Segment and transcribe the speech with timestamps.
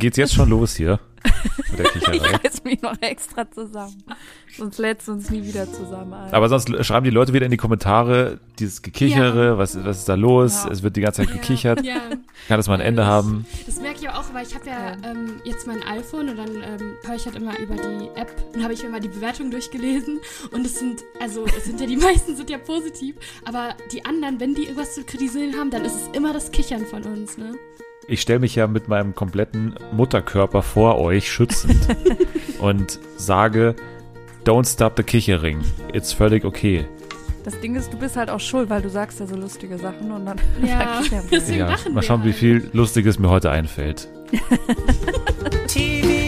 [0.00, 0.98] Geht's jetzt schon los hier?
[1.70, 2.36] Mit der Ich Kicherei?
[2.36, 4.02] reiß mich noch extra zusammen.
[4.56, 6.32] Sonst lädst du uns nie wieder zusammen ein.
[6.32, 10.14] Aber sonst schreiben die Leute wieder in die Kommentare dieses Gekichere, was, was ist da
[10.14, 10.64] los?
[10.64, 10.70] Ja.
[10.70, 11.84] Es wird die ganze Zeit gekichert.
[11.84, 12.00] Ja,
[12.48, 13.46] Kann das mal ein Ende haben?
[13.66, 16.96] das merke ich auch, weil ich habe ja ähm, jetzt mein iPhone und dann ähm,
[17.04, 20.18] höre ich halt immer über die App und habe ich mir mal die Bewertungen durchgelesen
[20.52, 23.14] und es sind, also es sind ja die meisten sind ja positiv,
[23.44, 26.86] aber die anderen, wenn die irgendwas zu kritisieren haben, dann ist es immer das Kichern
[26.86, 27.54] von uns, ne?
[28.08, 31.76] Ich stelle mich ja mit meinem kompletten Mutterkörper vor euch schützend
[32.60, 33.74] und sage,
[34.44, 35.60] don't stop the Kichering.
[35.92, 36.86] It's völlig okay.
[37.44, 40.10] Das Ding ist, du bist halt auch schuld, weil du sagst ja so lustige Sachen
[40.10, 41.00] und dann Ja,
[41.30, 42.36] deswegen Ja, lachen mal wir schauen, wie halt.
[42.36, 44.08] viel Lustiges mir heute einfällt.
[45.66, 46.19] TV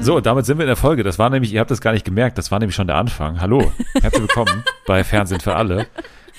[0.00, 1.02] So, damit sind wir in der Folge.
[1.04, 3.40] Das war nämlich, ihr habt das gar nicht gemerkt, das war nämlich schon der Anfang.
[3.40, 5.86] Hallo, herzlich willkommen bei Fernsehen für alle.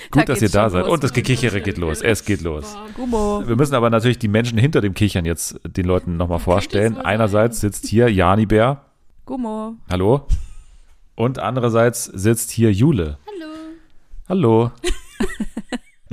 [0.09, 0.85] Gut, Da dass ihr da seid.
[0.85, 0.93] los.
[0.93, 2.01] Und das Gekichere geht los.
[2.01, 2.75] Es geht los.
[2.95, 3.43] Gummo.
[3.45, 6.97] Wir müssen aber natürlich die Menschen hinter dem Kichern jetzt den Leuten nochmal vorstellen.
[6.97, 8.81] Einerseits sitzt hier Jani Bär.
[9.25, 9.75] Gummo.
[9.91, 10.25] Hallo.
[11.15, 13.19] Und andererseits sitzt hier Jule.
[13.27, 13.51] Hallo.
[14.27, 14.71] Hallo.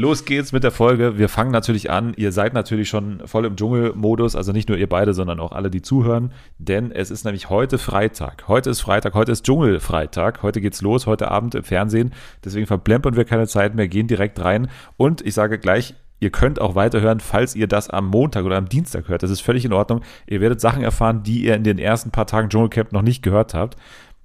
[0.00, 1.18] Los geht's mit der Folge.
[1.18, 2.14] Wir fangen natürlich an.
[2.16, 5.72] Ihr seid natürlich schon voll im Dschungelmodus, also nicht nur ihr beide, sondern auch alle,
[5.72, 6.30] die zuhören.
[6.58, 8.46] Denn es ist nämlich heute Freitag.
[8.46, 10.44] Heute ist Freitag, heute ist Dschungelfreitag.
[10.44, 12.12] Heute geht's los, heute Abend im Fernsehen.
[12.44, 14.68] Deswegen verplempern wir keine Zeit mehr, gehen direkt rein.
[14.96, 18.68] Und ich sage gleich, Ihr könnt auch weiterhören, falls ihr das am Montag oder am
[18.68, 19.22] Dienstag hört.
[19.22, 20.00] Das ist völlig in Ordnung.
[20.26, 23.54] Ihr werdet Sachen erfahren, die ihr in den ersten paar Tagen Dschungelcamp noch nicht gehört
[23.54, 23.76] habt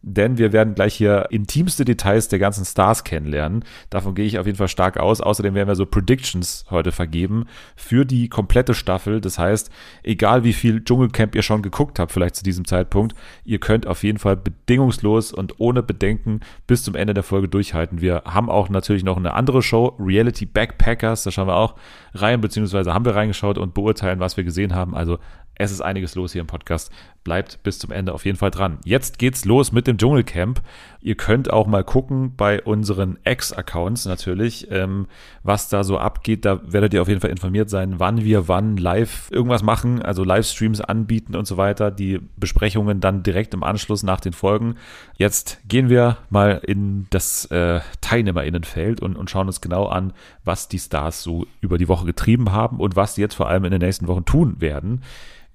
[0.04, 3.64] denn wir werden gleich hier intimste Details der ganzen Stars kennenlernen.
[3.90, 5.22] Davon gehe ich auf jeden Fall stark aus.
[5.22, 7.45] Außerdem werden wir so Predictions heute vergeben
[7.78, 9.22] für die komplette Staffel.
[9.22, 9.72] Das heißt,
[10.04, 14.04] egal wie viel Dschungelcamp ihr schon geguckt habt, vielleicht zu diesem Zeitpunkt, ihr könnt auf
[14.04, 18.02] jeden Fall bedingungslos und ohne Bedenken bis zum Ende der Folge durchhalten.
[18.02, 21.23] Wir haben auch natürlich noch eine andere Show, Reality Backpackers.
[21.23, 21.76] Da schauen wir auch
[22.14, 24.95] rein, beziehungsweise haben wir reingeschaut und beurteilen, was wir gesehen haben.
[24.95, 25.17] Also
[25.56, 26.92] es ist einiges los hier im Podcast.
[27.23, 28.80] Bleibt bis zum Ende auf jeden Fall dran.
[28.84, 30.61] Jetzt geht's los mit dem Dschungelcamp.
[31.00, 35.08] Ihr könnt auch mal gucken bei unseren Ex-Accounts natürlich, ähm,
[35.42, 36.44] was da so abgeht.
[36.44, 40.26] Da werdet ihr auf jeden Fall informiert sein, wann wir wann live irgendwas machen, also
[40.26, 41.92] Livestreams anbieten und so weiter.
[41.92, 44.76] Die Besprechungen dann direkt im Anschluss nach den Folgen.
[45.17, 50.12] Jetzt gehen wir mal in das äh, Teilnehmerinnenfeld und, und schauen uns genau an,
[50.44, 53.64] was die Stars so über die Woche getrieben haben und was sie jetzt vor allem
[53.64, 55.02] in den nächsten Wochen tun werden.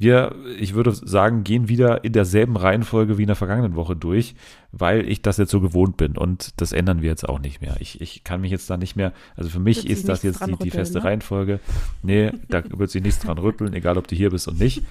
[0.00, 4.36] Wir, ich würde sagen, gehen wieder in derselben Reihenfolge wie in der vergangenen Woche durch,
[4.70, 7.76] weil ich das jetzt so gewohnt bin und das ändern wir jetzt auch nicht mehr.
[7.80, 10.36] Ich, ich kann mich jetzt da nicht mehr, also für mich Wird ist das jetzt
[10.36, 11.04] die, dran die rütteln, feste ne?
[11.04, 11.58] Reihenfolge.
[12.04, 14.84] Nee, da wird sich nichts dran rütteln, egal ob du hier bist und nicht.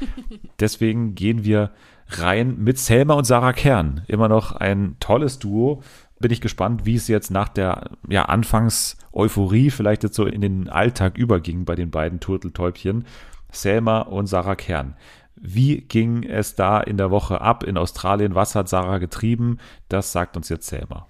[0.60, 1.72] Deswegen gehen wir
[2.10, 4.02] rein mit Selma und Sarah Kern.
[4.08, 5.84] Immer noch ein tolles Duo.
[6.20, 10.68] Bin ich gespannt, wie es jetzt nach der ja, Anfangs-Euphorie vielleicht jetzt so in den
[10.68, 13.06] Alltag überging bei den beiden Turteltäubchen.
[13.52, 14.96] Selma und Sarah Kern.
[15.36, 18.36] Wie ging es da in der Woche ab in Australien?
[18.36, 19.60] Was hat Sarah getrieben?
[19.88, 21.08] Das sagt uns jetzt Selma.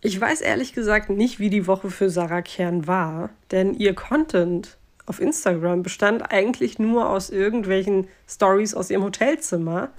[0.00, 4.78] Ich weiß ehrlich gesagt nicht, wie die Woche für Sarah Kern war, denn ihr Content
[5.06, 9.90] auf Instagram bestand eigentlich nur aus irgendwelchen Stories aus ihrem Hotelzimmer.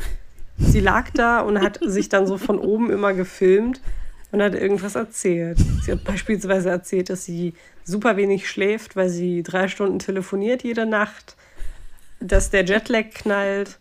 [0.58, 3.82] Sie lag da und hat sich dann so von oben immer gefilmt
[4.32, 5.58] und hat irgendwas erzählt.
[5.84, 7.54] Sie hat beispielsweise erzählt, dass sie
[7.84, 11.36] super wenig schläft, weil sie drei Stunden telefoniert jede Nacht,
[12.20, 13.80] dass der Jetlag knallt.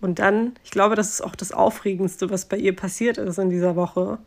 [0.00, 3.50] Und dann, ich glaube, das ist auch das Aufregendste, was bei ihr passiert ist in
[3.50, 4.18] dieser Woche,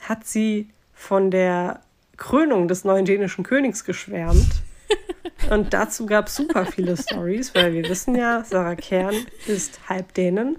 [0.00, 1.80] hat sie von der
[2.16, 4.62] Krönung des neuen dänischen Königs geschwärmt.
[5.50, 9.14] Und dazu gab es super viele Stories, weil wir wissen ja, Sarah Kern
[9.46, 10.56] ist halb Dänen.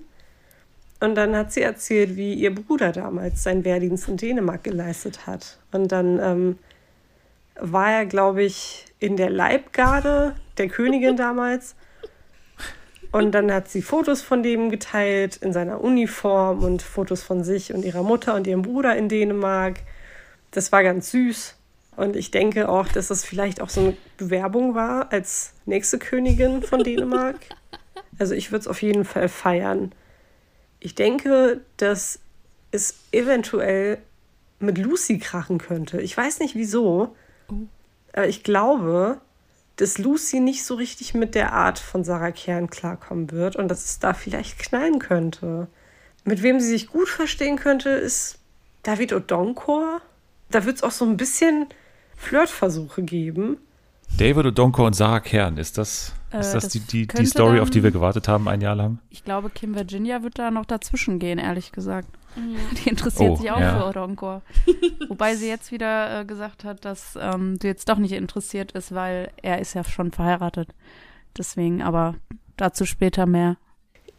[1.00, 5.58] Und dann hat sie erzählt, wie ihr Bruder damals seinen Wehrdienst in Dänemark geleistet hat.
[5.72, 6.60] Und dann ähm,
[7.56, 11.76] war er, glaube ich, in der Leibgarde der Königin damals.
[13.12, 17.74] Und dann hat sie Fotos von dem geteilt in seiner Uniform und Fotos von sich
[17.74, 19.80] und ihrer Mutter und ihrem Bruder in Dänemark.
[20.52, 21.56] Das war ganz süß.
[21.96, 26.62] Und ich denke auch, dass das vielleicht auch so eine Bewerbung war als nächste Königin
[26.64, 27.38] von Dänemark.
[28.18, 29.94] Also ich würde es auf jeden Fall feiern.
[30.82, 32.20] Ich denke, dass
[32.70, 34.00] es eventuell
[34.60, 36.02] mit Lucy krachen könnte.
[36.02, 37.16] Ich weiß nicht wieso,
[38.12, 39.22] aber ich glaube,
[39.80, 43.86] dass Lucy nicht so richtig mit der Art von Sarah Kern klarkommen wird und dass
[43.86, 45.68] es da vielleicht knallen könnte.
[46.26, 48.40] Mit wem sie sich gut verstehen könnte, ist
[48.84, 50.02] David Odonkor.
[50.52, 51.68] Da wird es auch so ein bisschen
[52.18, 53.58] Flirtversuche geben.
[54.18, 57.60] David Odonko und Sarah Kern, ist das, Äh, ist das, das die, die, die Story,
[57.60, 59.00] auf die dann- wir gewartet haben, ein Jahr lang?
[59.10, 62.10] Ich glaube, Kim Virginia wird da noch dazwischen gehen, ehrlich gesagt.
[62.36, 62.42] Ja.
[62.78, 63.80] Die interessiert Oh, sich auch ja.
[63.80, 64.42] für Odonkor.
[65.08, 68.94] Wobei sie jetzt wieder äh, gesagt hat, dass ähm, sie jetzt doch nicht interessiert ist,
[68.94, 70.70] weil er ist ja schon verheiratet.
[71.38, 72.16] Deswegen, aber
[72.58, 73.58] dazu später mehr.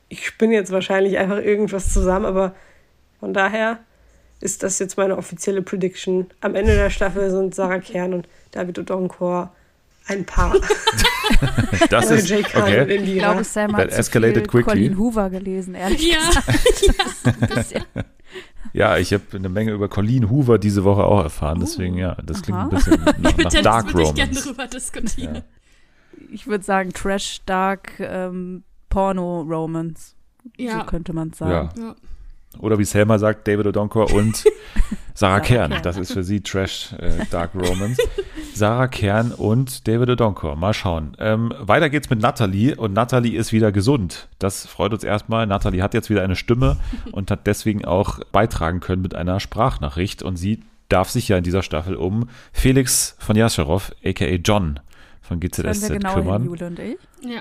[0.09, 2.55] Ich spinne jetzt wahrscheinlich einfach irgendwas zusammen, aber
[3.21, 3.79] von daher
[4.41, 6.27] ist das jetzt meine offizielle Prediction.
[6.41, 9.55] Am Ende der Staffel sind Sarah Kern und David Odonkor
[10.11, 10.57] ein Paar.
[11.89, 12.97] Das ist, Jay Khan und okay.
[12.97, 14.65] Ich glaube, Sam hat escalated viel quickly.
[14.65, 16.29] Colleen Hoover gelesen, ehrlich Ja,
[18.73, 22.43] ja, ich habe eine Menge über Colleen Hoover diese Woche auch erfahren, deswegen ja, das
[22.43, 22.65] klingt Aha.
[22.65, 24.45] ein bisschen nach, nach Dark würde ich gerne Romance.
[24.45, 25.35] drüber diskutieren.
[25.37, 25.43] Ja.
[26.33, 30.15] Ich würde sagen Trash, Dark, ähm, Porno, Romance.
[30.57, 30.81] Ja.
[30.81, 31.71] So könnte man sagen.
[31.77, 31.83] Ja.
[31.83, 31.97] Ja.
[32.59, 34.49] Oder wie Selma sagt, David Odonkor und Sarah
[35.15, 35.71] Sarah Kern.
[35.71, 35.83] Kern.
[35.83, 38.03] Das ist für sie Trash äh, Dark Romance.
[38.61, 40.55] Sarah Kern und David Odonkor.
[40.55, 41.17] Mal schauen.
[41.19, 44.29] Ähm, weiter geht's mit Natalie und Natalie ist wieder gesund.
[44.39, 45.47] Das freut uns erstmal.
[45.47, 46.77] Natalie hat jetzt wieder eine Stimme
[47.12, 51.43] und hat deswegen auch beitragen können mit einer Sprachnachricht und sie darf sich ja in
[51.43, 54.79] dieser Staffel um Felix von Jascherow, aka John
[55.23, 56.43] von GZSZ wir genau kümmern.
[56.43, 56.99] hin, Jule und ich.
[57.27, 57.41] Ja.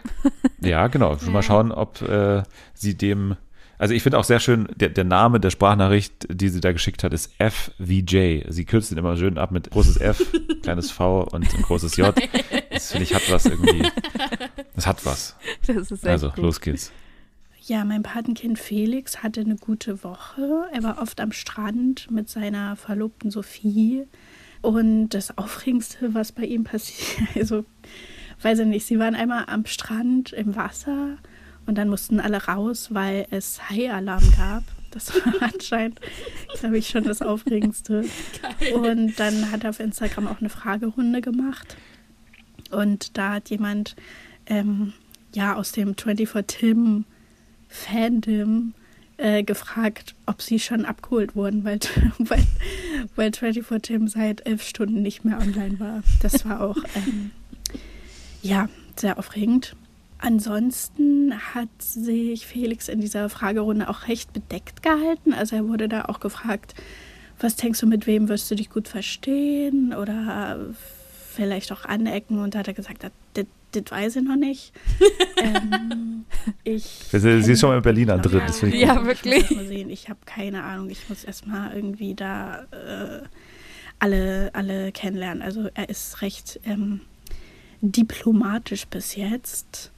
[0.62, 1.18] Ja, genau.
[1.18, 1.44] Schon mal Ja.
[1.44, 2.44] schauen, ob äh,
[2.74, 3.36] sie dem.
[3.79, 7.03] Also ich finde auch sehr schön, der, der Name der Sprachnachricht, die sie da geschickt
[7.03, 8.41] hat, ist FVJ.
[8.49, 10.21] Sie kürzt ihn immer schön ab mit großes F,
[10.61, 12.13] kleines V und ein großes J.
[12.69, 13.81] Das finde ich hat was irgendwie.
[14.75, 15.35] Das hat was.
[15.65, 16.37] Das ist Also, gut.
[16.39, 16.91] los geht's.
[17.61, 20.65] Ja, mein Patenkind Felix hatte eine gute Woche.
[20.73, 24.05] Er war oft am Strand mit seiner Verlobten Sophie.
[24.61, 27.63] Und das Aufregendste, was bei ihm passiert, also
[28.41, 31.17] weiß ich nicht, sie waren einmal am Strand im Wasser
[31.69, 34.63] und dann mussten alle raus, weil es Haialarm gab.
[34.89, 36.01] Das war anscheinend,
[36.60, 38.06] glaube ich, schon das Aufregendste.
[38.74, 41.77] Und dann hat er auf Instagram auch eine Fragerunde gemacht.
[42.71, 43.95] Und da hat jemand
[44.48, 44.94] ähm,
[45.36, 47.06] ja aus dem 24 Tim
[47.68, 48.74] Fandom
[49.18, 51.80] äh, gefragt, ob sie schon abgeholt wurden, weil,
[52.18, 52.44] weil,
[53.16, 56.01] weil 24 Tim seit elf Stunden nicht mehr online war.
[56.24, 57.30] Das war auch ähm,
[58.42, 59.75] ja sehr aufregend.
[60.19, 65.33] Ansonsten hat sich Felix in dieser Fragerunde auch recht bedeckt gehalten.
[65.33, 66.75] Also er wurde da auch gefragt,
[67.39, 70.60] was denkst du, mit wem wirst du dich gut verstehen oder
[71.33, 72.39] vielleicht auch anecken.
[72.39, 74.74] Und da hat er gesagt, das, das, weiß ich noch nicht.
[75.38, 76.25] ähm,
[76.66, 78.42] ich Sie, ist schon mal in Berlin an drin.
[78.62, 78.68] Ja.
[78.68, 79.07] Ja, gut.
[79.07, 79.50] wirklich.
[79.51, 79.88] Ich.
[79.88, 80.89] Ich habe keine Ahnung.
[80.89, 83.21] Ich muss erstmal irgendwie da äh,
[84.00, 85.42] alle, alle kennenlernen.
[85.42, 87.00] Also er ist recht ähm,
[87.81, 89.94] diplomatisch bis jetzt.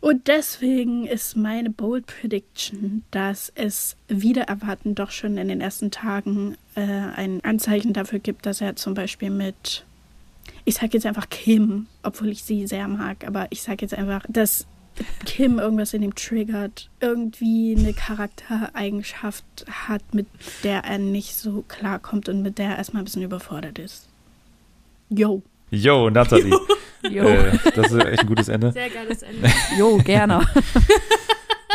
[0.00, 5.90] Und deswegen ist meine Bold Prediction, dass es wieder erwarten doch schon in den ersten
[5.90, 9.84] Tagen äh, ein Anzeichen dafür gibt, dass er zum Beispiel mit,
[10.64, 14.24] ich sage jetzt einfach Kim, obwohl ich sie sehr mag, aber ich sage jetzt einfach,
[14.28, 14.66] dass
[15.24, 20.26] Kim irgendwas in ihm triggert, irgendwie eine Charaktereigenschaft hat, mit
[20.62, 24.08] der er nicht so klarkommt und mit der er erstmal ein bisschen überfordert ist.
[25.10, 25.42] Yo.
[25.70, 26.54] Yo, Natalie.
[27.02, 28.72] Jo, Äh, das ist echt ein gutes Ende.
[28.72, 29.48] Sehr geiles Ende.
[29.78, 30.40] jo gerne.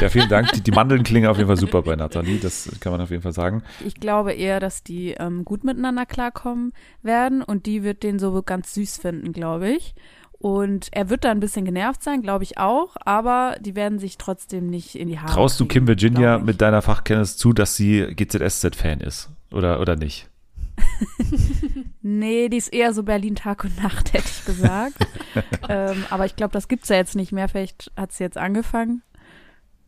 [0.02, 0.52] Ja, vielen Dank.
[0.54, 2.40] Die, die Mandeln klingen auf jeden Fall super bei Natalie.
[2.40, 3.64] Das kann man auf jeden Fall sagen.
[3.86, 6.74] Ich glaube eher, dass die ähm, gut miteinander klarkommen
[7.04, 9.94] werden und die wird den so ganz süß finden, glaube ich.
[10.40, 14.18] Und er wird da ein bisschen genervt sein, glaube ich auch, aber die werden sich
[14.18, 17.78] trotzdem nicht in die Haare Traust du Kim kriegen, Virginia mit deiner Fachkenntnis zu, dass
[17.78, 19.30] sie GZSZ-Fan ist?
[19.54, 20.28] Oder, oder nicht?
[22.06, 24.95] Nee, die ist eher so Berlin Tag und Nacht, hätte ich gesagt.
[25.69, 27.47] ähm, aber ich glaube, das gibt's ja jetzt nicht mehr.
[27.47, 29.01] Vielleicht hat sie jetzt angefangen.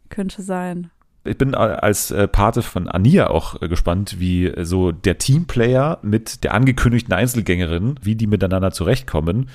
[0.10, 0.92] Könnte sein.
[1.26, 6.00] Ich bin äh, als äh, Pate von Ania auch äh, gespannt, wie so der Teamplayer
[6.04, 9.50] mit der angekündigten Einzelgängerin, wie die miteinander zurechtkommen.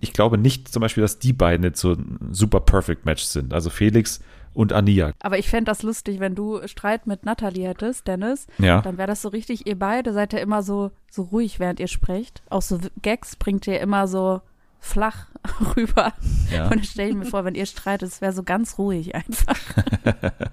[0.00, 3.52] Ich glaube nicht zum Beispiel, dass die beiden jetzt so ein super perfect Match sind.
[3.52, 4.20] Also Felix
[4.54, 5.12] und Ania.
[5.20, 8.46] Aber ich fände das lustig, wenn du Streit mit Natalie hättest, Dennis.
[8.58, 8.80] Ja.
[8.80, 11.88] Dann wäre das so richtig, ihr beide seid ja immer so, so ruhig, während ihr
[11.88, 12.42] sprecht.
[12.50, 14.40] Auch so Gags bringt ihr immer so
[14.80, 15.26] flach
[15.76, 16.12] rüber.
[16.52, 16.68] Ja.
[16.68, 19.58] Und ich stelle mir vor, wenn ihr streitet, es wäre so ganz ruhig einfach.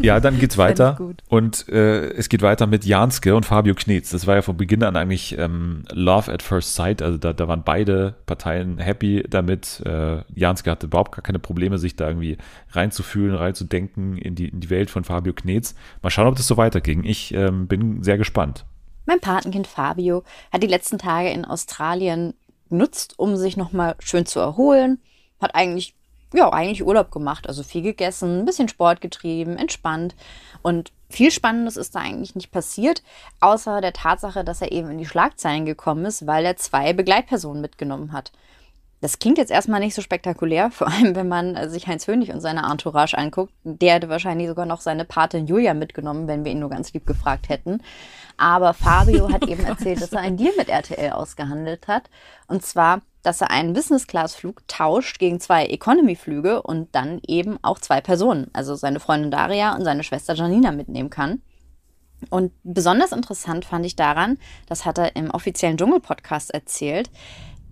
[0.00, 0.98] Ja, dann geht's weiter.
[1.28, 4.10] Und äh, es geht weiter mit Janske und Fabio Knetz.
[4.10, 7.02] Das war ja von Beginn an eigentlich ähm, Love at First Sight.
[7.02, 9.80] Also da, da waren beide Parteien happy damit.
[9.86, 12.38] Äh, Janske hatte überhaupt gar keine Probleme, sich da irgendwie
[12.70, 15.74] reinzufühlen, reinzudenken in die, in die Welt von Fabio Knetz.
[16.02, 17.04] Mal schauen, ob das so weiterging.
[17.04, 18.64] Ich ähm, bin sehr gespannt.
[19.04, 22.34] Mein Patenkind Fabio hat die letzten Tage in Australien
[22.72, 25.00] genutzt, um sich nochmal schön zu erholen.
[25.40, 25.94] Hat eigentlich,
[26.32, 30.16] ja, eigentlich Urlaub gemacht, also viel gegessen, ein bisschen Sport getrieben, entspannt.
[30.62, 33.02] Und viel Spannendes ist da eigentlich nicht passiert,
[33.40, 37.60] außer der Tatsache, dass er eben in die Schlagzeilen gekommen ist, weil er zwei Begleitpersonen
[37.60, 38.32] mitgenommen hat.
[39.02, 42.32] Das klingt jetzt erstmal nicht so spektakulär, vor allem wenn man äh, sich Heinz Hönig
[42.32, 43.52] und seine Entourage anguckt.
[43.64, 47.04] Der hätte wahrscheinlich sogar noch seine Patin Julia mitgenommen, wenn wir ihn nur ganz lieb
[47.04, 47.82] gefragt hätten.
[48.36, 52.08] Aber Fabio hat eben erzählt, dass er einen Deal mit RTL ausgehandelt hat.
[52.46, 58.00] Und zwar, dass er einen Business-Class-Flug tauscht gegen zwei Economy-Flüge und dann eben auch zwei
[58.00, 61.42] Personen, also seine Freundin Daria und seine Schwester Janina mitnehmen kann.
[62.30, 67.10] Und besonders interessant fand ich daran, das hat er im offiziellen Dschungel-Podcast erzählt,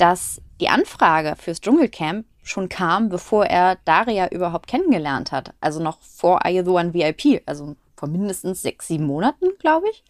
[0.00, 5.52] dass die Anfrage fürs Dschungelcamp schon kam, bevor er Daria überhaupt kennengelernt hat.
[5.61, 10.02] Also noch vor One VIP, also vor mindestens sechs, sieben Monaten, glaube ich.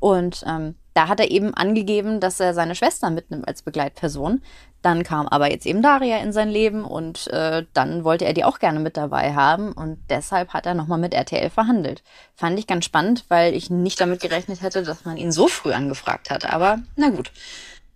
[0.00, 4.42] Und ähm, da hat er eben angegeben, dass er seine Schwester mitnimmt als Begleitperson.
[4.82, 8.44] Dann kam aber jetzt eben Daria in sein Leben und äh, dann wollte er die
[8.44, 12.02] auch gerne mit dabei haben und deshalb hat er nochmal mit RTL verhandelt.
[12.34, 15.72] Fand ich ganz spannend, weil ich nicht damit gerechnet hätte, dass man ihn so früh
[15.72, 16.52] angefragt hat.
[16.52, 17.30] Aber na gut.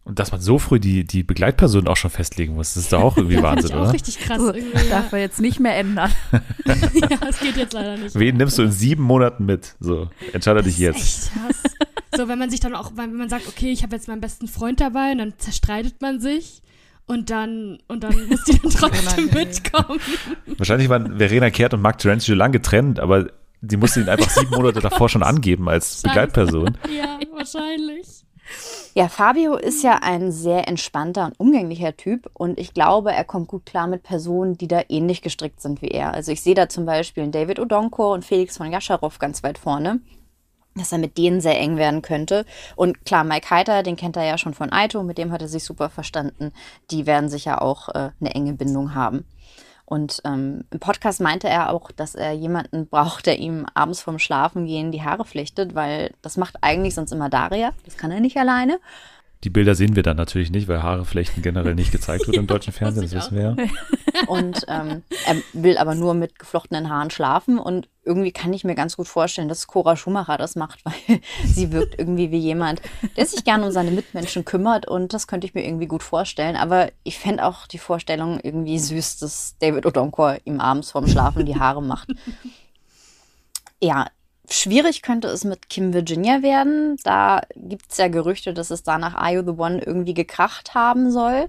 [0.04, 3.02] Und dass man so früh die, die Begleitperson auch schon festlegen muss, das ist doch
[3.02, 3.92] auch irgendwie Wahnsinn, ich auch oder?
[3.92, 4.40] richtig krass.
[4.40, 4.62] So, ja.
[4.90, 6.11] darf er jetzt nicht mehr ändern.
[6.66, 8.18] ja, das geht jetzt leider nicht.
[8.18, 9.76] Wen nimmst du in sieben Monaten mit?
[9.78, 11.30] So, entscheide dich jetzt.
[11.30, 11.62] Echt krass.
[12.14, 14.47] So, wenn man sich dann auch, wenn man sagt, okay, ich habe jetzt meinen besten
[14.47, 16.61] Freund dabei und dann zerstreitet man sich
[17.06, 19.99] und dann, und dann muss die dann trotzdem mitkommen.
[20.59, 23.28] Wahrscheinlich waren Verena Kehrt und Mark Terenzi schon lange getrennt, aber
[23.62, 26.76] die musste ihn einfach sieben Monate davor schon angeben als Begleitperson.
[26.94, 28.26] Ja, wahrscheinlich.
[28.94, 33.49] Ja, Fabio ist ja ein sehr entspannter und umgänglicher Typ und ich glaube, er kommt
[33.49, 36.12] gut klar mit Personen, die da ähnlich gestrickt sind wie er.
[36.12, 40.00] Also ich sehe da zum Beispiel David Odonkor und Felix von Jascharow ganz weit vorne,
[40.75, 42.44] dass er mit denen sehr eng werden könnte.
[42.76, 45.49] Und klar, Mike Heiter, den kennt er ja schon von Aito, mit dem hat er
[45.49, 46.52] sich super verstanden.
[46.90, 49.25] Die werden sicher auch äh, eine enge Bindung haben.
[49.92, 54.18] Und ähm, im Podcast meinte er auch, dass er jemanden braucht, der ihm abends vorm
[54.18, 57.72] Schlafengehen die Haare flechtet, weil das macht eigentlich sonst immer Daria.
[57.84, 58.80] Das kann er nicht alleine.
[59.44, 62.72] Die Bilder sehen wir dann natürlich nicht, weil Haareflechten generell nicht gezeigt wird im deutschen
[62.72, 63.56] Fernsehen, das wissen wir ja.
[64.28, 67.58] Und ähm, er will aber nur mit geflochtenen Haaren schlafen.
[67.58, 71.72] Und irgendwie kann ich mir ganz gut vorstellen, dass Cora Schumacher das macht, weil sie
[71.72, 72.80] wirkt irgendwie wie jemand,
[73.16, 74.87] der sich gerne um seine Mitmenschen kümmert.
[74.87, 76.54] Und das könnte ich mir irgendwie gut vorstellen.
[76.54, 81.46] Aber ich fände auch die Vorstellung irgendwie süß, dass David Odonkor ihm abends vorm Schlafen
[81.46, 82.12] die Haare macht.
[83.80, 84.06] Ja,
[84.52, 86.97] schwierig könnte es mit Kim Virginia werden.
[87.04, 90.75] Da gibt es ja Gerüchte, dass es da nach Are You the One irgendwie gekracht
[90.75, 91.49] haben soll.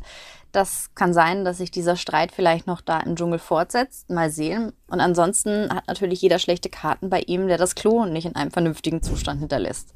[0.51, 4.09] Das kann sein, dass sich dieser Streit vielleicht noch da im Dschungel fortsetzt.
[4.09, 4.71] Mal sehen.
[4.87, 8.51] Und ansonsten hat natürlich jeder schlechte Karten bei ihm, der das Klo nicht in einem
[8.51, 9.93] vernünftigen Zustand hinterlässt.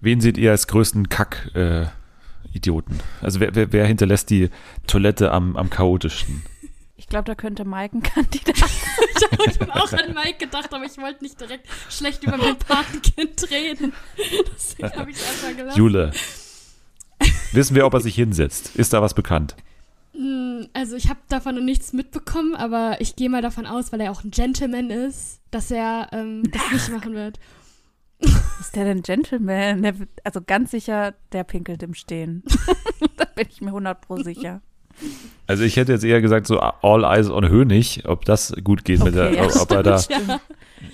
[0.00, 3.00] Wen seht ihr als größten Kack-Idioten?
[3.20, 4.48] also wer, wer, wer hinterlässt die
[4.86, 6.42] Toilette am, am chaotischsten?
[7.10, 10.96] Ich glaube, da könnte Mike ein Kandidat Ich habe auch an Mike gedacht, aber ich
[10.96, 13.92] wollte nicht direkt schlecht über mein Patenkind reden.
[14.54, 15.76] Deswegen habe ich einfach gelassen.
[15.76, 16.12] Jule.
[17.50, 18.76] Wissen wir, ob er sich hinsetzt?
[18.76, 19.56] Ist da was bekannt?
[20.14, 24.00] Hm, Also ich habe davon noch nichts mitbekommen, aber ich gehe mal davon aus, weil
[24.02, 27.40] er auch ein Gentleman ist, dass er ähm, das nicht machen wird.
[28.60, 29.82] ist der denn Gentleman?
[29.82, 32.44] Der, also ganz sicher, der pinkelt im Stehen.
[33.16, 34.62] da bin ich mir 100 pro sicher.
[35.46, 39.02] Also ich hätte jetzt eher gesagt, so All Eyes on Hönig, ob das gut geht
[39.02, 40.40] mit Okay, der, ja, ob er da Ja.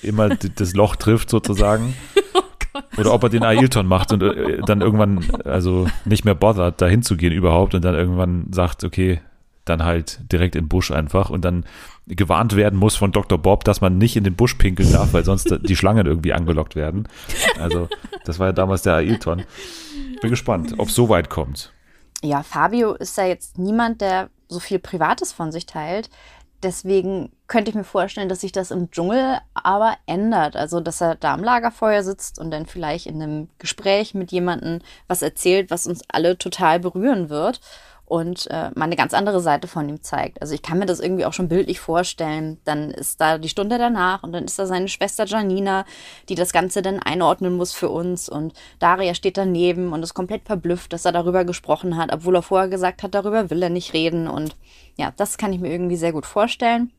[0.02, 1.94] immer das Loch trifft sozusagen.
[2.34, 2.98] Oh Gott.
[2.98, 6.86] Oder ob er den Ailton macht und äh, dann irgendwann, also nicht mehr bothert, da
[6.86, 9.20] hinzugehen überhaupt und dann irgendwann sagt, okay,
[9.64, 11.64] dann halt direkt in den Busch einfach und dann
[12.06, 13.38] gewarnt werden muss von Dr.
[13.38, 16.76] Bob, dass man nicht in den Busch pinkeln darf, weil sonst die Schlangen irgendwie angelockt
[16.76, 17.08] werden.
[17.58, 17.88] Also,
[18.26, 19.42] das war ja damals der Ailton.
[20.20, 21.72] Bin gespannt, ob es so weit kommt.
[22.22, 26.08] Ja, Fabio ist ja jetzt niemand, der so viel Privates von sich teilt.
[26.62, 30.56] Deswegen könnte ich mir vorstellen, dass sich das im Dschungel aber ändert.
[30.56, 34.80] Also, dass er da am Lagerfeuer sitzt und dann vielleicht in einem Gespräch mit jemandem
[35.06, 37.60] was erzählt, was uns alle total berühren wird
[38.06, 40.40] und äh, mal eine ganz andere Seite von ihm zeigt.
[40.40, 42.58] Also ich kann mir das irgendwie auch schon bildlich vorstellen.
[42.64, 45.84] Dann ist da die Stunde danach und dann ist da seine Schwester Janina,
[46.28, 50.44] die das Ganze dann einordnen muss für uns und Daria steht daneben und ist komplett
[50.44, 53.92] verblüfft, dass er darüber gesprochen hat, obwohl er vorher gesagt hat, darüber will er nicht
[53.92, 54.56] reden und
[54.96, 56.92] ja, das kann ich mir irgendwie sehr gut vorstellen.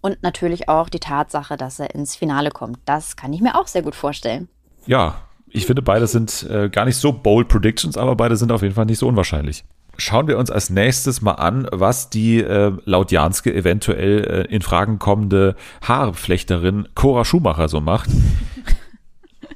[0.00, 2.78] Und natürlich auch die Tatsache, dass er ins Finale kommt.
[2.86, 4.48] Das kann ich mir auch sehr gut vorstellen.
[4.84, 8.62] Ja, ich finde, beide sind äh, gar nicht so bold Predictions, aber beide sind auf
[8.62, 9.64] jeden Fall nicht so unwahrscheinlich.
[9.98, 14.62] Schauen wir uns als nächstes mal an, was die äh, laut Janske eventuell äh, in
[14.62, 18.10] Fragen kommende Haarflechterin Cora Schumacher so macht.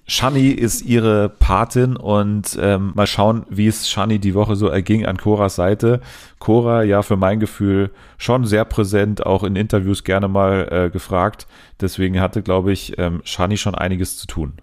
[0.06, 5.06] Shani ist ihre Patin und ähm, mal schauen, wie es Shani die Woche so erging
[5.06, 6.00] an Coras Seite.
[6.40, 11.46] Cora, ja, für mein Gefühl schon sehr präsent, auch in Interviews gerne mal äh, gefragt.
[11.80, 14.54] Deswegen hatte, glaube ich, ähm, Shani schon einiges zu tun.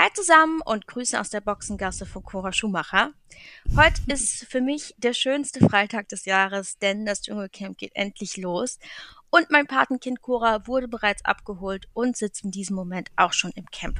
[0.00, 3.14] Hi zusammen und Grüße aus der Boxengasse von Cora Schumacher.
[3.74, 8.78] Heute ist für mich der schönste Freitag des Jahres, denn das Dschungelcamp geht endlich los.
[9.30, 13.66] Und mein Patenkind Cora wurde bereits abgeholt und sitzt in diesem Moment auch schon im
[13.72, 13.98] Camp.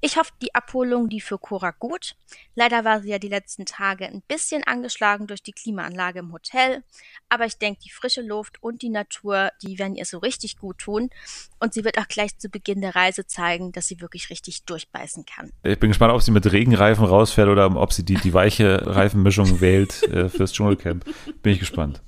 [0.00, 2.16] Ich hoffe, die Abholung lief für Cora gut.
[2.54, 6.82] Leider war sie ja die letzten Tage ein bisschen angeschlagen durch die Klimaanlage im Hotel.
[7.28, 10.78] Aber ich denke, die frische Luft und die Natur, die werden ihr so richtig gut
[10.78, 11.10] tun.
[11.60, 15.24] Und sie wird auch gleich zu Beginn der Reise zeigen, dass sie wirklich richtig durchbeißen
[15.24, 15.52] kann.
[15.62, 19.60] Ich bin gespannt, ob sie mit Regenreifen rausfährt oder ob sie die, die weiche Reifenmischung
[19.60, 21.04] wählt äh, fürs Dschungelcamp.
[21.42, 22.02] Bin ich gespannt.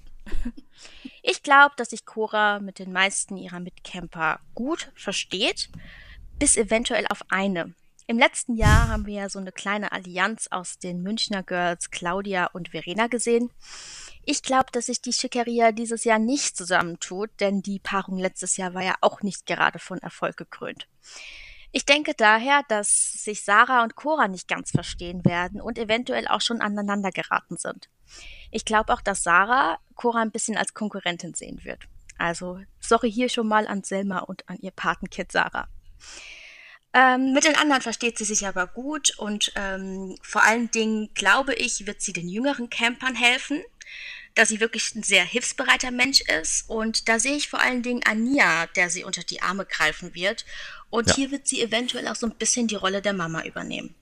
[1.22, 5.70] Ich glaube, dass sich Cora mit den meisten ihrer Mitcamper gut versteht
[6.38, 7.74] bis eventuell auf eine.
[8.06, 12.46] Im letzten Jahr haben wir ja so eine kleine Allianz aus den Münchner Girls Claudia
[12.46, 13.50] und Verena gesehen.
[14.24, 18.72] Ich glaube, dass sich die Schickeria dieses Jahr nicht zusammentut, denn die Paarung letztes Jahr
[18.72, 20.88] war ja auch nicht gerade von Erfolg gekrönt.
[21.70, 26.40] Ich denke daher, dass sich Sarah und Cora nicht ganz verstehen werden und eventuell auch
[26.40, 27.90] schon aneinander geraten sind.
[28.50, 31.84] Ich glaube auch, dass Sarah Cora ein bisschen als Konkurrentin sehen wird.
[32.16, 35.68] Also, sorry hier schon mal an Selma und an ihr Patenkind Sarah.
[36.94, 41.54] Ähm, mit den anderen versteht sie sich aber gut und ähm, vor allen Dingen, glaube
[41.54, 43.62] ich, wird sie den jüngeren Campern helfen,
[44.34, 46.68] da sie wirklich ein sehr hilfsbereiter Mensch ist.
[46.68, 50.46] Und da sehe ich vor allen Dingen Ania, der sie unter die Arme greifen wird.
[50.88, 51.14] Und ja.
[51.16, 53.94] hier wird sie eventuell auch so ein bisschen die Rolle der Mama übernehmen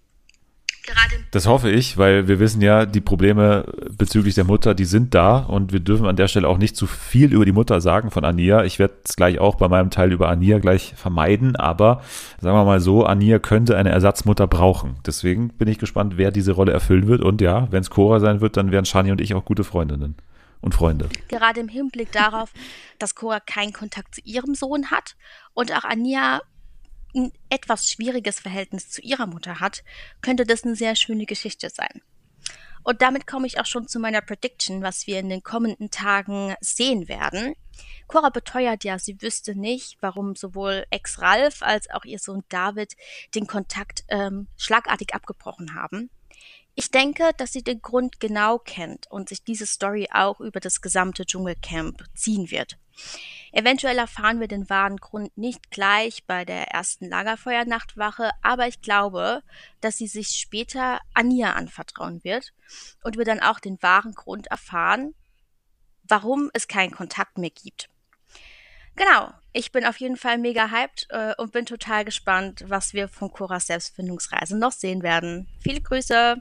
[0.87, 1.23] gerade.
[1.31, 5.39] Das hoffe ich, weil wir wissen ja, die Probleme bezüglich der Mutter, die sind da
[5.39, 8.25] und wir dürfen an der Stelle auch nicht zu viel über die Mutter sagen von
[8.25, 8.65] Ania.
[8.65, 12.03] Ich werde es gleich auch bei meinem Teil über Ania gleich vermeiden, aber
[12.41, 14.97] sagen wir mal so, Ania könnte eine Ersatzmutter brauchen.
[15.05, 18.41] Deswegen bin ich gespannt, wer diese Rolle erfüllen wird und ja, wenn es Cora sein
[18.41, 20.17] wird, dann werden Shani und ich auch gute Freundinnen
[20.61, 21.09] und Freunde.
[21.29, 22.53] Gerade im Hinblick darauf,
[22.99, 25.17] dass Cora keinen Kontakt zu ihrem Sohn hat
[25.55, 26.41] und auch Ania
[27.17, 29.83] ein etwas schwieriges Verhältnis zu ihrer Mutter hat,
[30.23, 32.03] könnte das eine sehr schöne Geschichte sein.
[32.85, 36.55] Und damit komme ich auch schon zu meiner Prediction, was wir in den kommenden Tagen
[36.61, 37.55] sehen werden.
[38.07, 42.95] Cora beteuert ja, sie wüsste nicht, warum sowohl Ex-Ralf als auch ihr Sohn David
[43.35, 46.11] den Kontakt ähm, schlagartig abgebrochen haben.
[46.77, 50.81] Ich denke, dass sie den Grund genau kennt und sich diese Story auch über das
[50.81, 52.79] gesamte Dschungelcamp ziehen wird.
[53.53, 59.43] Eventuell erfahren wir den wahren Grund nicht gleich bei der ersten Lagerfeuernachtwache, aber ich glaube,
[59.81, 62.53] dass sie sich später Ania anvertrauen wird
[63.03, 65.15] und wir dann auch den wahren Grund erfahren,
[66.05, 67.89] warum es keinen Kontakt mehr gibt.
[68.97, 73.09] Genau, ich bin auf jeden Fall mega hyped äh, und bin total gespannt, was wir
[73.09, 75.49] von Coras Selbstfindungsreise noch sehen werden.
[75.61, 76.41] Viele Grüße!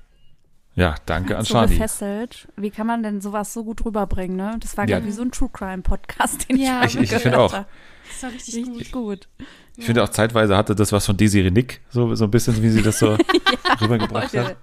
[0.76, 1.74] Ja, danke an so Shani.
[1.74, 2.48] gefesselt.
[2.58, 4.58] Wie kann man denn sowas so gut rüberbringen, ne?
[4.60, 5.04] Das war ja.
[5.06, 7.52] wie so ein True Crime Podcast, den ja, ich, ich, ich finde auch.
[7.52, 9.28] Das war richtig, richtig gut.
[9.38, 9.48] gut.
[9.78, 9.86] Ich ja.
[9.86, 12.82] finde auch zeitweise hatte das was von Desiree Nick, so, so ein bisschen, wie sie
[12.82, 13.18] das so
[13.82, 14.58] rübergebracht hat.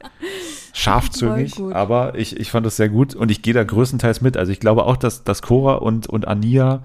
[0.75, 4.37] Scharfzüngig, aber ich, ich fand das sehr gut und ich gehe da größtenteils mit.
[4.37, 6.83] Also ich glaube auch, dass, dass Cora und, und Ania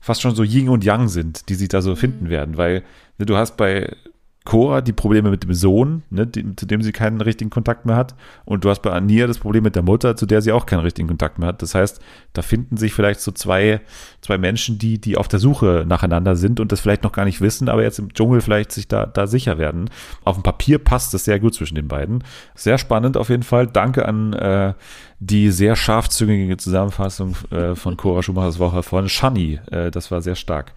[0.00, 1.96] fast schon so Yin und Yang sind, die sich da so mhm.
[1.96, 2.84] finden werden, weil
[3.18, 3.96] ne, du hast bei
[4.44, 7.96] Cora die Probleme mit dem Sohn, ne, die, zu dem sie keinen richtigen Kontakt mehr
[7.96, 8.14] hat.
[8.44, 10.80] Und du hast bei Ania das Problem mit der Mutter, zu der sie auch keinen
[10.80, 11.62] richtigen Kontakt mehr hat.
[11.62, 11.98] Das heißt,
[12.34, 13.80] da finden sich vielleicht so zwei,
[14.20, 17.40] zwei Menschen, die, die auf der Suche nacheinander sind und das vielleicht noch gar nicht
[17.40, 19.88] wissen, aber jetzt im Dschungel vielleicht sich da, da sicher werden.
[20.24, 22.22] Auf dem Papier passt das sehr gut zwischen den beiden.
[22.54, 23.66] Sehr spannend auf jeden Fall.
[23.66, 24.74] Danke an äh,
[25.20, 29.58] die sehr scharfzüngige Zusammenfassung äh, von Cora Schumachers Woche von Shani.
[29.70, 30.74] Äh, das war sehr stark.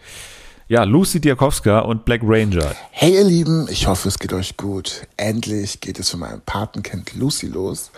[0.69, 2.75] Ja, Lucy Diakowska und Black Ranger.
[2.91, 5.07] Hey ihr Lieben, ich hoffe es geht euch gut.
[5.15, 7.89] Endlich geht es für mein Patenkind Lucy los.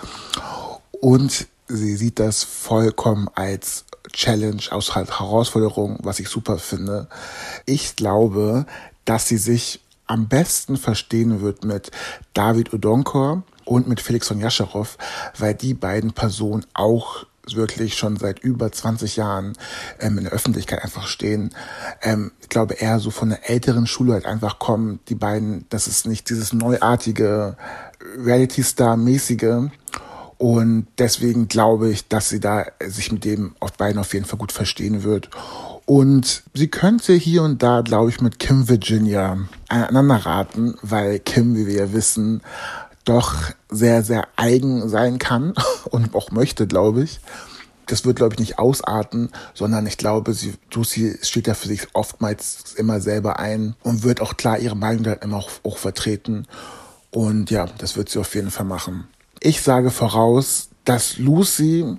[0.91, 7.07] Und sie sieht das vollkommen als Challenge, aus Herausforderung, was ich super finde.
[7.65, 8.67] Ich glaube,
[9.03, 11.89] dass sie sich am besten verstehen wird mit
[12.35, 14.95] David Odonkor und mit Felix von Jascharow,
[15.39, 19.53] weil die beiden Personen auch wirklich schon seit über 20 Jahren
[19.99, 21.53] ähm, in der Öffentlichkeit einfach stehen.
[22.01, 25.87] Ähm, ich glaube eher so von der älteren Schule halt einfach kommen, die beiden, das
[25.87, 27.57] ist nicht dieses neuartige
[28.17, 29.69] Reality-Star-mäßige.
[30.37, 34.39] Und deswegen glaube ich, dass sie da sich mit dem auf beiden auf jeden Fall
[34.39, 35.29] gut verstehen wird.
[35.85, 41.55] Und sie könnte hier und da, glaube ich, mit Kim Virginia aneinander raten, weil Kim,
[41.55, 42.41] wie wir ja wissen,
[43.09, 43.35] doch
[43.69, 45.53] sehr, sehr eigen sein kann
[45.89, 47.19] und auch möchte, glaube ich.
[47.87, 51.87] Das wird, glaube ich, nicht ausarten, sondern ich glaube, sie, Lucy steht ja für sich
[51.93, 56.45] oftmals immer selber ein und wird auch klar ihre Meinung dann immer auch, auch vertreten.
[57.09, 59.07] Und ja, das wird sie auf jeden Fall machen.
[59.39, 61.97] Ich sage voraus, dass Lucy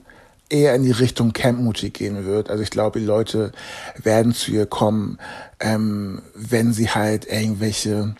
[0.49, 2.51] eher in die Richtung Camp Mutti gehen wird.
[2.51, 3.51] Also ich glaube, die Leute
[3.97, 5.19] werden zu ihr kommen,
[5.59, 8.15] ähm, wenn sie halt irgendwelche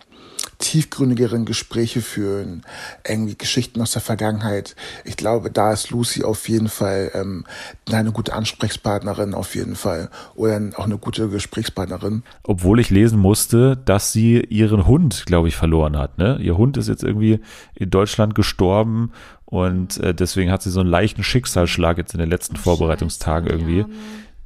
[0.61, 2.63] tiefgründigeren Gespräche führen,
[3.05, 4.75] irgendwie Geschichten aus der Vergangenheit.
[5.03, 7.45] Ich glaube, da ist Lucy auf jeden Fall ähm,
[7.91, 12.23] eine gute Ansprechpartnerin auf jeden Fall oder auch eine gute Gesprächspartnerin.
[12.43, 16.17] Obwohl ich lesen musste, dass sie ihren Hund, glaube ich, verloren hat.
[16.17, 16.37] Ne?
[16.41, 17.41] Ihr Hund ist jetzt irgendwie
[17.75, 19.11] in Deutschland gestorben
[19.45, 23.85] und äh, deswegen hat sie so einen leichten Schicksalsschlag jetzt in den letzten Vorbereitungstagen irgendwie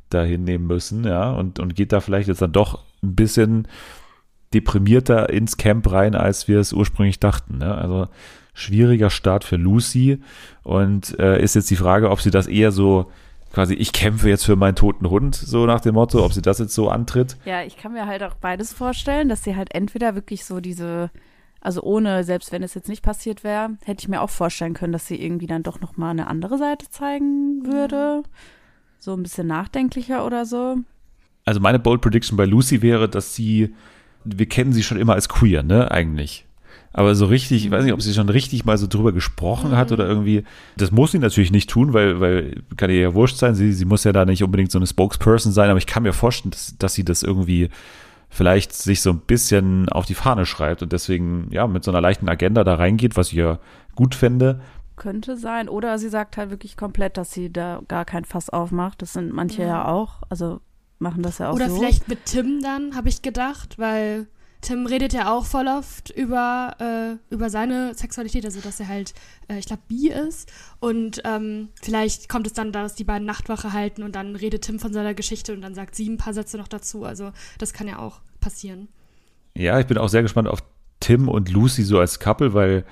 [0.09, 3.67] dahin nehmen müssen, ja, und, und geht da vielleicht jetzt dann doch ein bisschen
[4.55, 7.59] deprimierter ins Camp rein, als wir es ursprünglich dachten.
[7.59, 7.75] Ne?
[7.75, 8.07] Also
[8.53, 10.21] schwieriger Start für Lucy
[10.63, 13.11] und äh, ist jetzt die Frage, ob sie das eher so
[13.53, 16.59] quasi, ich kämpfe jetzt für meinen toten Hund, so nach dem Motto, ob sie das
[16.59, 17.37] jetzt so antritt.
[17.45, 21.09] Ja, ich kann mir halt auch beides vorstellen, dass sie halt entweder wirklich so diese,
[21.61, 24.93] also ohne, selbst wenn es jetzt nicht passiert wäre, hätte ich mir auch vorstellen können,
[24.93, 28.23] dass sie irgendwie dann doch nochmal eine andere Seite zeigen würde.
[28.99, 30.77] So ein bisschen nachdenklicher oder so.
[31.45, 33.73] Also meine Bold Prediction bei Lucy wäre, dass sie,
[34.25, 36.45] wir kennen sie schon immer als queer, ne, eigentlich.
[36.93, 39.91] Aber so richtig, ich weiß nicht, ob sie schon richtig mal so drüber gesprochen hat
[39.91, 40.45] oder irgendwie,
[40.77, 43.83] das muss sie natürlich nicht tun, weil, weil kann ihr ja wurscht sein, sie, sie
[43.83, 46.77] muss ja da nicht unbedingt so eine Spokesperson sein, aber ich kann mir vorstellen, dass,
[46.77, 47.69] dass sie das irgendwie
[48.29, 52.01] vielleicht sich so ein bisschen auf die Fahne schreibt und deswegen, ja, mit so einer
[52.01, 53.59] leichten Agenda da reingeht, was ich ja
[53.95, 54.61] gut fände.
[54.95, 55.67] Könnte sein.
[55.67, 59.01] Oder sie sagt halt wirklich komplett, dass sie da gar kein Fass aufmacht.
[59.01, 59.87] Das sind manche ja, Ja.
[59.89, 60.23] auch.
[60.29, 60.61] Also
[60.99, 61.77] machen das ja auch Oder so.
[61.77, 64.27] vielleicht mit Tim dann, habe ich gedacht, weil
[64.61, 69.13] Tim redet ja auch voll oft über, äh, über seine Sexualität, also dass er halt,
[69.47, 70.51] äh, ich glaube, bi ist.
[70.79, 74.63] Und ähm, vielleicht kommt es dann, da, dass die beiden Nachtwache halten und dann redet
[74.63, 77.05] Tim von seiner Geschichte und dann sagt sie ein paar Sätze noch dazu.
[77.05, 78.87] Also das kann ja auch passieren.
[79.55, 80.63] Ja, ich bin auch sehr gespannt auf
[80.99, 82.85] Tim und Lucy so als Couple, weil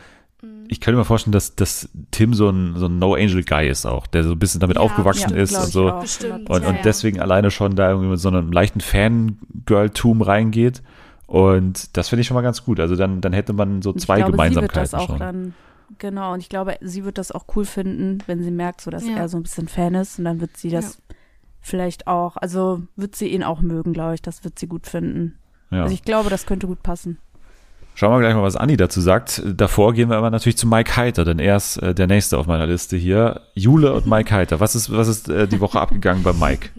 [0.74, 4.24] ich könnte mir vorstellen, dass, dass Tim so ein, so ein No-Angel-Guy ist auch, der
[4.24, 5.90] so ein bisschen damit Ja, aufgewachsen ja, ist und so.
[5.90, 6.04] auch.
[6.04, 6.82] Und, und ja.
[6.84, 10.82] deswegen alleine schon da irgendwie mit so einem leichten Fangirl-Tum reingeht.
[11.28, 12.80] Und das finde ich schon mal ganz gut.
[12.80, 15.20] Also dann, dann hätte man so ich zwei glaube, Gemeinsamkeiten sie wird das auch schon.
[15.20, 15.54] dann,
[15.98, 19.08] genau, und ich glaube, sie wird das auch cool finden, wenn sie merkt, so dass
[19.08, 19.16] Ja.
[19.16, 21.16] er so ein bisschen Fan ist und dann wird sie das Ja.
[21.62, 25.38] vielleicht auch, also wird sie ihn auch mögen, glaube ich, das wird sie gut finden.
[25.72, 25.84] ja.
[25.84, 27.18] Also ich glaube, das könnte gut passen.
[27.96, 29.44] Schauen wir gleich mal, was Anni dazu sagt.
[29.46, 32.48] Davor gehen wir aber natürlich zu Mike Heiter, denn er ist äh, der nächste auf
[32.48, 33.42] meiner Liste hier.
[33.54, 34.60] Jule und Mike Heiter.
[34.60, 36.70] Was ist, was ist äh, die Woche abgegangen bei Mike?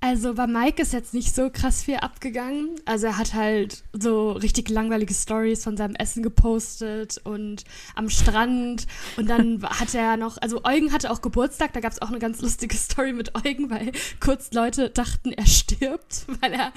[0.00, 2.76] Also bei Mike ist jetzt nicht so krass viel abgegangen.
[2.84, 8.86] Also er hat halt so richtig langweilige Stories von seinem Essen gepostet und am Strand.
[9.16, 12.18] Und dann hatte er noch, also Eugen hatte auch Geburtstag, da gab es auch eine
[12.18, 16.72] ganz lustige Story mit Eugen, weil kurz Leute dachten, er stirbt, weil er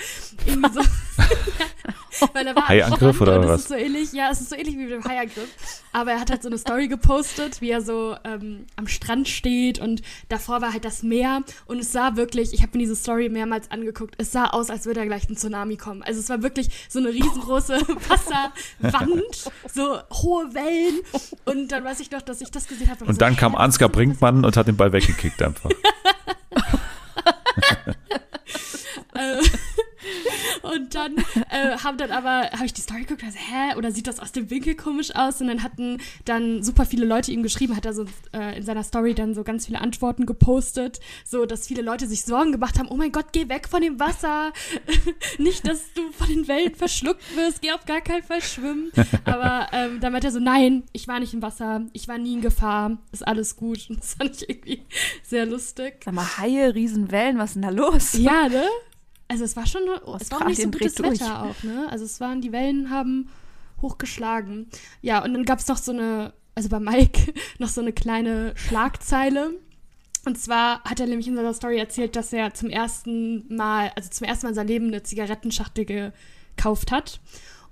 [0.45, 0.81] irgendwie so.
[2.33, 3.55] weil er war am Haiangriff Strand oder und was?
[3.55, 5.49] Es ist so ähnlich, ja, es ist so ähnlich wie mit dem Haiangriff.
[5.91, 9.79] Aber er hat halt so eine Story gepostet, wie er so ähm, am Strand steht
[9.79, 13.08] und davor war halt das Meer und es sah wirklich, ich habe mir diese Story
[13.29, 16.03] mehrmals angeguckt, es sah aus, als würde da gleich ein Tsunami kommen.
[16.03, 17.73] Also es war wirklich so eine riesengroße
[18.07, 20.99] Wasserwand, so hohe Wellen
[21.45, 23.05] und dann weiß ich noch, dass ich das gesehen habe.
[23.05, 25.69] Und dann kam Ansgar Brinkmann und hat den Ball weggekickt einfach.
[30.61, 31.17] Und dann
[31.49, 34.31] äh, haben dann aber, habe ich die Story geguckt, also, hä, oder sieht das aus
[34.31, 35.41] dem Winkel komisch aus?
[35.41, 38.83] Und dann hatten dann super viele Leute ihm geschrieben, hat er so äh, in seiner
[38.83, 42.89] Story dann so ganz viele Antworten gepostet, so dass viele Leute sich Sorgen gemacht haben,
[42.89, 44.51] oh mein Gott, geh weg von dem Wasser,
[45.37, 48.91] nicht, dass du von den Wellen verschluckt wirst, geh auf gar keinen Fall schwimmen.
[49.25, 52.33] Aber ähm, dann meinte er so, nein, ich war nicht im Wasser, ich war nie
[52.33, 53.89] in Gefahr, ist alles gut.
[53.89, 54.81] Und das fand ich irgendwie
[55.23, 56.01] sehr lustig.
[56.03, 58.13] Sag mal, Haie, Riesenwellen, was ist denn da los?
[58.13, 58.65] Ja, ne?
[59.29, 59.83] Also es war schon,
[60.19, 61.21] es war nicht so gutes durch.
[61.21, 61.87] Wetter auch, ne?
[61.89, 63.29] Also es waren, die Wellen haben
[63.81, 64.67] hochgeschlagen.
[65.01, 68.53] Ja, und dann gab es noch so eine, also bei Mike, noch so eine kleine
[68.55, 69.51] Schlagzeile.
[70.25, 74.09] Und zwar hat er nämlich in seiner Story erzählt, dass er zum ersten Mal, also
[74.09, 77.19] zum ersten Mal in seinem Leben eine Zigarettenschachtel gekauft hat.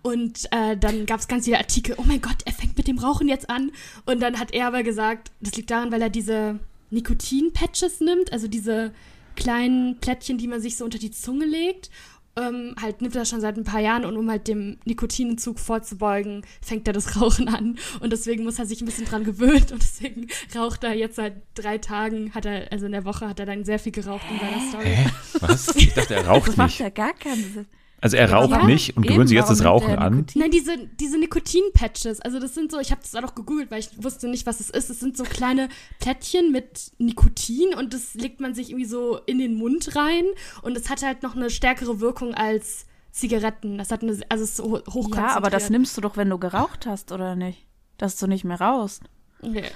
[0.03, 2.99] Und äh, dann gab es ganz viele Artikel, oh mein Gott, er fängt mit dem
[2.99, 3.71] Rauchen jetzt an.
[4.05, 6.59] Und dann hat er aber gesagt, das liegt daran, weil er diese
[6.91, 8.93] Nikotin-Patches nimmt, also diese
[9.37, 11.89] kleinen Plättchen, die man sich so unter die Zunge legt.
[12.35, 15.57] Ähm, halt nimmt er das schon seit ein paar Jahren und um halt dem Nikotinentzug
[15.59, 17.79] vorzubeugen, fängt er das Rauchen an.
[17.99, 21.41] Und deswegen muss er sich ein bisschen dran gewöhnen und deswegen raucht er jetzt seit
[21.55, 24.39] drei Tagen, hat er, also in der Woche hat er dann sehr viel geraucht in
[24.39, 24.85] seiner Story.
[24.85, 25.09] Hä?
[25.39, 25.75] Was?
[25.77, 26.79] Ich dachte, er raucht Das macht nicht.
[26.79, 27.65] ja gar keinen Sinn.
[27.99, 30.27] Also er raucht Ja, nicht und gewöhnt sich jetzt das Rauchen an.
[30.35, 33.79] Nein, diese, diese Nikotin-Patches, also das sind so, ich habe das auch noch gegoogelt, weil
[33.79, 34.91] ich wusste nicht, was es ist.
[34.91, 35.67] Es sind so kleine
[35.99, 40.25] Plättchen mit Nikotin und das legt man sich irgendwie so in den Mund rein
[40.61, 43.79] und es hat halt noch eine stärkere Wirkung als Zigaretten.
[43.79, 46.29] Das hat eine, also es ist so hoch Ja, aber das nimmst du doch, wenn
[46.29, 47.65] du geraucht hast, oder nicht?
[47.97, 49.03] Dass du nicht mehr rauchst.
[49.41, 49.65] Okay.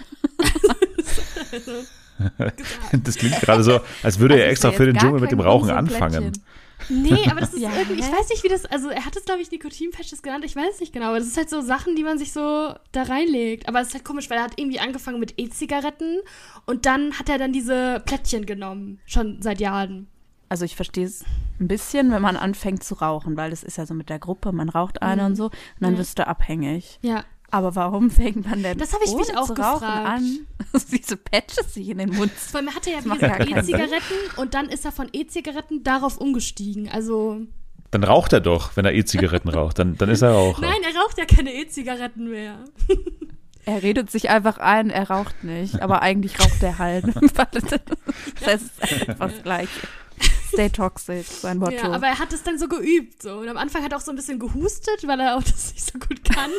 [3.03, 6.33] Das klingt gerade so, als würde er extra für den Dschungel mit dem Rauchen anfangen.
[6.89, 9.25] Nee, aber das ist Ja, irgendwie, ich weiß nicht, wie das, also er hat es,
[9.25, 12.03] glaube ich, Nikotinpatches genannt, ich weiß nicht genau, aber das ist halt so Sachen, die
[12.03, 13.67] man sich so da reinlegt.
[13.67, 16.19] Aber es ist halt komisch, weil er hat irgendwie angefangen mit E-Zigaretten
[16.65, 20.07] und dann hat er dann diese Plättchen genommen, schon seit Jahren.
[20.49, 21.23] Also ich verstehe es
[21.61, 24.51] ein bisschen, wenn man anfängt zu rauchen, weil das ist ja so mit der Gruppe,
[24.51, 25.27] man raucht eine Mhm.
[25.27, 25.99] und so und dann Ja.
[25.99, 26.99] wirst du abhängig.
[27.01, 27.23] Ja.
[27.51, 29.83] Aber warum fängt man denn Das habe ich mich auch gefragt.
[29.83, 30.47] an,
[30.91, 33.53] diese Patches sich in den Mund Vor allem hat er ja, wie.
[33.53, 36.89] E-Zigaretten und dann ist er von E-Zigaretten darauf umgestiegen.
[36.89, 37.41] Also,
[37.91, 39.79] Dann raucht er doch, wenn er E-Zigaretten raucht.
[39.79, 40.61] Dann, dann ist er Raucher.
[40.61, 42.63] nein, er raucht ja keine E-Zigaretten mehr.
[43.63, 47.05] Er redet sich einfach ein, er raucht nicht, aber eigentlich raucht er halt.
[47.15, 49.69] das ist einfach das Gleiche.
[50.47, 51.75] Stay toxic, sein Motto.
[51.75, 53.21] Ja, aber er hat es dann so geübt.
[53.21, 53.35] So.
[53.35, 55.85] Und am Anfang hat er auch so ein bisschen gehustet, weil er auch das nicht
[55.85, 56.49] so gut kann.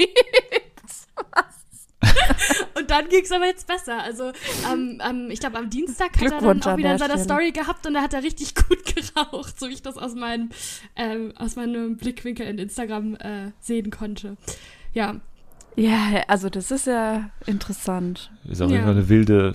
[2.76, 4.02] und dann ging es aber jetzt besser.
[4.02, 4.32] Also,
[4.70, 7.24] ähm, ähm, ich glaube, am Dienstag hat er dann auch wieder in der seiner Stelle.
[7.24, 10.50] Story gehabt und da hat er richtig gut geraucht, so wie ich das aus, meinem
[10.96, 14.36] ähm, aus meinem Blickwinkel in Instagram äh, sehen konnte.
[14.94, 15.20] Ja,
[15.76, 18.30] ja, also das ist ja interessant.
[18.48, 18.76] Ist auf Ja.
[18.76, 19.54] jeden Fall eine wilde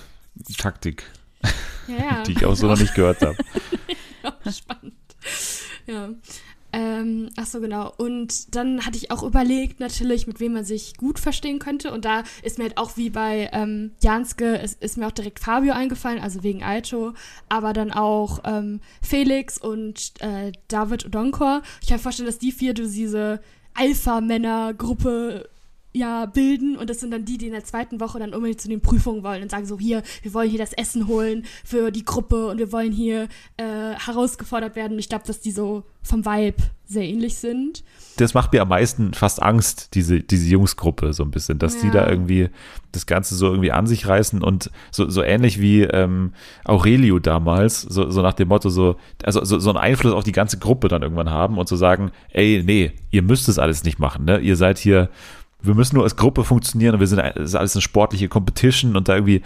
[0.57, 1.03] Taktik,
[1.87, 2.23] ja, ja.
[2.23, 3.37] die ich auch so noch nicht gehört habe.
[4.23, 4.93] Ja, spannend.
[5.87, 6.09] Ja.
[6.75, 7.93] Ähm, ach so, genau.
[7.95, 11.93] Und dann hatte ich auch überlegt, natürlich, mit wem man sich gut verstehen könnte.
[11.93, 15.39] Und da ist mir halt auch wie bei ähm, Janske, es ist mir auch direkt
[15.39, 17.13] Fabio eingefallen, also wegen Aito,
[17.47, 21.61] aber dann auch ähm, Felix und äh, David Odonkor.
[21.81, 23.39] Ich kann mir vorstellen, dass die vier diese
[23.75, 25.47] Alpha-Männer-Gruppe
[25.95, 28.67] ja, bilden und das sind dann die, die in der zweiten Woche dann unbedingt zu
[28.67, 32.03] den Prüfungen wollen und sagen so, hier, wir wollen hier das Essen holen für die
[32.03, 34.99] Gruppe und wir wollen hier äh, herausgefordert werden.
[34.99, 37.83] Ich glaube, dass die so vom Vibe sehr ähnlich sind.
[38.17, 41.87] Das macht mir am meisten fast Angst, diese, diese Jungsgruppe so ein bisschen, dass die
[41.87, 41.93] Ja.
[41.93, 42.49] da irgendwie
[42.91, 46.33] das Ganze so irgendwie an sich reißen und so, so ähnlich wie ähm,
[46.65, 50.31] Aurelio damals, so, so nach dem Motto, so, also so, so einen Einfluss auf die
[50.31, 53.97] ganze Gruppe dann irgendwann haben und zu sagen, ey, nee, ihr müsst es alles nicht
[53.97, 54.39] machen, ne?
[54.39, 55.09] Ihr seid hier,
[55.61, 58.95] wir müssen nur als Gruppe funktionieren und wir sind, das ist alles eine sportliche Competition
[58.95, 59.41] und da irgendwie,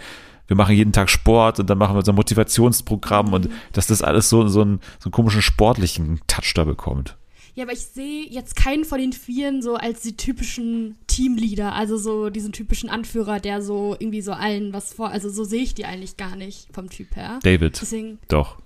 [0.46, 4.02] wir machen jeden Tag Sport und dann machen wir so ein Motivationsprogramm und dass das
[4.02, 7.16] alles so, so, einen, so einen komischen sportlichen Touch da bekommt.
[7.54, 11.96] Ja, aber ich sehe jetzt keinen von den Vieren so als die typischen Teamleader, also
[11.96, 15.74] so diesen typischen Anführer, der so irgendwie so allen was vor, also so sehe ich
[15.74, 17.40] die eigentlich gar nicht vom Typ her.
[17.42, 18.58] David, Deswegen, doch.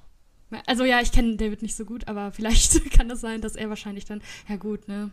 [0.66, 3.68] also ja, ich kenne David nicht so gut, aber vielleicht kann das sein, dass er
[3.68, 5.10] wahrscheinlich dann, ja gut, ne,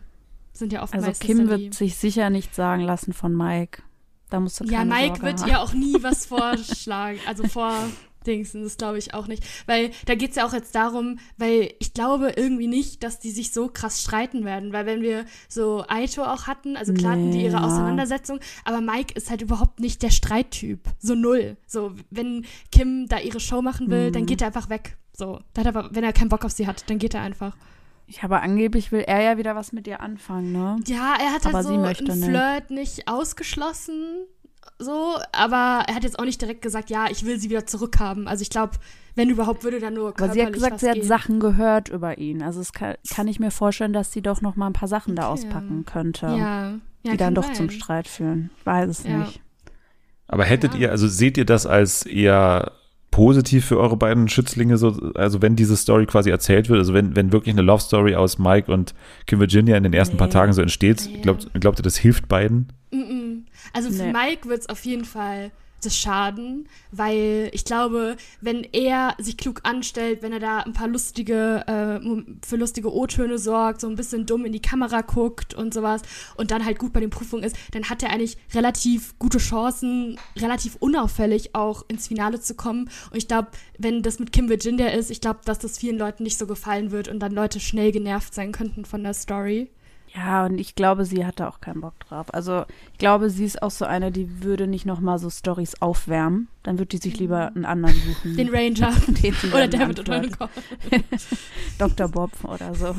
[0.52, 3.82] sind ja oft Also Kim wird sich sicher nicht sagen lassen von Mike.
[4.30, 5.48] Da musst du Ja, Mike Sorge wird haben.
[5.50, 7.74] ihr auch nie was vorschlagen, also vor
[8.26, 9.42] Dingsen, das glaube ich auch nicht.
[9.66, 13.32] Weil da geht es ja auch jetzt darum, weil ich glaube irgendwie nicht, dass die
[13.32, 14.72] sich so krass streiten werden.
[14.72, 17.66] Weil wenn wir so Aito auch hatten, also klar hatten die ihre Nee, ja.
[17.66, 20.84] Auseinandersetzung, aber Mike ist halt überhaupt nicht der Streittyp.
[21.00, 21.56] So null.
[21.66, 24.12] So, wenn Kim da ihre Show machen will, Mhm.
[24.12, 24.96] dann geht er einfach weg.
[25.14, 27.56] So, er, wenn er keinen Bock auf sie hat, dann geht er einfach.
[28.14, 30.76] Ja, aber angeblich will er ja wieder was mit ihr anfangen, ne?
[30.86, 32.28] Ja, er hat Aber halt sie so möchte einen nicht.
[32.30, 34.26] Flirt nicht ausgeschlossen,
[34.78, 38.28] so, aber er hat jetzt auch nicht direkt gesagt, ja, ich will sie wieder zurückhaben.
[38.28, 38.72] Also ich glaube,
[39.14, 41.04] wenn überhaupt, würde dann nur Aber sie hat gesagt, sie hat gehen.
[41.06, 42.42] Sachen gehört über ihn.
[42.42, 45.14] Also es kann, kann ich mir vorstellen, dass sie doch noch mal ein paar Sachen
[45.16, 45.32] da Okay.
[45.32, 46.70] auspacken könnte, ja,
[47.02, 47.54] ja, die dann doch sein.
[47.54, 48.50] zum Streit führen.
[48.58, 49.18] Ich weiß es Ja.
[49.18, 49.40] nicht.
[50.28, 50.80] Aber hättet Ja.
[50.80, 52.72] ihr, also seht ihr das als eher
[53.12, 57.14] positiv für eure beiden Schützlinge, so, also wenn diese Story quasi erzählt wird, also wenn,
[57.14, 58.94] wenn wirklich eine Love Story aus Mike und
[59.26, 60.32] Kim Virginia in den ersten paar Nee.
[60.32, 61.20] Tagen so entsteht, Nee.
[61.20, 62.72] glaubt, glaubt ihr, das hilft beiden?
[62.92, 63.42] Mm-mm.
[63.72, 64.12] Also für Nee.
[64.12, 65.52] Mike wird es auf jeden Fall
[65.84, 70.88] das schaden, weil ich glaube, wenn er sich klug anstellt, wenn er da ein paar
[70.88, 75.74] lustige, äh, für lustige O-Töne sorgt, so ein bisschen dumm in die Kamera guckt und
[75.74, 76.02] sowas
[76.36, 80.18] und dann halt gut bei den Prüfungen ist, dann hat er eigentlich relativ gute Chancen,
[80.36, 82.88] relativ unauffällig auch ins Finale zu kommen.
[83.10, 86.22] Und ich glaube, wenn das mit Kim Virginia ist, ich glaube, dass das vielen Leuten
[86.22, 89.70] nicht so gefallen wird und dann Leute schnell genervt sein könnten von der Story.
[90.14, 92.32] Ja, und ich glaube, sie hatte auch keinen Bock drauf.
[92.34, 95.80] Also ich glaube, sie ist auch so eine, die würde nicht noch mal so Stories
[95.80, 96.48] aufwärmen.
[96.64, 98.36] Dann würde die sich lieber einen anderen suchen.
[98.36, 100.00] Den Ranger den oder David.
[100.00, 100.50] Odonkor.
[101.78, 102.08] Dr.
[102.08, 102.94] Bob oder so.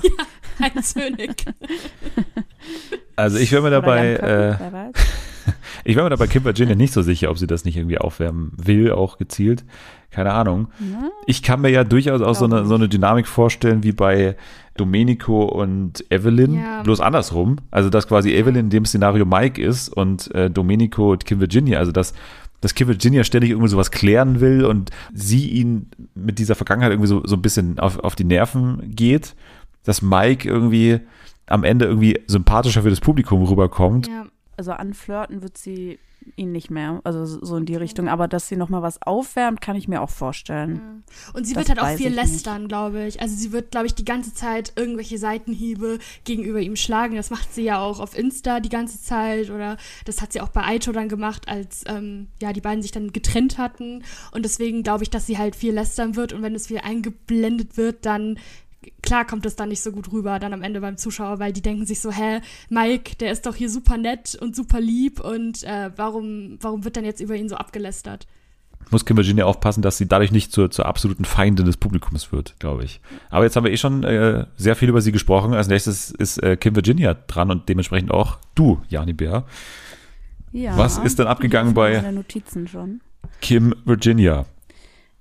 [0.60, 1.46] Heinz Hönig.
[3.16, 4.94] Also ich wäre mir dabei, äh, wer weiß.
[5.84, 8.52] Ich wäre mir dabei Kim Virginia nicht so sicher, ob sie das nicht irgendwie aufwärmen
[8.58, 9.64] will, auch gezielt.
[10.12, 10.68] Keine Ahnung.
[10.80, 11.10] Ja.
[11.26, 14.36] Ich kann mir ja durchaus auch so eine, so eine Dynamik vorstellen wie bei
[14.78, 16.84] Domenico und Evelyn, Ja.
[16.84, 17.58] bloß andersrum.
[17.72, 21.80] Also dass quasi Evelyn in dem Szenario Mike ist und äh, Domenico und Kim Virginia.
[21.80, 22.14] Also dass,
[22.62, 27.10] dass Kim Virginia ständig irgendwie sowas klären will und sie ihn mit dieser Vergangenheit irgendwie
[27.10, 29.36] so, so ein bisschen auf, auf die Nerven geht.
[29.84, 31.00] Dass Mike irgendwie
[31.48, 34.26] am Ende irgendwie sympathischer für das Publikum rüberkommt Ja.
[34.58, 36.00] Also anflirten wird sie
[36.36, 38.08] ihn nicht mehr, also so in die Richtung.
[38.08, 41.04] Aber dass sie noch mal was aufwärmt, kann ich mir auch vorstellen.
[41.34, 43.22] Und sie Das wird halt auch viel lästern, glaube ich.
[43.22, 47.16] Also sie wird, glaube ich, die ganze Zeit irgendwelche Seitenhiebe gegenüber ihm schlagen.
[47.16, 50.50] Das macht sie ja auch auf Insta die ganze Zeit oder das hat sie auch
[50.50, 54.04] bei Aito dann gemacht, als ähm, ja die beiden sich dann getrennt hatten.
[54.32, 57.78] Und deswegen glaube ich, dass sie halt viel lästern wird und wenn es viel eingeblendet
[57.78, 58.38] wird, dann
[59.02, 61.62] klar kommt es dann nicht so gut rüber dann am Ende beim Zuschauer, weil die
[61.62, 65.64] denken sich so, hä, Mike, der ist doch hier super nett und super lieb und
[65.64, 68.28] äh, warum, warum wird denn jetzt über ihn so abgelästert?
[68.92, 72.56] Muss Kim Virginia aufpassen, dass sie dadurch nicht zur, zur absoluten Feindin des Publikums wird,
[72.60, 73.00] glaube ich.
[73.30, 75.54] Aber jetzt haben wir eh schon äh, sehr viel über sie gesprochen.
[75.54, 79.46] Als nächstes ist äh, Kim Virginia dran und dementsprechend auch du, Jani Bär.
[80.52, 80.78] Ja.
[80.78, 83.00] Was ist denn abgegangen Ich bei- Notizen schon.
[83.42, 84.46] Kim Virginia.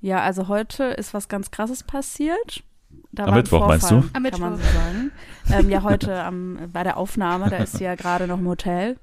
[0.01, 2.65] Ja, also heute ist was ganz Krasses passiert.
[3.13, 4.17] Da Am Mittwoch, meinst Vorfall, du?
[4.17, 4.73] Am Kann man so Mittwoch.
[4.73, 5.13] sagen.
[5.53, 8.97] ähm, ja, heute am, bei der Aufnahme, da ist sie ja gerade noch im Hotel.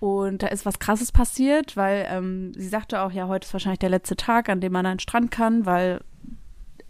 [0.00, 3.78] Und da ist was Krasses passiert, weil ähm, sie sagte auch, ja, heute ist wahrscheinlich
[3.78, 6.00] der letzte Tag, an dem man an den Strand kann, weil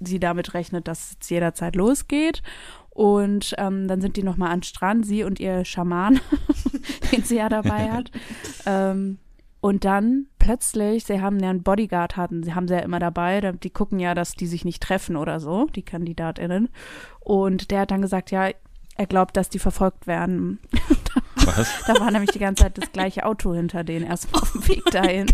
[0.00, 2.42] sie damit rechnet, dass es jederzeit losgeht.
[2.90, 6.20] Und ähm, dann sind die nochmal an den Strand, sie und ihr Schaman,
[7.12, 8.10] den sie ja dabei hat.
[8.66, 9.18] Ähm,
[9.64, 13.40] und dann plötzlich, sie haben ja einen Bodyguard hatten, sie haben sie ja immer dabei,
[13.40, 16.68] da- die gucken ja, dass die sich nicht treffen oder so, die KandidatInnen.
[17.20, 18.50] Und der hat dann gesagt, ja,
[18.96, 20.58] er glaubt, dass die verfolgt werden.
[21.36, 21.68] Was?
[21.86, 24.84] Da war nämlich die ganze Zeit das gleiche Auto hinter denen, erstmal auf dem Weg
[24.90, 25.26] dahin.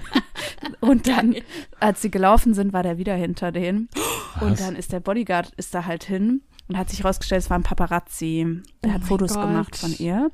[0.80, 1.36] Und dann,
[1.78, 3.88] als sie gelaufen sind, war der wieder hinter denen.
[4.40, 7.58] Und dann ist der Bodyguard ist da halt hin und hat sich herausgestellt, es war
[7.58, 8.62] ein Paparazzi.
[8.82, 9.46] Der Oh hat Fotos Gott.
[9.46, 10.30] gemacht von ihr.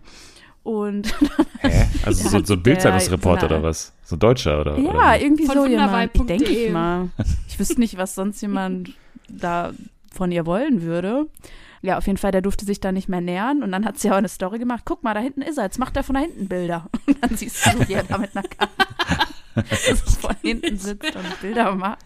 [0.68, 1.14] Und
[1.61, 1.87] Hä?
[2.04, 3.94] Also so, so ein Bildzeitungsreporter oder was?
[4.04, 4.78] So ein Deutscher oder?
[4.78, 5.18] ja, oder?
[5.18, 5.24] wie?
[5.24, 6.14] irgendwie Von so jemand.
[6.14, 6.26] wunderweib.de.
[6.26, 7.09] Denke ich mal.
[7.48, 8.92] Ich wüsste nicht, was sonst jemand
[9.31, 9.72] da
[10.12, 11.26] von ihr wollen würde.
[11.81, 13.62] Ja, auf jeden Fall, der durfte sich da nicht mehr nähern.
[13.62, 14.83] Und dann hat sie auch eine Story gemacht.
[14.85, 15.64] Guck mal, da hinten ist er.
[15.64, 16.90] Jetzt macht er von da hinten Bilder.
[17.07, 19.24] Und dann siehst du, wie er da mit einer Kamera
[20.20, 22.04] von hinten sitzt und Bilder macht.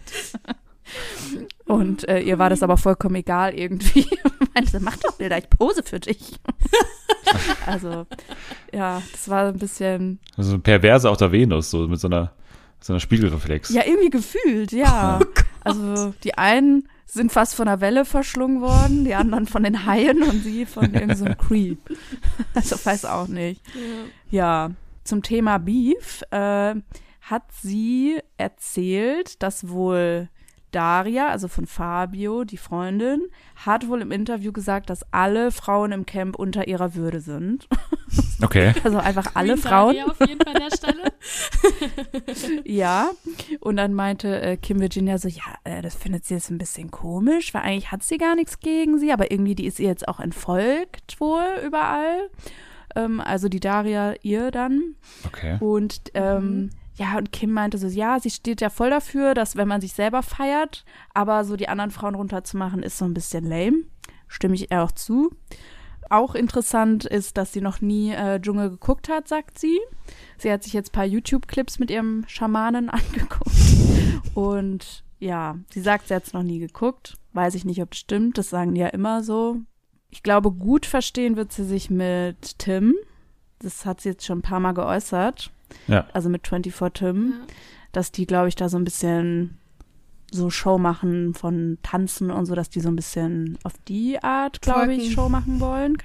[1.73, 4.07] Und äh, ihr war das aber vollkommen egal irgendwie.
[4.55, 6.39] Meinte, mach doch Bilder, ich pose für dich.
[7.67, 8.07] also,
[8.75, 12.31] ja, das war ein bisschen So ein Perverse auf der Venus, so mit so einer,
[12.79, 13.71] so einer Spiegelreflex.
[13.71, 15.19] Ja, irgendwie gefühlt, ja.
[15.65, 20.23] also die einen sind fast von der Welle verschlungen worden, die anderen von den Haien
[20.23, 21.79] und sie von irgendeinem so einem Creep.
[22.53, 23.63] Also weiß auch nicht.
[24.31, 24.73] Ja,
[25.05, 26.75] zum Thema Beef äh,
[27.23, 30.29] hat sie erzählt, dass wohl
[30.73, 33.23] Daria, also von Fabio, die Freundin,
[33.57, 37.69] hat wohl im Interview gesagt, dass alle Frauen im Camp unter ihrer Würde sind.
[38.43, 38.75] Okay.
[38.83, 39.97] Also einfach alle Queen Frauen.
[39.97, 42.63] Daria auf jeden Fall an der Stelle.
[42.65, 43.11] Ja,
[43.61, 46.91] und dann meinte äh, Kim Virginia so, ja, äh, das findet sie jetzt ein bisschen
[46.91, 50.09] komisch, weil eigentlich hat sie gar nichts gegen sie, aber irgendwie die ist ihr jetzt
[50.09, 52.29] auch entfolgt wohl überall.
[52.97, 54.97] Ähm, also die Daria ihr dann.
[55.25, 55.57] Okay.
[55.61, 56.71] Und ähm,
[57.03, 59.93] ja, und Kim meinte so, ja, sie steht ja voll dafür, dass wenn man sich
[59.93, 60.85] selber feiert,
[61.15, 63.83] aber so die anderen Frauen runterzumachen, ist so ein bisschen lame.
[64.29, 65.35] Stimme ich ihr auch zu.
[66.11, 69.81] Auch interessant ist, dass sie noch nie äh, Dschungel geguckt hat, sagt sie.
[70.39, 73.51] Sie hat sich jetzt ein paar YouTube-Clips mit ihrem Schamanen angeguckt.
[74.35, 77.17] Und ja, sie sagt, sie hat es noch nie geguckt.
[77.33, 78.39] Weiß ich nicht, ob das stimmt.
[78.39, 79.57] Das sagen die ja immer so.
[80.09, 82.95] Ich glaube, gut verstehen wird sie sich mit Tim.
[83.59, 85.51] Das hat sie jetzt schon ein paar Mal geäußert.
[85.89, 86.07] Ja.
[86.13, 87.35] Also mit 24 Tim.
[87.93, 89.59] Dass die, glaube ich, da so ein bisschen
[90.31, 94.63] so Show machen von Tanzen und so, dass die so ein bisschen auf die Art,
[94.63, 95.13] glaube ich.
[95.13, 95.99] Show machen wollen.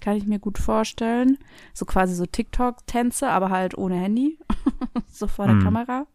[0.00, 1.36] Kann ich mir gut vorstellen.
[1.74, 4.38] So quasi so TikTok-Tänze, aber halt ohne Handy.
[5.12, 5.64] so vor der Mhm.
[5.64, 6.06] Kamera.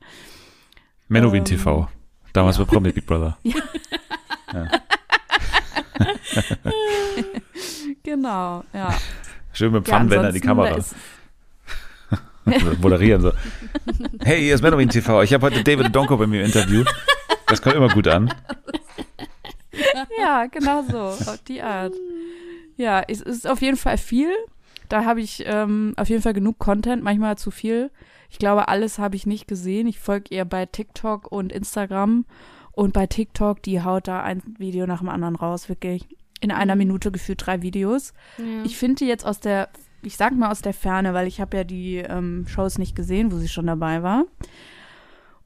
[1.10, 1.88] Menowin Ähm, TV.
[2.34, 3.38] Damals bei Promi Big Brother.
[8.04, 8.94] Genau, ja.
[9.54, 10.78] Schön mit dem ja Pfannenwender in die ansonsten, da Kamera.
[10.78, 10.96] ist-
[12.82, 13.32] Moderieren so.
[14.22, 15.24] Hey, hier ist Menowin TV.
[15.24, 16.84] Ich habe heute David Donko bei mir im Interview.
[17.48, 18.34] Das kommt immer gut an.
[20.20, 21.94] Ja, genau so, auf die Art.
[22.76, 24.30] Ja, es ist auf jeden Fall viel.
[24.90, 27.92] Da habe ich ähm, auf jeden Fall genug Content, manchmal zu viel.
[28.30, 29.88] Ich glaube, alles habe ich nicht gesehen.
[29.88, 32.26] Ich folge ihr bei TikTok und Instagram.
[32.72, 36.08] Und bei TikTok, die haut da ein Video nach dem anderen raus, wirklich.
[36.40, 38.14] In einer Minute gefühlt drei Videos.
[38.38, 38.44] Ja.
[38.64, 39.70] Ich finde die jetzt aus der,
[40.04, 43.32] ich sag mal aus der Ferne, weil ich habe ja die ähm, Shows nicht gesehen,
[43.32, 44.26] wo sie schon dabei war.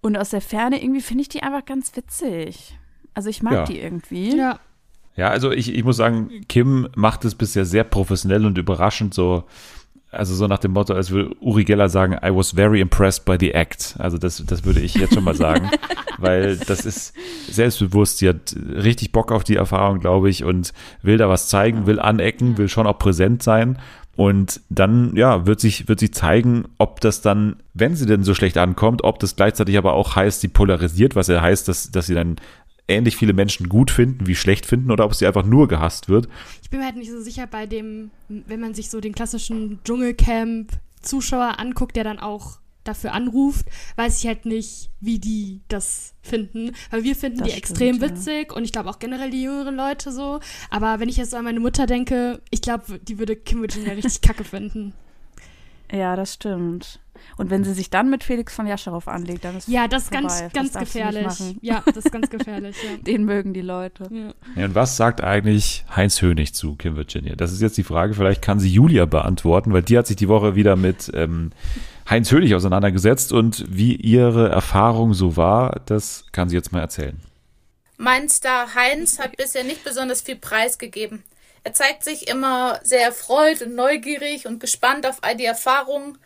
[0.02, 2.78] Und aus der Ferne irgendwie finde ich die einfach ganz witzig.
[3.14, 3.64] Also ich mag Ja.
[3.66, 4.36] die irgendwie.
[4.38, 4.60] ja.
[5.18, 9.44] Ja, also ich, ich muss sagen, Kim macht es bisher sehr professionell und überraschend so.
[10.10, 13.36] Also so nach dem Motto, als würde Uri Geller sagen, I was very impressed by
[13.40, 13.96] the act.
[14.00, 15.70] Also das, das würde ich jetzt schon mal sagen,
[16.18, 17.14] weil das ist
[17.50, 18.18] selbstbewusst.
[18.20, 22.00] Sie hat richtig Bock auf die Erfahrung, glaube ich, und will da was zeigen, will
[22.00, 23.80] anecken, will schon auch präsent sein.
[24.16, 28.34] Und dann, ja, wird sich, wird sich zeigen, ob das dann, wenn sie denn so
[28.34, 32.08] schlecht ankommt, ob das gleichzeitig aber auch heißt, sie polarisiert, was ja heißt, dass, dass
[32.08, 32.36] sie dann
[32.88, 36.28] ähnlich viele Menschen gut finden wie schlecht finden oder ob sie einfach nur gehasst wird.
[36.62, 39.80] Ich bin mir halt nicht so sicher bei dem, wenn man sich so den klassischen
[39.86, 43.66] Dschungelcamp-Zuschauer anguckt, der dann auch dafür anruft,
[43.96, 46.72] weiß ich halt nicht, wie die das finden.
[46.90, 48.02] Weil wir finden Das die stimmt, extrem ja.
[48.02, 50.40] witzig und ich glaube auch generell die jüngeren Leute so.
[50.70, 53.94] Aber wenn ich jetzt so an meine Mutter denke, ich glaube, die würde Kim Virginia
[53.94, 54.94] richtig kacke finden.
[55.92, 57.00] Ja, das stimmt.
[57.38, 60.12] Und wenn sie sich dann mit Felix von Jascherow anlegt, dann ist Ja, das ist
[60.12, 61.28] ganz, ganz gefährlich.
[61.62, 62.98] Ja, das ist ganz gefährlich, ja.
[62.98, 64.08] Den mögen die Leute.
[64.12, 64.34] ja.
[64.56, 67.36] Ja, und was sagt eigentlich Heinz Hönig zu Kim Virginia?
[67.36, 70.30] Das ist jetzt die Frage, vielleicht kann sie Julia beantworten, weil die hat sich die
[70.30, 71.52] Woche wieder mit ähm,
[72.10, 77.20] Heinz Hönig auseinandergesetzt und wie ihre Erfahrung so war, das kann sie jetzt mal erzählen.
[77.98, 81.24] Mein Star Heinz hat bisher nicht besonders viel preisgegeben.
[81.64, 86.18] Er zeigt sich immer sehr erfreut und neugierig und gespannt auf all die Erfahrungen,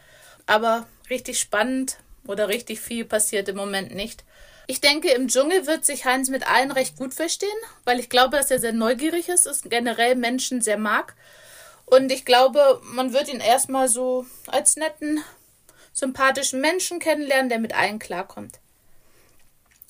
[0.46, 4.24] aber richtig spannend oder richtig viel passiert im Moment nicht.
[4.68, 7.50] Ich denke, im Dschungel wird sich Heinz mit allen recht gut verstehen,
[7.84, 11.14] weil ich glaube, dass er sehr neugierig ist, und generell Menschen sehr mag.
[11.86, 15.24] Und ich glaube, man wird ihn erstmal so als netten,
[15.96, 18.60] sympathischen Menschen kennenlernen, der mit allen klarkommt.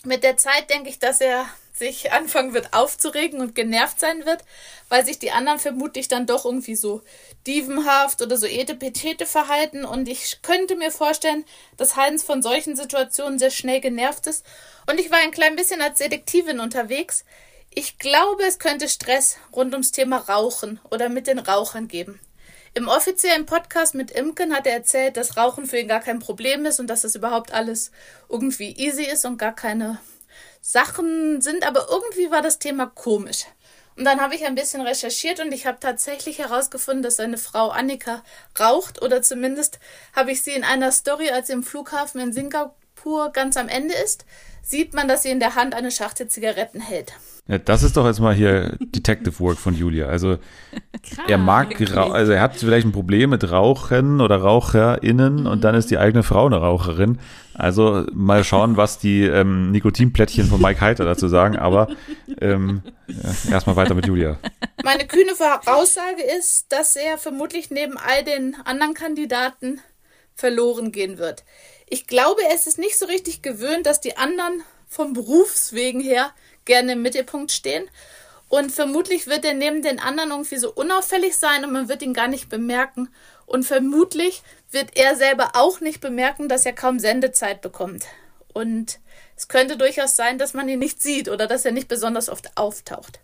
[0.05, 4.45] Mit der Zeit denke ich, dass er sich anfangen wird aufzuregen und genervt sein wird,
[4.87, 7.01] weil sich die anderen vermutlich dann doch irgendwie so
[7.47, 11.43] dievenhaft oder so etepetete verhalten und ich könnte mir vorstellen,
[11.75, 14.45] dass Heinz von solchen Situationen sehr schnell genervt ist
[14.87, 17.25] und ich war ein klein bisschen als Detektivin unterwegs.
[17.71, 22.19] Ich glaube, es könnte Stress rund ums Thema Rauchen oder mit den Rauchern geben.
[22.77, 26.65] Im offiziellen Podcast mit Imken hat er erzählt, dass Rauchen für ihn gar kein Problem
[26.65, 27.89] ist und dass das überhaupt alles
[28.27, 29.97] irgendwie easy ist und gar keine
[30.59, 33.45] Sachen sind, aber irgendwie war das Thema komisch.
[33.95, 37.69] Und dann habe ich ein bisschen recherchiert und ich habe tatsächlich herausgefunden, dass seine Frau
[37.69, 38.23] Annika
[38.59, 39.79] raucht oder zumindest
[40.13, 43.95] habe ich sie in einer Story, als sie im Flughafen in Singapur ganz am Ende
[43.95, 44.25] ist,
[44.63, 47.13] sieht man, dass sie in der Hand eine Schachtel Zigaretten hält.
[47.47, 50.07] Ja, das ist doch jetzt mal hier Detective Work von Julia.
[50.07, 50.39] Also
[51.03, 51.25] Krass.
[51.27, 55.91] er mag, also er hat vielleicht ein Problem mit Rauchen oder RaucherInnen und dann ist
[55.91, 57.19] die eigene Frau eine Raucherin.
[57.53, 61.89] Also mal schauen, was die ähm, Nikotinplättchen von Mike Heiter dazu sagen, aber
[62.41, 64.39] ähm, ja, erstmal weiter mit Julia.
[64.83, 69.79] Meine kühne Voraussage ist, dass er vermutlich neben all den anderen Kandidaten
[70.33, 71.43] verloren gehen wird.
[71.87, 76.31] Ich glaube, es ist nicht so richtig gewöhnt, dass die anderen vom Berufswegen her
[76.65, 77.89] gerne im Mittelpunkt stehen.
[78.49, 82.13] Und vermutlich wird er neben den anderen irgendwie so unauffällig sein und man wird ihn
[82.13, 83.09] gar nicht bemerken.
[83.45, 88.05] Und vermutlich wird er selber auch nicht bemerken, dass er kaum Sendezeit bekommt.
[88.53, 88.99] Und
[89.35, 92.55] es könnte durchaus sein, dass man ihn nicht sieht oder dass er nicht besonders oft
[92.55, 93.19] auftaucht.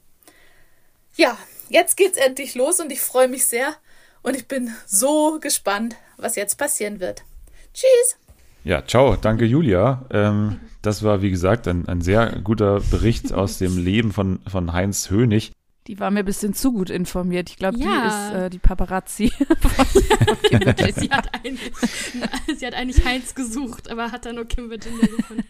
[1.16, 1.38] Ja,
[1.70, 3.76] jetzt geht's endlich los und ich freue mich sehr
[4.24, 7.24] und ich bin so gespannt, was jetzt passieren wird.
[7.74, 8.18] Tschüss!
[8.64, 10.06] Ja, ciao, danke Julia.
[10.12, 14.74] Ähm, das war, wie gesagt, ein, ein sehr guter Bericht aus dem Leben von, von
[14.74, 15.52] Heinz Hönig.
[15.88, 17.50] Die war mir ein bisschen zu gut informiert.
[17.50, 17.86] Ich glaube, Ja.
[17.86, 20.60] die ist äh, die Paparazzi von, von Kim
[20.96, 21.72] sie, hat eigentlich,
[22.58, 25.44] sie hat eigentlich Heinz gesucht, aber hat dann nur Kim Virginia gefunden.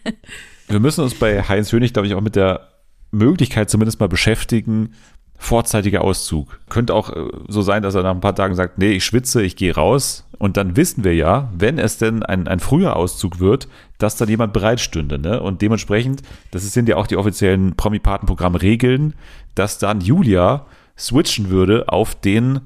[0.68, 2.68] Wir müssen uns bei Heinz Hönig, glaube ich, auch mit der
[3.10, 4.94] Möglichkeit zumindest mal beschäftigen,
[5.42, 6.60] vorzeitiger Auszug.
[6.68, 9.42] Könnte auch äh, so sein, dass er nach ein paar Tagen sagt, nee, ich schwitze,
[9.42, 10.24] ich gehe raus.
[10.38, 13.68] Und dann wissen wir ja, wenn es denn ein, ein früher Auszug wird,
[13.98, 15.18] dass dann jemand bereitstünde.
[15.18, 15.40] Ne?
[15.40, 19.14] Und dementsprechend, das sind ja auch die offiziellen Promi-Paten-Programm-Regeln,
[19.54, 20.66] dass dann Julia
[20.96, 22.60] switchen würde auf den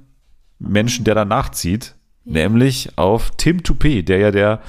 [0.59, 4.61] Menschen, der danach zieht, nämlich auf Tim Toupé, der ja der,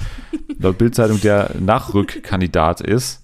[0.58, 3.22] laut Bildzeitung, der Nachrückkandidat ist.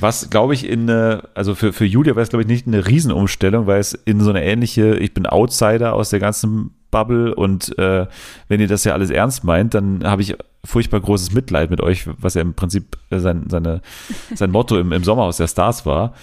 [0.00, 2.86] Was, glaube ich, in eine, also für, für Julia wäre es, glaube ich, nicht eine
[2.86, 7.78] Riesenumstellung, weil es in so eine ähnliche, ich bin Outsider aus der ganzen Bubble und
[7.78, 8.06] äh,
[8.48, 12.08] wenn ihr das ja alles ernst meint, dann habe ich furchtbar großes Mitleid mit euch,
[12.20, 13.80] was ja im Prinzip sein, seine,
[14.34, 16.14] sein Motto im, im Sommerhaus der Stars war.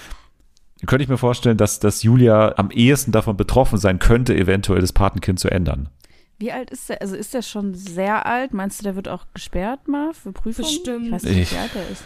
[0.85, 4.93] Könnte ich mir vorstellen, dass, dass Julia am ehesten davon betroffen sein könnte, eventuell das
[4.93, 5.89] Patenkind zu ändern.
[6.37, 7.01] Wie alt ist der?
[7.01, 8.53] Also ist der schon sehr alt?
[8.53, 10.67] Meinst du, der wird auch gesperrt mal für Prüfungen?
[10.67, 11.05] Bestimmt.
[11.07, 12.03] Ich weiß nicht, Ich- wie alt er ist.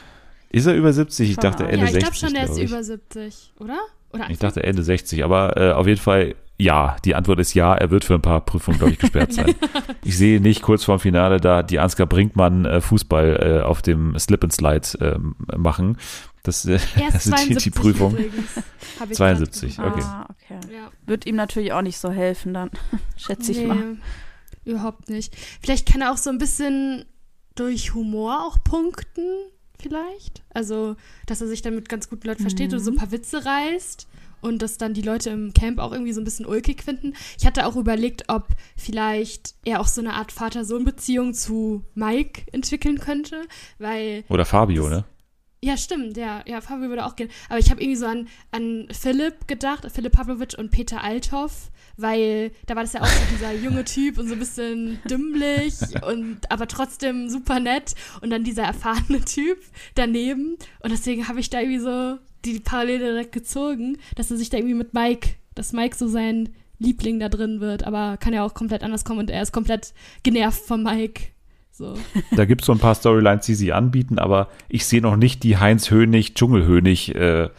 [0.51, 1.29] Ist er über 70?
[1.29, 1.63] Ich dachte.
[1.63, 2.03] Ende ja, ich 60.
[2.03, 2.71] glaube schon, der ist glaub ich.
[2.71, 3.79] über 70, oder?
[4.13, 6.95] Oder Ich dachte Ende 60, aber äh, auf jeden Fall ja.
[7.05, 9.55] Die Antwort ist ja, er wird für ein paar Prüfungen, glaube ich, gesperrt sein.
[10.03, 14.17] Ich sehe nicht kurz vorm Finale da die Ansgar Brinkmann äh, Fußball äh, auf dem
[14.17, 15.97] Slip and Slide ähm, machen.
[16.43, 18.13] Das, äh, das ist ist die, 72 die Prüfung.
[18.13, 18.55] übrigens,
[18.99, 20.03] hab ich 72, grad okay.
[20.03, 20.73] Ah, okay.
[20.73, 20.89] Ja.
[21.05, 22.71] Wird ihm natürlich auch nicht so helfen dann,
[23.15, 23.97] schätze ich nee, mal.
[24.65, 25.35] überhaupt nicht.
[25.61, 27.05] Vielleicht kann er auch so ein bisschen
[27.53, 29.23] durch Humor auch punkten,
[29.81, 30.43] vielleicht.
[30.53, 33.45] Also, dass er sich dann mit ganz guten Leuten versteht oder so ein paar Witze
[33.45, 34.07] reißt
[34.41, 37.13] und das dann die Leute im Camp auch irgendwie so ein bisschen ulkig finden.
[37.37, 42.99] Ich hatte auch überlegt, ob vielleicht er auch so eine Art Vater-Sohn-Beziehung zu Mike entwickeln
[42.99, 43.43] könnte,
[43.77, 45.05] weil Oder Fabio, ne?
[45.63, 47.29] ja, stimmt, ja, ja, Fabio würde auch gehen.
[47.49, 52.51] Aber ich habe irgendwie so an, an Philipp gedacht, Philipp Pavlovic und Peter Althoff, weil
[52.65, 55.73] da war das ja auch so dieser junge Typ und so ein bisschen dümmlich
[56.05, 59.57] und aber trotzdem super nett und dann dieser erfahrene Typ
[59.95, 60.57] daneben.
[60.81, 64.57] Und deswegen habe ich da irgendwie so die Parallele direkt gezogen, dass er sich da
[64.57, 68.55] irgendwie mit Mike, dass Mike so sein Liebling da drin wird, aber kann ja auch
[68.55, 71.27] komplett anders kommen und er ist komplett genervt von Mike.
[71.71, 71.95] So.
[72.35, 75.43] Da gibt es so ein paar Storylines, die sie anbieten, aber ich sehe noch nicht
[75.43, 77.49] die Heinz Hönig, Dschungelhönig äh,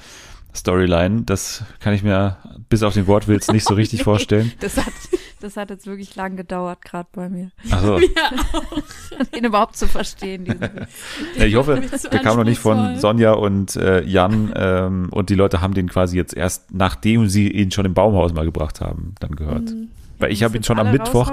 [0.55, 1.23] Storyline.
[1.23, 2.37] Das kann ich mir
[2.69, 4.53] bis auf den Wortwitz nicht so richtig vorstellen.
[4.61, 4.93] Das hat,
[5.41, 7.51] das hat jetzt wirklich lang gedauert, gerade bei mir.
[7.71, 8.31] Also, Ja,
[8.63, 9.27] auch.
[9.35, 10.45] Den überhaupt zu verstehen.
[10.45, 10.61] Diesen
[11.37, 12.99] ja, ich hoffe, Mir der kam noch nicht von.
[12.99, 17.49] Sonja und äh, Jan ähm, und die Leute haben den quasi jetzt erst, nachdem sie
[17.51, 19.71] ihn schon im Baumhaus mal gebracht haben, dann gehört.
[19.71, 19.89] Mhm.
[20.19, 21.31] Weil ich habe ihn schon am Mittwoch?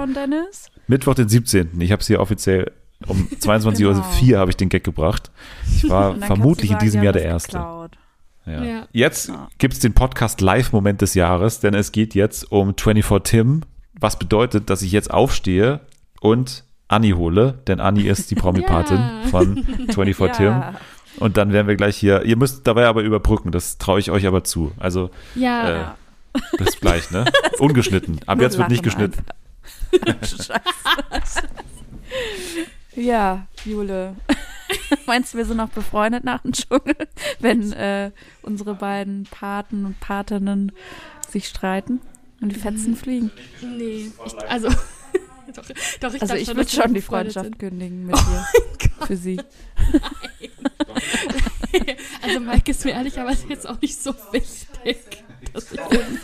[0.88, 1.80] Mittwoch den 17.
[1.80, 2.72] Ich habe es hier offiziell
[3.06, 3.90] um 22.04 Genau.
[4.34, 5.30] Uhr habe ich den Gag gebracht.
[5.74, 7.52] Ich war vermutlich in diesem Jahr ja, der Erste.
[7.58, 7.79] geklaut.
[8.46, 8.62] Ja.
[8.64, 8.88] Ja.
[8.92, 9.48] Jetzt Ja.
[9.58, 13.62] gibt es den Podcast Live-Moment des Jahres, denn es geht jetzt um 24 Tim,
[13.98, 15.80] was bedeutet, dass ich jetzt aufstehe
[16.20, 19.28] und Anni hole, denn Anni ist die Promi-Patin Ja.
[19.30, 20.46] von 24 Tim.
[20.46, 20.74] Ja.
[21.18, 24.26] Und dann werden wir gleich hier, ihr müsst dabei aber überbrücken, das traue ich euch
[24.26, 24.72] aber zu.
[24.78, 25.94] Also Ja,
[26.34, 27.24] äh, bis gleich, ne?
[27.58, 28.20] Ungeschnitten.
[28.26, 29.22] Ab jetzt wird nicht geschnitten.
[30.22, 31.42] Scheiße.
[32.96, 34.14] Ja, Jule.
[35.06, 36.96] Meinst du, wir sind noch befreundet nach dem Dschungel,
[37.40, 38.10] wenn äh,
[38.42, 40.72] unsere beiden Paten und Patinnen
[41.28, 42.00] sich streiten
[42.40, 43.30] und die Fetzen fliegen?
[43.62, 44.10] nee.
[44.24, 44.68] Ich, also,
[45.54, 45.64] doch,
[46.00, 47.58] doch, ich Also ich würde schon die Freundschaft sind.
[47.58, 48.46] kündigen mit dir.
[49.06, 49.40] Für sie.
[52.22, 55.24] Also Mike ist mir ehrlicherweise jetzt auch nicht so wichtig.
[55.52, 56.18] Dass ich irgendwie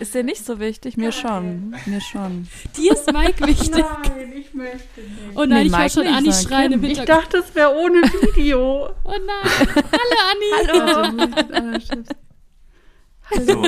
[0.00, 0.96] Ist dir nicht so wichtig?
[0.96, 1.74] Mir schon.
[1.86, 2.48] Mir schon.
[2.76, 3.70] Dir ist Mike wichtig.
[3.70, 5.36] Nein, ich möchte nicht.
[5.36, 6.84] Oh nein, Nee, ich höre Mike schon Anni schreien im.
[6.84, 8.90] Ich dachte, es wäre ohne Video.
[9.04, 9.68] Oh nein.
[9.92, 11.82] Hallo Anni.
[13.46, 13.62] So.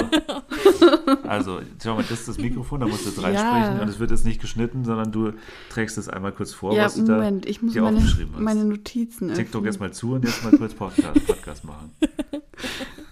[1.27, 3.23] Also, schau mal, das ist das Mikrofon, da musst du jetzt Ja.
[3.23, 5.33] reinsprechen und es wird jetzt nicht geschnitten, sondern du
[5.71, 8.35] trägst es einmal kurz vor, ja, was du da Moment, ich muss dir meine, aufgeschrieben
[8.35, 8.43] hast.
[8.43, 9.65] meine Notizen TikTok öffnen.
[9.65, 11.93] jetzt mal zu und jetzt mal kurz Podcast, Podcast machen.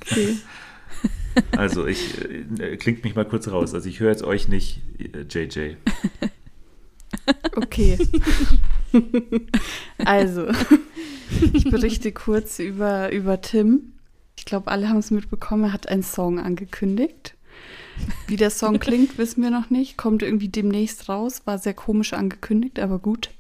[0.05, 0.37] Okay.
[1.57, 2.21] Also, ich
[2.61, 3.73] äh, klingt mich mal kurz raus.
[3.73, 5.77] Also, ich höre jetzt euch nicht, äh, JJ.
[7.57, 7.99] Okay.
[10.05, 10.49] also,
[11.53, 13.93] ich berichte kurz über, über Tim.
[14.37, 15.65] Ich glaube, alle haben es mitbekommen.
[15.65, 17.35] Er hat einen Song angekündigt.
[18.27, 19.97] Wie der Song klingt, wissen wir noch nicht.
[19.97, 21.43] Kommt irgendwie demnächst raus.
[21.45, 23.31] War sehr komisch angekündigt, aber gut.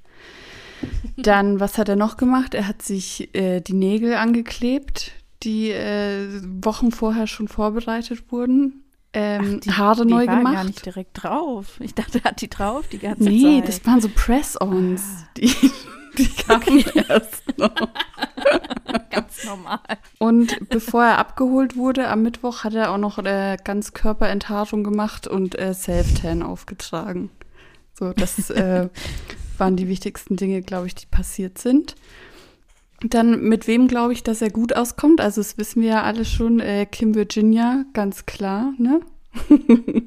[1.16, 2.54] Dann, was hat er noch gemacht?
[2.54, 8.84] Er hat sich äh, die Nägel angeklebt, die äh, Wochen vorher schon vorbereitet wurden.
[9.14, 10.54] Ähm, die, Haare die neu waren gemacht.
[10.54, 11.78] gar nicht direkt drauf.
[11.80, 13.68] Ich dachte, er hat die drauf die ganze Nee, Zeit.
[13.68, 15.02] das waren so Press-Ons.
[15.02, 15.28] Ah.
[15.36, 15.54] Die,
[16.16, 17.74] die kamen erst noch.
[19.10, 19.80] ganz normal.
[20.18, 25.58] Und bevor er abgeholt wurde, am Mittwoch hat er auch noch äh, Ganzkörperenthaarung gemacht und
[25.58, 27.30] äh, Self-Tan aufgetragen.
[27.98, 28.88] So, das äh,
[29.58, 31.96] waren die wichtigsten Dinge, glaube ich, die passiert sind.
[33.04, 35.20] Dann mit wem glaube ich, dass er gut auskommt?
[35.20, 36.60] Also das wissen wir ja alle schon.
[36.60, 39.00] Äh, Kim Virginia, ganz klar, ne?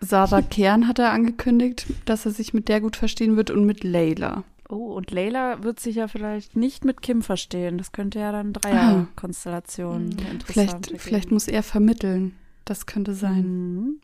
[0.00, 3.84] Sarah Kern hat er angekündigt, dass er sich mit der gut verstehen wird und mit
[3.84, 4.44] Layla.
[4.68, 7.78] Oh, und Layla wird sich ja vielleicht nicht mit Kim verstehen.
[7.78, 12.34] Das könnte ja dann Dreierkonstellation interessant Vielleicht, vielleicht muss er vermitteln.
[12.64, 13.74] Das könnte sein.
[13.74, 14.00] Mhm.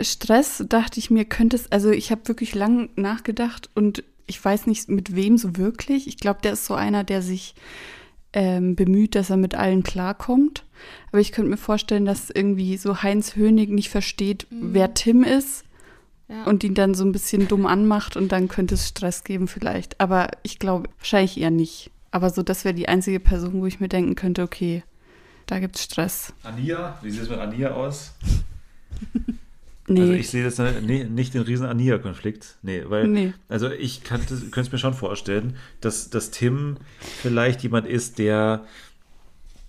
[0.00, 4.66] Stress dachte ich mir, könnte es, also ich habe wirklich lang nachgedacht und ich weiß
[4.66, 6.06] nicht mit wem so wirklich.
[6.08, 7.54] Ich glaube, der ist so einer, der sich
[8.32, 10.64] ähm, bemüht, dass er mit allen klarkommt.
[11.10, 15.64] Aber ich könnte mir vorstellen, dass irgendwie so Heinz Hönig nicht versteht, wer Tim ist
[16.28, 16.44] Ja.
[16.44, 20.00] und ihn dann so ein bisschen dumm anmacht und dann könnte es Stress geben vielleicht.
[20.00, 21.90] Aber ich glaube, wahrscheinlich eher nicht.
[22.10, 24.82] Aber so, das wäre die einzige Person, wo ich mir denken könnte, okay,
[25.46, 26.32] da gibt's Stress.
[26.42, 28.12] Ania, wie sieht es mit Ania aus?
[29.88, 30.00] Nee.
[30.00, 32.56] Also ich sehe das ne- nee, nicht den riesen Ania-Konflikt.
[32.62, 33.32] Nee, weil, Nee.
[33.48, 36.76] also ich könnte es mir schon vorstellen, dass, dass Tim
[37.22, 38.64] vielleicht jemand ist, der,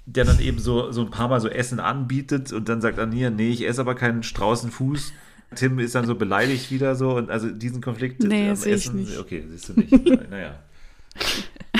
[0.08, 3.30] der dann eben so, so ein paar Mal so Essen anbietet und dann sagt Ania,
[3.30, 5.14] nee, ich esse aber keinen Straußenfuß.
[5.56, 8.96] Tim ist dann so beleidigt wieder so und also diesen Konflikt Nee, am ich Essen,
[8.98, 9.18] nicht.
[9.18, 9.92] okay, siehst du nicht.
[10.30, 10.60] naja.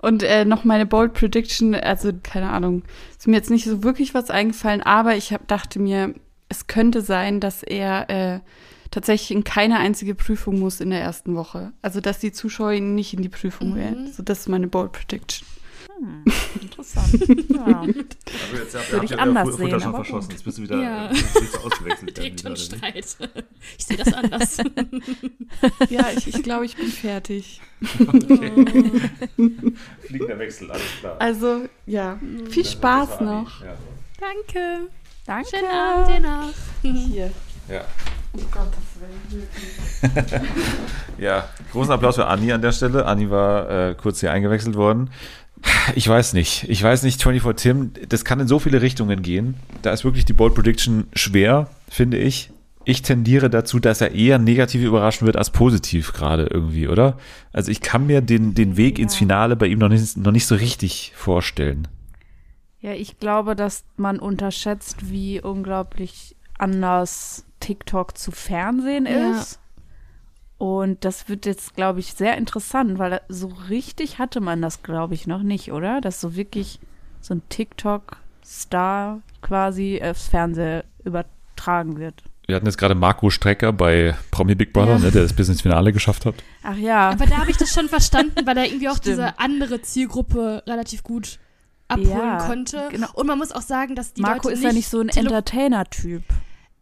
[0.00, 2.84] Und äh, noch meine Bold Prediction, also keine Ahnung,
[3.18, 6.14] ist mir jetzt nicht so wirklich was eingefallen, aber ich hab, dachte mir,
[6.48, 8.40] es könnte sein, dass er äh,
[8.90, 11.72] tatsächlich in keine einzige Prüfung muss in der ersten Woche.
[11.82, 14.10] Also dass die Zuschauer ihn nicht in die Prüfung wählen.
[14.12, 15.46] So, das ist meine Bold Prediction.
[16.62, 17.10] Interessant.
[17.48, 17.82] ja.
[18.50, 20.20] Also jetzt habt, Würde ich anders sehen, verschossen.
[20.20, 20.32] gut.
[20.32, 21.06] Jetzt bist du wieder Ja.
[21.10, 22.16] äh, bist du ausgewechselt.
[22.16, 23.16] Direkt oder Streit.
[23.76, 24.58] Ich sehe das anders.
[25.90, 27.60] Ja, ich, ich glaube, ich bin fertig.
[27.80, 29.00] wie?
[30.06, 31.16] Fliegender Wechsel, alles klar.
[31.18, 32.18] Also, ja,
[32.48, 33.64] viel Spaß noch.
[33.64, 33.76] Ja.
[34.20, 34.88] Danke.
[35.28, 35.50] Danke.
[35.50, 36.54] Schönen Abend dir noch.
[36.80, 37.30] Hier.
[37.68, 37.82] Ja.
[38.32, 40.38] Um Gottes Willen.
[41.18, 43.04] ja, großen Applaus für Anni an der Stelle.
[43.04, 45.10] Anni war äh, kurz hier eingewechselt worden.
[45.94, 46.64] Ich weiß nicht.
[46.70, 49.56] Ich weiß nicht, 24 Tim, das kann in so viele Richtungen gehen.
[49.82, 52.50] Da ist wirklich die Bold Prediction schwer, finde ich.
[52.86, 57.18] Ich tendiere dazu, dass er eher negativ überraschen wird als positiv gerade irgendwie, oder?
[57.52, 60.46] Also ich kann mir den, den Weg ins Finale bei ihm noch nicht, noch nicht
[60.46, 61.86] so richtig vorstellen.
[62.80, 69.32] Ja, ich glaube, dass man unterschätzt, wie unglaublich anders TikTok zu Fernsehen Ja.
[69.40, 69.58] ist.
[70.58, 75.14] Und das wird jetzt, glaube ich, sehr interessant, weil so richtig hatte man das, glaube
[75.14, 76.00] ich, noch nicht, oder?
[76.00, 76.80] Dass so wirklich
[77.20, 82.22] so ein TikTok-Star quasi aufs Fernsehen übertragen wird.
[82.46, 84.98] Wir hatten jetzt gerade Marco Strecker bei Promi Big Brother, Ja.
[84.98, 86.34] ne, der das bis ins Finale geschafft hat.
[86.62, 87.10] Ach ja.
[87.10, 89.06] Aber da habe ich das schon verstanden, weil er irgendwie auch Stimmt.
[89.18, 91.38] diese andere Zielgruppe relativ gut
[91.88, 92.88] abholen Ja, konnte.
[92.90, 93.08] genau.
[93.14, 96.22] Und man muss auch sagen, dass die Marco Leute ist ja nicht so ein Entertainer-Typ.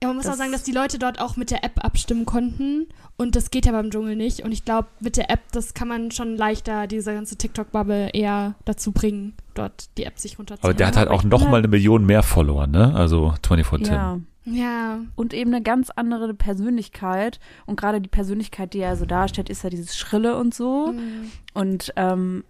[0.02, 2.26] Ja, man muss auch Das- sagen, dass die Leute dort auch mit der App abstimmen
[2.26, 2.86] konnten.
[3.16, 4.42] Und das geht ja beim Dschungel nicht.
[4.42, 8.56] Und ich glaube, mit der App, das kann man schon leichter, diese ganze TikTok-Bubble eher
[8.66, 10.64] dazu bringen, dort die App sich runterzunehmen.
[10.70, 12.94] Aber der hat halt auch ich bin noch halt- mal eine Million mehr Follower, ne?
[12.94, 13.94] Also 24 Tim.
[13.94, 14.18] Ja.
[14.48, 17.40] Ja, Und eben eine ganz andere Persönlichkeit.
[17.64, 20.92] Und gerade die Persönlichkeit, die er so darstellt, ist ja dieses Schrille und so.
[20.92, 21.30] Mhm.
[21.54, 22.44] Und ähm,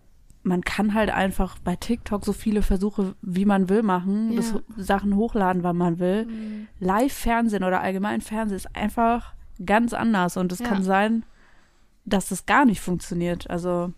[0.47, 4.37] man kann halt einfach bei TikTok so viele Versuche, wie man will, machen, Ja.
[4.41, 6.27] das Sachen hochladen, wann man will.
[6.27, 6.69] Mhm.
[6.79, 9.35] Live-Fernsehen oder allgemein Fernsehen ist einfach
[9.65, 10.37] ganz anders.
[10.37, 10.69] Und es Ja.
[10.69, 11.25] kann sein,
[12.05, 13.51] dass das gar nicht funktioniert.
[13.51, 13.93] Also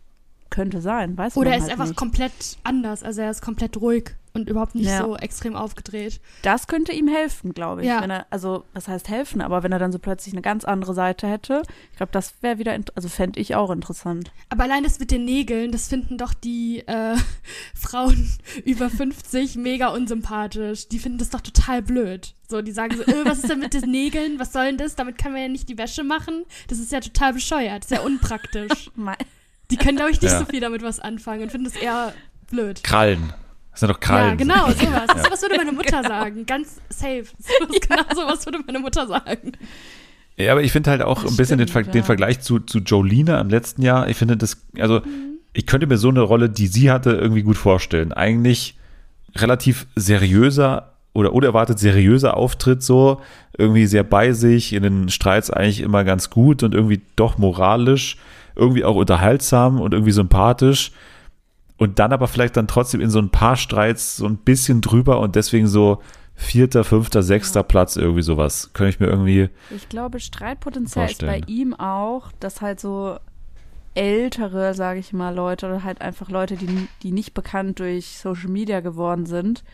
[0.51, 1.97] könnte sein, weiß Oder man er ist halt einfach nicht.
[1.97, 3.03] komplett anders.
[3.03, 4.99] Also er ist komplett ruhig und überhaupt nicht Ja.
[5.05, 6.20] so extrem aufgedreht.
[6.43, 7.89] Das könnte ihm helfen, glaube ich.
[7.89, 8.01] Ja.
[8.01, 9.41] Wenn er, also, was heißt helfen?
[9.41, 12.59] Aber wenn er dann so plötzlich eine ganz andere Seite hätte, ich glaube, das wäre
[12.59, 14.30] wieder, also fände ich auch interessant.
[14.49, 17.16] Aber allein das mit den Nägeln, das finden doch die äh,
[17.74, 18.30] Frauen
[18.64, 20.89] über 50 mega unsympathisch.
[20.89, 22.34] Die finden das doch total blöd.
[22.49, 24.39] So, die sagen so, äh, was ist denn mit den Nägeln?
[24.39, 24.95] Was soll denn das?
[24.95, 26.45] Damit kann man ja nicht die Wäsche machen.
[26.68, 27.84] Das ist ja total bescheuert.
[27.84, 28.91] Das ist ja unpraktisch.
[29.70, 30.39] Die können, glaube ich, nicht Ja.
[30.39, 32.14] so viel damit was anfangen und finden das eher
[32.51, 32.82] blöd.
[32.82, 33.34] Krallen.
[33.79, 34.31] Das sind doch Krallen.
[34.31, 35.07] Ja, genau, sowas.
[35.07, 36.45] Das ist, was würde meine Mutter sagen.
[36.47, 37.22] Ganz safe.
[37.39, 39.53] Sowas, genau sowas würde meine Mutter sagen.
[40.37, 42.05] Ja, aber ich finde halt auch Das ein bisschen den, stimmt, Ver den ja.
[42.05, 44.09] Vergleich zu, zu Jolina im letzten Jahr.
[44.09, 45.39] Ich finde das, also Mhm.
[45.53, 48.12] ich könnte mir so eine Rolle, die sie hatte, irgendwie gut vorstellen.
[48.12, 48.76] Eigentlich
[49.37, 53.20] relativ seriöser oder unerwartet seriöser Auftritt so,
[53.57, 58.16] irgendwie sehr bei sich, in den Streits eigentlich immer ganz gut und irgendwie doch moralisch,
[58.57, 60.91] irgendwie auch unterhaltsam und irgendwie sympathisch.
[61.79, 65.20] Und dann aber vielleicht dann trotzdem in so ein paar Streits so ein bisschen drüber
[65.20, 66.03] und deswegen so
[66.35, 68.70] vierter, fünfter, sechster Platz irgendwie sowas.
[68.74, 71.57] Könnte ich mir irgendwie Ich glaube, Streitpotenzial ist bei Vorstellen.
[71.57, 73.18] ihm auch, dass halt so
[73.95, 78.49] ältere, sage ich mal, Leute oder halt einfach Leute, die, die nicht bekannt durch Social
[78.51, 79.64] Media geworden sind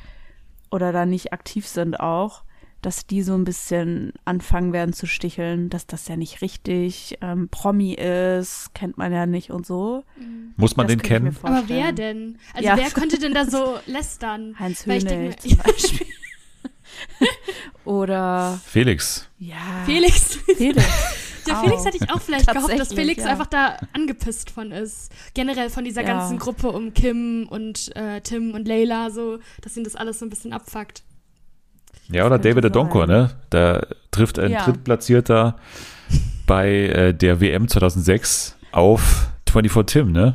[0.71, 2.43] oder da nicht aktiv sind auch,
[2.85, 7.49] dass die so ein bisschen anfangen werden zu sticheln, dass das ja nicht richtig ähm,
[7.49, 10.05] Promi ist, kennt man ja nicht und so.
[10.57, 11.37] Muss man Das den kennen?
[11.43, 12.39] Aber wer denn?
[12.53, 12.77] Also Ja.
[12.77, 14.55] wer könnte denn da so lästern?
[14.59, 16.07] Heinz denke Hönig zum Beispiel.
[17.85, 19.29] Oder Felix.
[19.39, 20.39] ja, Felix.
[20.57, 20.85] Felix.
[21.51, 21.63] Auch.
[21.63, 23.31] Felix hätte ich auch vielleicht gehofft, dass Felix ja.
[23.31, 25.13] einfach da angepisst von ist.
[25.35, 26.09] Generell von dieser Ja.
[26.09, 30.25] ganzen Gruppe um Kim und äh, Tim und Layla, so, dass ihn das alles so
[30.27, 31.03] ein bisschen abfuckt.
[32.09, 33.31] Ja, oder David Adonko, ne?
[33.51, 34.65] Da trifft ein Ja.
[34.65, 35.57] Drittplatzierter
[36.47, 40.35] bei äh, der WM 2006 auf 24 Tim, ne?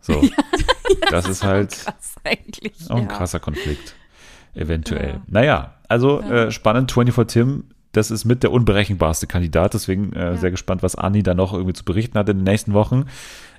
[0.00, 0.22] So.
[1.10, 1.84] das ist halt
[2.24, 2.72] eigentlich.
[2.90, 3.16] auch ein ja.
[3.16, 3.94] krasser Konflikt.
[4.54, 5.08] Eventuell.
[5.14, 5.20] Ja.
[5.26, 6.44] Naja, also Ja.
[6.46, 10.36] äh, spannend, 24 Tim, das ist mit der unberechenbarste Kandidat, deswegen äh, Ja.
[10.36, 13.06] sehr gespannt, was Anni da noch irgendwie zu berichten hat in den nächsten Wochen.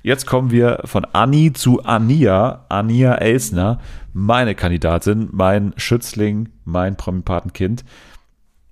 [0.03, 3.79] Jetzt kommen wir von Anni zu Ania, Ania Elsner,
[4.17, 7.85] meine Kandidatin, mein Schützling, mein Promi-Patenkind.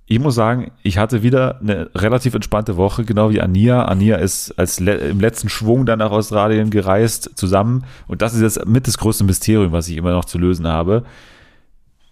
[0.07, 3.85] Ich muss sagen, ich hatte wieder eine relativ entspannte Woche, genau wie Ania.
[3.85, 7.85] Ania ist als le im letzten Schwung dann nach Australien gereist zusammen.
[8.07, 11.03] Und das ist jetzt mit das größte Mysterium, was ich immer noch zu lösen habe.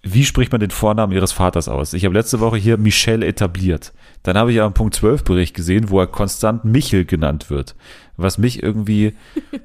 [0.04, 1.94] Wie spricht man den Vornamen ihres Vaters aus?
[1.94, 3.94] Ich habe letzte Woche hier Michel etabliert.
[4.22, 7.76] Dann habe ich ja einen Punkt 12 Bericht gesehen, wo er konstant Michel genannt wird.
[8.18, 9.14] Was mich irgendwie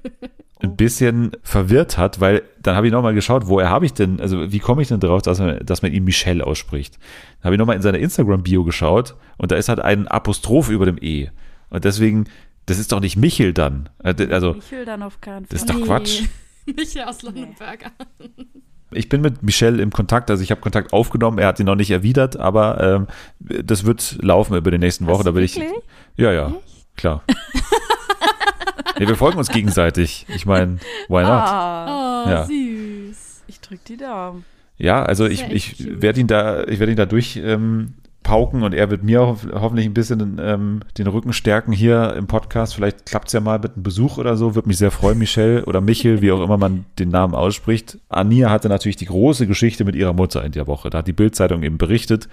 [0.61, 4.51] ein bisschen verwirrt hat, weil dann habe ich nochmal geschaut, woher habe ich denn, also
[4.51, 6.99] wie komme ich denn drauf, dass man, dass man ihn Michel ausspricht?
[7.40, 10.86] Dann habe ich nochmal in seine Instagram-Bio geschaut und da ist halt ein Apostroph über
[10.86, 11.28] dem E.
[11.70, 12.24] Und deswegen,
[12.66, 13.88] das ist doch nicht Michel dann.
[14.03, 15.49] Also, Michel dann auf keinen Fall.
[15.51, 15.82] das ist doch Nee.
[15.86, 16.22] Quatsch.
[16.66, 17.92] Michael aus London Burger.
[18.90, 21.74] Ich bin mit Michelle im Kontakt, also ich habe Kontakt aufgenommen, er hat ihn noch
[21.76, 23.07] nicht erwidert, aber
[23.40, 25.24] ähm, das wird laufen über die nächsten Wochen.
[25.24, 25.61] Da will ich.
[26.16, 26.55] Ja, ja,
[26.96, 27.22] klar.
[28.99, 30.26] nee, wir folgen uns gegenseitig.
[30.34, 30.78] Ich meine,
[31.09, 31.30] why not?
[31.30, 32.44] Ah, Oh, Ja.
[32.44, 33.42] süß.
[33.46, 34.44] ich drück die Daumen.
[34.76, 38.62] Ja, also ich, ja ich werde ihn da, ich werde ihn da durch ähm, pauken
[38.62, 42.74] und er wird mir ho hoffentlich ein bisschen ähm, den Rücken stärken hier im Podcast.
[42.74, 44.55] Vielleicht klappt es ja mal mit einem Besuch oder so.
[44.55, 47.99] Würde mich sehr freuen, Michelle oder Michel, wie auch immer man den Namen ausspricht.
[48.09, 50.90] Ania hatte natürlich die große Geschichte mit ihrer Mutter in der Woche.
[50.90, 52.28] Da hat die Bildzeitung eben berichtet.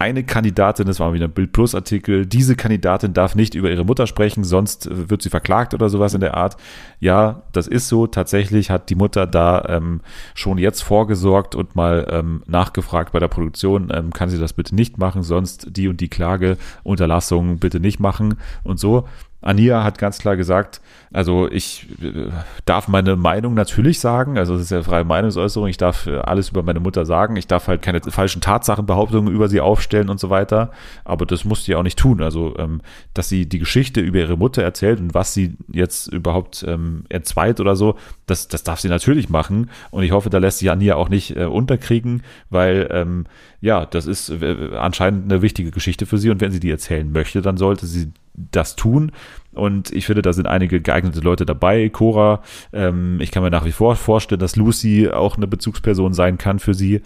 [0.00, 3.84] Eine Kandidatin, das war wieder ein Bild Plus Artikel, diese Kandidatin darf nicht über ihre
[3.84, 6.56] Mutter sprechen, sonst wird sie verklagt oder sowas in der Art.
[7.00, 8.06] Ja, das ist so.
[8.06, 10.00] Tatsächlich hat die Mutter da ähm,
[10.32, 14.74] schon jetzt vorgesorgt und mal ähm, nachgefragt bei der Produktion, ähm, kann sie das bitte
[14.74, 19.06] nicht machen, sonst die und die Klage, Unterlassung bitte nicht machen und so.
[19.42, 20.80] Ania hat ganz klar gesagt,
[21.12, 22.28] also ich äh,
[22.66, 26.50] darf meine Meinung natürlich sagen, also es ist ja freie Meinungsäußerung, ich darf äh, alles
[26.50, 30.30] über meine Mutter sagen, ich darf halt keine falschen Tatsachenbehauptungen über sie aufstellen und so
[30.30, 30.70] weiter,
[31.04, 32.22] aber das muss sie auch nicht tun.
[32.22, 32.80] Also, ähm,
[33.14, 37.60] dass sie die Geschichte über ihre Mutter erzählt und was sie jetzt überhaupt ähm, entzweit
[37.60, 40.96] oder so, das, das darf sie natürlich machen und ich hoffe, da lässt sich Ania
[40.96, 43.26] auch nicht äh, unterkriegen, weil ähm,
[43.62, 44.32] ja, das ist
[44.74, 48.12] anscheinend eine wichtige Geschichte für sie und wenn sie die erzählen möchte, dann sollte sie
[48.50, 49.12] das tun.
[49.52, 51.88] Und ich finde, da sind einige geeignete Leute dabei.
[51.88, 56.38] Cora, ähm, ich kann mir nach wie vor vorstellen, dass Lucy auch eine Bezugsperson sein
[56.38, 57.02] kann für sie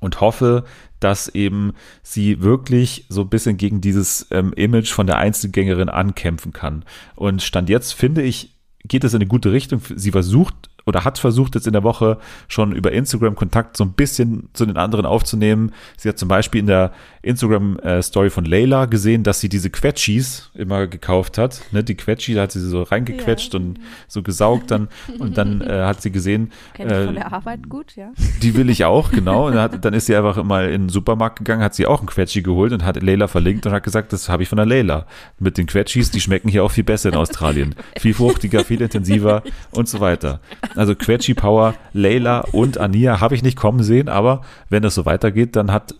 [0.00, 0.64] und hoffe,
[1.00, 1.72] dass eben
[2.02, 6.84] sie wirklich so ein bisschen gegen dieses ähm, Image von der Einzelgängerin ankämpfen kann.
[7.14, 8.54] Und Stand jetzt finde ich,
[8.86, 9.80] geht es in eine gute Richtung.
[9.94, 10.54] Sie versucht
[10.86, 12.18] oder hat versucht jetzt in der Woche
[12.48, 15.72] schon über Instagram Kontakt so ein bisschen zu den anderen aufzunehmen.
[15.96, 16.92] Sie hat zum Beispiel in der
[17.24, 21.62] Instagram-Story von Layla gesehen, dass sie diese Quetschis immer gekauft hat.
[21.72, 25.84] Ne, die Quetschi, da hat sie so reingequetscht und so gesaugt dann und dann äh,
[25.84, 28.12] hat sie gesehen, Kenn ich von äh, der Arbeit gut, ja.
[28.42, 29.46] die will ich auch, genau.
[29.46, 32.00] Und dann, hat, dann ist sie einfach mal in den Supermarkt gegangen, hat sie auch
[32.00, 34.66] ein Quetschi geholt und hat Layla verlinkt und hat gesagt, das habe ich von der
[34.66, 35.06] Layla.
[35.38, 37.74] Mit den Quetschis, die schmecken hier auch viel besser in Australien.
[37.98, 40.40] Viel fruchtiger, viel intensiver und so weiter.
[40.76, 45.06] Also Quetschi Power, Layla und Ania habe ich nicht kommen sehen, aber wenn das so
[45.06, 45.94] weitergeht, dann hat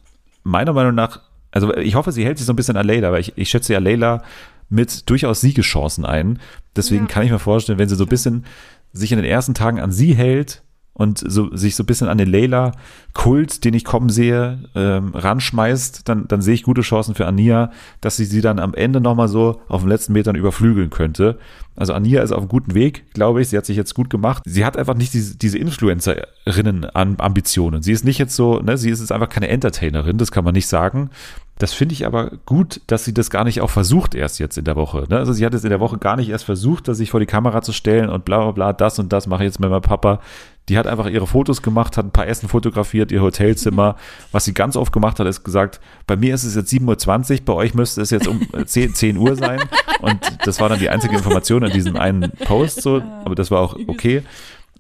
[0.45, 1.21] meiner Meinung nach,
[1.51, 3.73] also ich hoffe, sie hält sich so ein bisschen an Layla, weil ich, ich schätze
[3.73, 4.23] ja Layla
[4.71, 6.39] mit durchaus Siegeschancen ein.
[6.77, 7.09] Deswegen Ja.
[7.11, 8.45] kann ich mir vorstellen, wenn sie so ein bisschen
[8.93, 10.63] sich in den ersten Tagen an sie hält
[10.95, 16.09] und so, sich so ein bisschen an den Layla-Kult, den ich kommen sehe, ähm, ranschmeißt,
[16.09, 19.27] dann, dann sehe ich gute Chancen für Ania, dass sie sie dann am Ende nochmal
[19.27, 21.37] so auf den letzten Metern überflügeln könnte.
[21.75, 23.49] Also Ania ist auf einem guten Weg, glaube ich.
[23.49, 24.45] Sie hat sich jetzt gut gemacht.
[24.47, 27.83] Sie hat einfach nicht diese, diese Influencerinnen-Ambitionen.
[27.83, 30.55] Sie ist nicht jetzt so, ne, sie ist jetzt einfach keine Entertainerin, das kann man
[30.55, 31.11] nicht sagen.
[31.59, 34.65] Das finde ich aber gut, dass sie das gar nicht auch versucht erst jetzt in
[34.65, 35.07] der Woche.
[35.09, 35.19] Ne?
[35.19, 37.63] Also sie hat es in der Woche gar nicht erst versucht, sich vor die Kamera
[37.63, 40.21] zu stellen und bla bla bla, das und das mache ich jetzt mit meinem Papa.
[40.69, 43.97] Die hat einfach ihre Fotos gemacht, hat ein paar Essen fotografiert, ihr Hotelzimmer.
[44.33, 47.45] Was sie ganz oft gemacht hat, ist gesagt, bei mir ist es jetzt 7.20 Uhr,
[47.45, 49.61] bei euch müsste es jetzt um 10, 10 Uhr sein.
[50.01, 53.61] Und das war dann die einzige Information in diesem einen Post so, aber das war
[53.61, 54.23] auch okay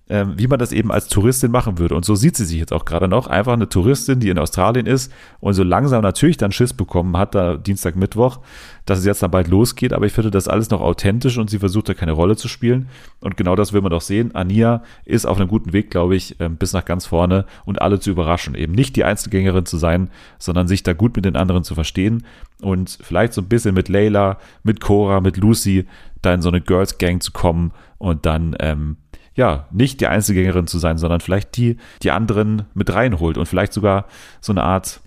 [0.09, 1.95] ähm, wie man das eben als Touristin machen würde.
[1.95, 3.27] Und so sieht sie sich jetzt auch gerade noch.
[3.27, 7.35] Einfach eine Touristin, die in Australien ist und so langsam natürlich dann Schiss bekommen hat,
[7.35, 8.41] da Dienstag, Mittwoch,
[8.85, 9.95] dass es jetzt dann bald losgeht.
[9.95, 12.89] Aber ich finde das alles noch authentisch und sie versucht da keine Rolle zu spielen.
[13.21, 14.35] Und genau das will man doch sehen.
[14.35, 17.99] Ania ist auf einem guten Weg, glaube ich, ähm, bis nach ganz vorne und alle
[17.99, 18.55] zu überraschen.
[18.55, 22.25] Eben nicht die Einzelgängerin zu sein, sondern sich da gut mit den anderen zu verstehen
[22.61, 25.87] und vielleicht so ein bisschen mit Layla, mit Cora, mit Lucy
[26.25, 28.97] da in so eine Girls Gang zu kommen und dann ähm,
[29.35, 33.72] ja, nicht die Einzelgängerin zu sein, sondern vielleicht die, die anderen mit reinholt und vielleicht
[33.72, 34.07] sogar
[34.41, 35.01] so eine Art,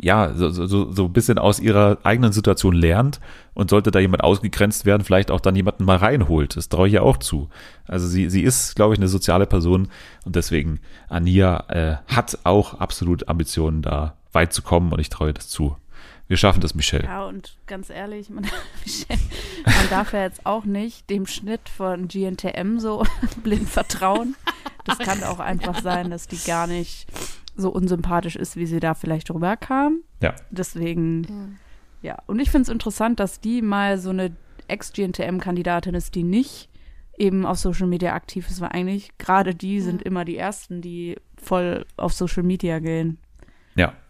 [0.00, 3.20] ja, so, so, so ein bisschen aus ihrer eigenen Situation lernt
[3.54, 6.56] und sollte da jemand ausgegrenzt werden, vielleicht auch dann jemanden mal reinholt.
[6.56, 7.48] Das traue ich ja auch zu.
[7.86, 9.88] Also sie, sie ist, glaube ich, eine soziale Person
[10.24, 15.28] und deswegen Ania äh, hat auch absolut Ambitionen, da weit zu kommen und ich traue
[15.28, 15.76] ihr das zu.
[16.28, 17.04] Wir schaffen das, Michelle.
[17.04, 18.44] Ja, und ganz ehrlich, man,
[19.64, 23.04] man darf ja jetzt auch nicht dem Schnitt von GNTM so
[23.42, 24.34] blind vertrauen.
[24.84, 27.06] Das kann auch einfach sein, dass die gar nicht
[27.56, 30.00] so unsympathisch ist, wie sie da vielleicht rüberkam.
[30.20, 30.34] Ja.
[30.50, 31.58] Deswegen,
[32.02, 32.18] ja.
[32.26, 34.36] Und ich finde es interessant, dass die mal so eine
[34.68, 36.68] Ex-GNTM-Kandidatin ist, die nicht
[37.16, 41.16] eben auf Social Media aktiv ist, weil eigentlich gerade die sind immer die Ersten, die
[41.36, 43.18] voll auf Social Media gehen.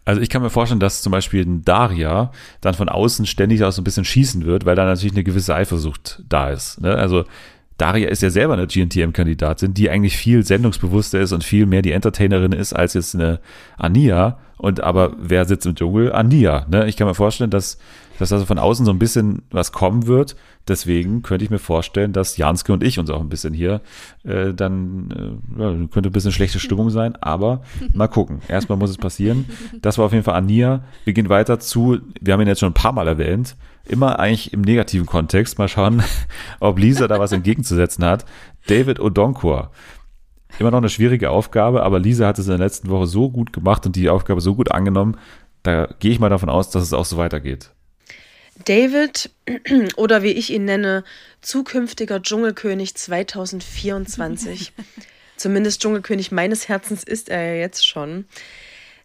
[0.07, 2.31] Also ich kann mir vorstellen, dass zum Beispiel ein Daria
[2.61, 5.53] dann von außen ständig auch so ein bisschen schießen wird, weil da natürlich eine gewisse
[5.53, 6.79] Eifersucht da ist.
[6.79, 6.95] Ne?
[6.95, 7.25] Also
[7.77, 11.91] Daria ist ja selber eine GNTM-Kandidatin, die eigentlich viel sendungsbewusster ist und viel mehr die
[11.91, 13.41] Entertainerin ist als jetzt eine
[13.75, 14.37] Ania.
[14.55, 16.13] Und aber wer sitzt im Dschungel?
[16.13, 16.65] Ania.
[16.69, 16.87] Ne?
[16.87, 17.77] Ich kann mir vorstellen, dass,
[18.19, 20.35] dass also von außen so ein bisschen was kommen wird.
[20.67, 23.81] Deswegen könnte ich mir vorstellen, dass Janske und ich uns auch ein bisschen hier
[24.23, 27.61] äh, dann äh, ja, könnte ein bisschen schlechte Stimmung sein, aber
[27.93, 28.41] mal gucken.
[28.47, 29.45] Erstmal muss es passieren.
[29.81, 30.83] Das war auf jeden Fall Ania.
[31.05, 33.55] Wir gehen weiter zu, wir haben ihn jetzt schon ein paar Mal erwähnt,
[33.85, 35.57] immer eigentlich im negativen Kontext.
[35.57, 36.03] Mal schauen,
[36.59, 38.25] ob Lisa da was entgegenzusetzen hat.
[38.67, 39.71] David Odonkor.
[40.59, 43.53] Immer noch eine schwierige Aufgabe, aber Lisa hat es in der letzten Woche so gut
[43.53, 45.17] gemacht und die Aufgabe so gut angenommen.
[45.61, 47.71] Da gehe ich mal davon aus, dass es auch so weitergeht.
[48.65, 49.29] David,
[49.97, 51.03] oder wie ich ihn nenne,
[51.41, 54.73] zukünftiger Dschungelkönig 2024.
[55.37, 58.25] Zumindest Dschungelkönig meines Herzens ist er ja jetzt schon.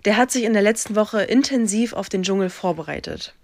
[0.04, 3.34] Der hat sich in der letzten Woche intensiv auf den Dschungel vorbereitet.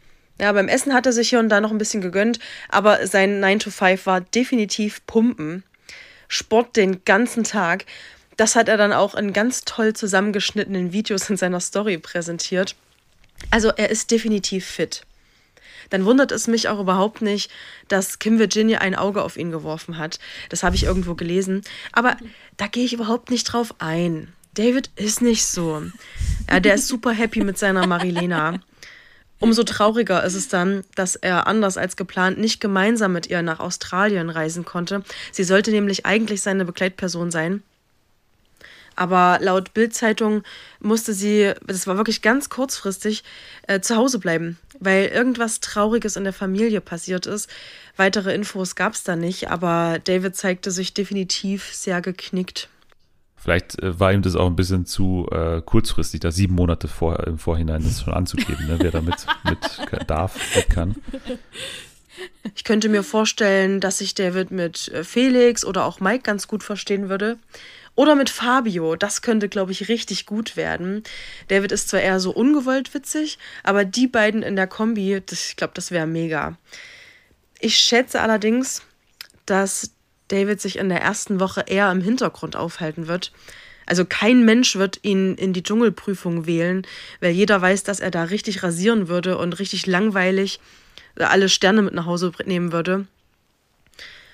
[0.41, 2.39] Ja, beim Essen hat er sich hier und da noch ein bisschen gegönnt,
[2.69, 5.65] aber sein 9 to 5 war definitiv Pumpen.
[6.29, 7.85] Sport den ganzen Tag.
[8.37, 12.77] Das hat er dann auch in ganz toll zusammengeschnittenen Videos in seiner Story präsentiert.
[13.51, 15.03] Also er ist definitiv fit
[15.91, 17.51] dann wundert es mich auch überhaupt nicht,
[17.89, 20.18] dass Kim Virginia ein Auge auf ihn geworfen hat.
[20.49, 21.62] Das habe ich irgendwo gelesen.
[21.93, 22.16] Aber
[22.57, 24.32] da gehe ich überhaupt nicht drauf ein.
[24.55, 25.82] David ist nicht so.
[26.51, 28.59] Ja, der ist super happy mit seiner Marilena.
[29.41, 33.61] Umso trauriger ist es dann, dass er anders als geplant nicht gemeinsam mit ihr nach
[33.61, 35.05] Australien reisen konnte.
[35.30, 37.62] Sie sollte nämlich eigentlich seine Begleitperson sein.
[38.97, 40.43] Aber laut Bildzeitung
[40.80, 43.22] musste sie, das war wirklich ganz kurzfristig,
[43.68, 47.49] äh, zu Hause bleiben, weil irgendwas Trauriges in der Familie passiert ist.
[47.97, 52.68] Weitere Infos gab es da nicht, aber David zeigte sich definitiv sehr geknickt.
[53.37, 57.24] Vielleicht äh, war ihm das auch ein bisschen zu äh, kurzfristig, da sieben Monate vor,
[57.26, 60.97] im Vorhinein das schon anzugeben, ne, wer damit mit darf, mit kann.
[62.55, 66.64] Ich könnte mir vorstellen, dass sich David mit äh, Felix oder auch Mike ganz gut
[66.64, 67.39] verstehen würde.
[67.99, 71.03] Oder mit Fabio, das könnte, glaube ich, richtig gut werden.
[71.49, 75.57] David ist zwar eher so ungewollt witzig, aber die beiden in der Kombi, das, ich
[75.57, 76.57] glaube, das wäre mega.
[77.59, 78.83] Ich schätze allerdings,
[79.47, 79.91] dass
[80.29, 83.33] David sich in der ersten Woche eher im Hintergrund aufhalten wird.
[83.85, 86.87] Also kein Mensch wird ihn in die Dschungelprüfung wählen,
[87.19, 90.61] weil jeder weiß, dass er da richtig rasieren würde und richtig langweilig
[91.17, 93.09] alle Sterne mit nach Hause nehmen würde.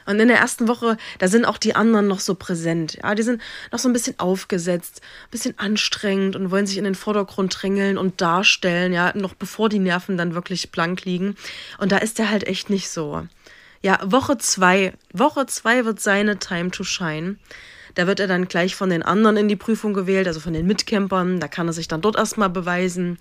[0.06, 2.98] Und in der ersten Woche, da sind auch die anderen noch so präsent.
[3.02, 3.40] Ja, die sind
[3.72, 7.98] noch so ein bisschen aufgesetzt, ein bisschen anstrengend und wollen sich in den Vordergrund drängeln
[7.98, 11.36] und darstellen, ja, noch bevor die Nerven dann wirklich blank liegen.
[11.78, 13.26] Und da ist er halt echt nicht so.
[13.82, 17.36] Ja, Woche zwei, Woche zwei wird seine Time to Shine.
[17.94, 20.66] Da wird er dann gleich von den anderen in die Prüfung gewählt, also von den
[20.66, 21.38] Mitcampern.
[21.38, 23.18] Da kann er sich dann dort erstmal beweisen.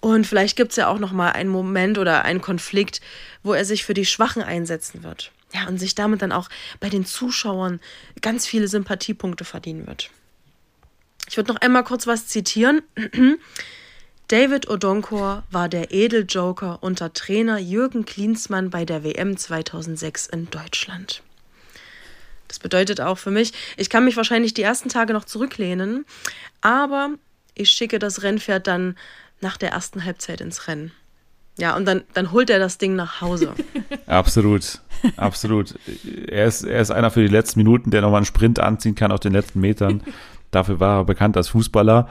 [0.00, 3.00] Und vielleicht gibt es ja auch noch mal einen Moment oder einen Konflikt,
[3.42, 5.32] wo er sich für die Schwachen einsetzen wird.
[5.54, 6.48] Ja, und sich damit dann auch
[6.80, 7.80] bei den Zuschauern
[8.20, 10.10] ganz viele Sympathiepunkte verdienen wird.
[11.28, 12.82] Ich würde noch einmal kurz was zitieren.
[14.28, 21.22] David Odonkor war der Edeljoker unter Trainer Jürgen Klinsmann bei der WM 2006 in Deutschland.
[22.48, 26.04] Das bedeutet auch für mich, ich kann mich wahrscheinlich die ersten Tage noch zurücklehnen,
[26.62, 27.10] aber
[27.54, 28.96] ich schicke das Rennpferd dann
[29.40, 30.92] nach der ersten Halbzeit ins Rennen.
[31.58, 33.52] Ja, und dann, dann holt er das Ding nach Hause.
[34.06, 34.80] absolut,
[35.16, 35.74] absolut.
[36.28, 39.12] Er ist, er ist einer für die letzten Minuten, der nochmal einen Sprint anziehen kann
[39.12, 40.02] auf den letzten Metern.
[40.50, 42.08] Dafür war er bekannt als Fußballer.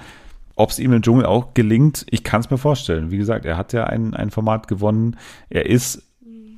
[0.55, 3.11] Ob es ihm im Dschungel auch gelingt, ich kann es mir vorstellen.
[3.11, 5.17] Wie gesagt, er hat ja ein, ein Format gewonnen.
[5.49, 6.03] Er ist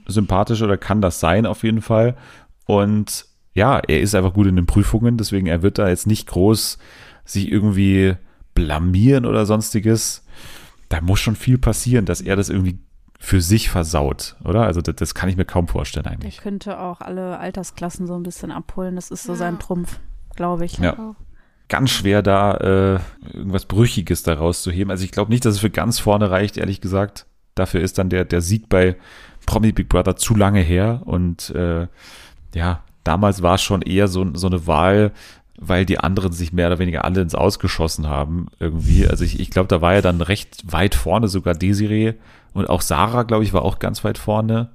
[0.07, 2.15] sympathisch oder kann das sein auf jeden Fall.
[2.65, 6.27] Und ja, er ist einfach gut in den Prüfungen, deswegen er wird da jetzt nicht
[6.27, 6.77] groß
[7.23, 8.15] sich irgendwie
[8.53, 10.24] blamieren oder sonstiges
[10.89, 12.79] da muss schon viel passieren, dass er das irgendwie
[13.19, 14.63] für sich versaut, oder?
[14.63, 16.37] Also das, das kann ich mir kaum vorstellen eigentlich.
[16.37, 18.95] Er könnte auch alle Altersklassen so ein bisschen abholen.
[18.95, 19.37] Das ist so ja.
[19.37, 19.99] sein Trumpf,
[20.35, 20.77] glaube ich.
[20.77, 21.15] Ja.
[21.67, 22.99] Ganz schwer da äh,
[23.33, 24.91] irgendwas Brüchiges da rauszuheben.
[24.91, 27.25] Also ich glaube nicht, dass es für ganz vorne reicht, ehrlich gesagt.
[27.55, 28.97] Dafür ist dann der, der Sieg bei
[29.45, 31.01] Promi Big Brother zu lange her.
[31.05, 31.87] Und äh,
[32.53, 35.13] ja, damals war es schon eher so, so eine Wahl,
[35.57, 39.07] weil die anderen sich mehr oder weniger alle ins Ausgeschossen haben irgendwie.
[39.07, 42.13] Also ich, ich glaube, da war ja dann recht weit vorne sogar Desiree
[42.53, 44.69] und auch Sarah, glaube ich, war auch ganz weit vorne,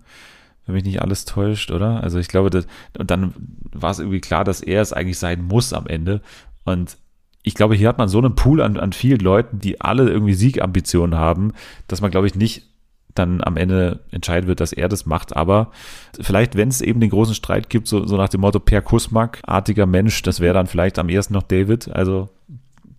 [0.67, 2.03] wenn mich nicht alles täuscht, oder?
[2.03, 2.67] Also ich glaube, das,
[2.99, 3.35] und dann
[3.73, 6.21] war es irgendwie klar, dass er es eigentlich sein muss am Ende.
[6.65, 6.97] Und
[7.43, 10.35] ich glaube, hier hat man so einen Pool an, an vielen Leuten, die alle irgendwie
[10.35, 11.53] Siegambitionen haben,
[11.89, 12.70] dass man, glaube ich, nicht
[13.15, 15.37] dann am Ende entscheiden wird, dass er das macht.
[15.37, 15.71] Aber
[16.21, 19.87] vielleicht, wenn es eben den großen Streit gibt, so, so nach dem Motto Per Kusmak-artiger
[19.87, 21.91] Mensch, das wäre dann vielleicht am ersten noch David.
[21.91, 22.29] Also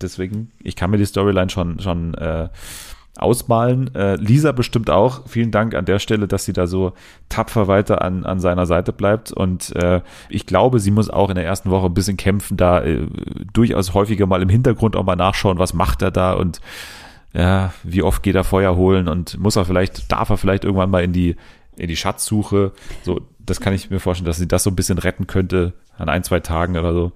[0.00, 2.48] deswegen, ich kann mir die Storyline schon, schon äh,
[3.16, 3.94] ausmalen.
[3.94, 5.26] Äh, Lisa bestimmt auch.
[5.26, 6.92] Vielen Dank an der Stelle, dass sie da so
[7.28, 9.32] tapfer weiter an, an seiner Seite bleibt.
[9.32, 12.82] Und äh, ich glaube, sie muss auch in der ersten Woche ein bisschen kämpfen, da
[12.82, 13.06] äh,
[13.52, 16.60] durchaus häufiger mal im Hintergrund auch mal nachschauen, was macht er da und
[17.34, 20.90] ja, wie oft geht er Feuer holen und muss er vielleicht, darf er vielleicht irgendwann
[20.90, 21.36] mal in die,
[21.76, 22.72] in die Schatzsuche.
[23.02, 26.08] So, das kann ich mir vorstellen, dass sie das so ein bisschen retten könnte an
[26.08, 27.12] ein, zwei Tagen oder so.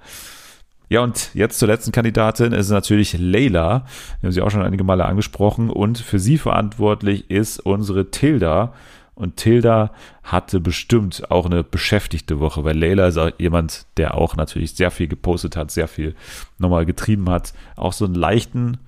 [0.88, 3.86] Ja, und jetzt zur letzten Kandidatin ist natürlich Leila.
[4.20, 5.68] Wir haben sie auch schon einige Male angesprochen.
[5.68, 8.72] Und für sie verantwortlich ist unsere Tilda.
[9.16, 9.92] Und Tilda
[10.22, 15.08] hatte bestimmt auch eine beschäftigte Woche, weil Leila ist jemand, der auch natürlich sehr viel
[15.08, 16.14] gepostet hat, sehr viel
[16.58, 17.52] nochmal getrieben hat.
[17.74, 18.78] Auch so einen leichten,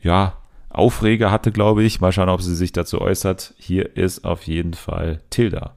[0.00, 0.34] ja,
[0.74, 2.00] Aufreger hatte, glaube ich.
[2.00, 3.54] Mal schauen, ob sie sich dazu äußert.
[3.56, 5.76] Hier ist auf jeden Fall Tilda.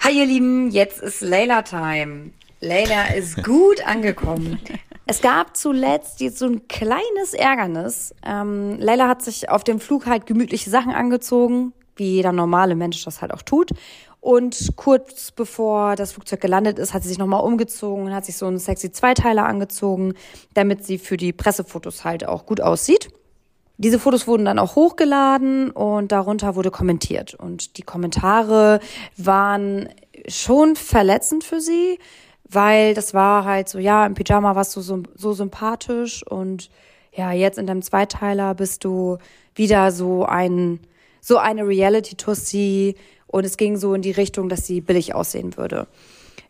[0.00, 2.30] Hi ihr Lieben, jetzt ist Layla Time.
[2.60, 4.58] Layla ist gut angekommen.
[5.06, 8.14] Es gab zuletzt jetzt so ein kleines Ärgernis.
[8.24, 13.04] Ähm, Layla hat sich auf dem Flug halt gemütliche Sachen angezogen, wie jeder normale Mensch
[13.04, 13.70] das halt auch tut.
[14.20, 18.36] Und kurz bevor das Flugzeug gelandet ist, hat sie sich nochmal umgezogen und hat sich
[18.36, 20.14] so einen sexy Zweiteiler angezogen,
[20.54, 23.08] damit sie für die Pressefotos halt auch gut aussieht.
[23.82, 27.34] Diese Fotos wurden dann auch hochgeladen und darunter wurde kommentiert.
[27.34, 28.78] Und die Kommentare
[29.16, 29.88] waren
[30.28, 31.98] schon verletzend für sie,
[32.48, 36.70] weil das war halt so, ja, im Pyjama warst du so, so sympathisch und
[37.12, 39.18] ja, jetzt in deinem Zweiteiler bist du
[39.54, 40.78] wieder so ein,
[41.20, 42.94] so eine Reality-Tussi
[43.26, 45.88] und es ging so in die Richtung, dass sie billig aussehen würde.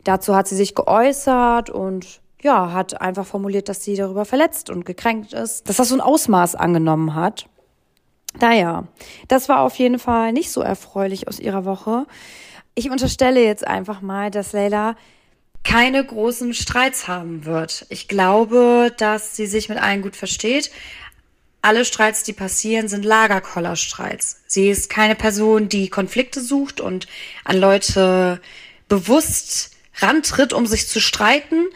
[0.03, 4.85] Dazu hat sie sich geäußert und ja, hat einfach formuliert, dass sie darüber verletzt und
[4.85, 7.47] gekränkt ist, dass das so ein Ausmaß angenommen hat.
[8.39, 8.87] Naja,
[9.27, 12.05] das war auf jeden Fall nicht so erfreulich aus ihrer Woche.
[12.75, 14.95] Ich unterstelle jetzt einfach mal, dass Leila
[15.63, 17.85] keine großen Streits haben wird.
[17.89, 20.71] Ich glaube, dass sie sich mit allen gut versteht.
[21.61, 24.41] Alle Streits, die passieren, sind Lagerkollerstreits.
[24.47, 27.07] Sie ist keine Person, die Konflikte sucht und
[27.45, 28.41] an Leute
[28.89, 31.67] bewusst rantritt, um sich zu streiten.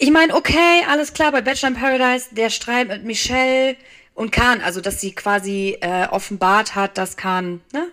[0.00, 3.76] Ich meine, okay, alles klar, bei Bachelor in Paradise, der Streit mit Michelle
[4.14, 7.88] und Khan, also dass sie quasi äh, offenbart hat, dass Khan, ne?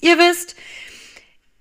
[0.00, 0.54] Ihr wisst.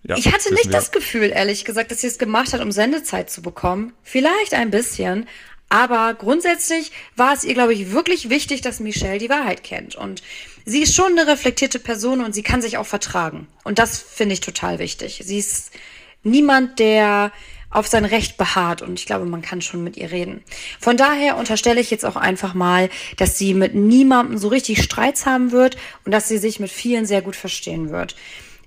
[0.04, 0.72] Ja, ich hatte nicht wir.
[0.72, 3.94] das Gefühl, ehrlich gesagt, dass sie es gemacht hat, um Sendezeit zu bekommen.
[4.04, 5.28] Vielleicht ein bisschen.
[5.70, 9.96] Aber grundsätzlich war es ihr, glaube ich, wirklich wichtig, dass Michelle die Wahrheit kennt.
[9.96, 10.22] Und
[10.66, 13.48] sie ist schon eine reflektierte Person und sie kann sich auch vertragen.
[13.64, 15.22] Und das finde ich total wichtig.
[15.26, 15.72] Sie ist
[16.24, 17.32] niemand, der
[17.72, 20.44] auf sein Recht beharrt und ich glaube, man kann schon mit ihr reden.
[20.80, 25.26] Von daher unterstelle ich jetzt auch einfach mal, dass sie mit niemandem so richtig Streits
[25.26, 28.16] haben wird und dass sie sich mit vielen sehr gut verstehen wird.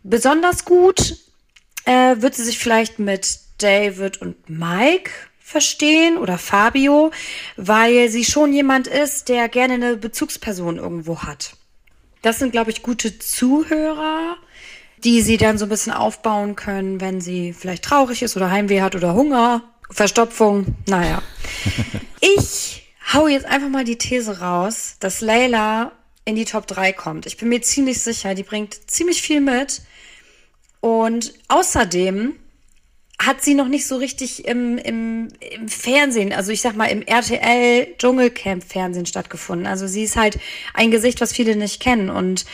[0.05, 1.17] Besonders gut
[1.85, 7.11] äh, wird sie sich vielleicht mit David und Mike verstehen oder Fabio,
[7.57, 11.55] weil sie schon jemand ist, der gerne eine Bezugsperson irgendwo hat.
[12.23, 14.37] Das sind, glaube ich, gute Zuhörer,
[15.05, 18.81] die sie dann so ein bisschen aufbauen können, wenn sie vielleicht traurig ist oder Heimweh
[18.81, 21.23] hat oder Hunger, Verstopfung, naja.
[22.25, 25.91] Ich hau jetzt einfach mal die These raus, dass Layla
[26.25, 27.27] in die Top 3 kommt.
[27.27, 29.83] Ich bin mir ziemlich sicher, die bringt ziemlich viel mit.
[30.81, 32.35] Und außerdem
[33.19, 37.03] hat sie noch nicht so richtig im, im, im Fernsehen, also ich sag mal im
[37.03, 39.67] RTL Dschungelcamp Fernsehen stattgefunden.
[39.67, 40.39] Also sie ist halt
[40.75, 42.45] ein Gesicht, was viele nicht kennen und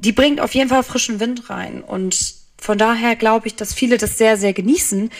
[0.00, 3.98] die bringt auf jeden Fall frischen Wind rein und von daher glaube ich, dass viele
[3.98, 5.10] das sehr, sehr genießen.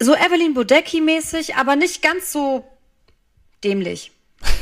[0.00, 2.64] So Evelyn Bodecki mäßig, aber nicht ganz so
[3.62, 4.10] dämlich.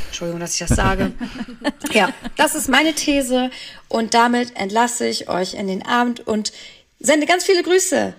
[0.07, 1.11] Entschuldigung, dass ich das sage.
[1.93, 3.49] ja, das ist meine These
[3.87, 6.51] und damit entlasse ich euch in den Abend und
[6.99, 8.13] sende ganz viele Grüße.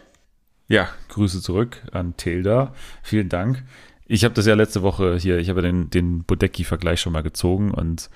[0.68, 2.74] Ja, Grüße zurück an Tilda.
[3.02, 3.62] Vielen Dank.
[4.06, 7.22] Ich habe das ja letzte Woche hier, ich habe ja den, den Bodecki-Vergleich schon mal
[7.22, 8.10] gezogen und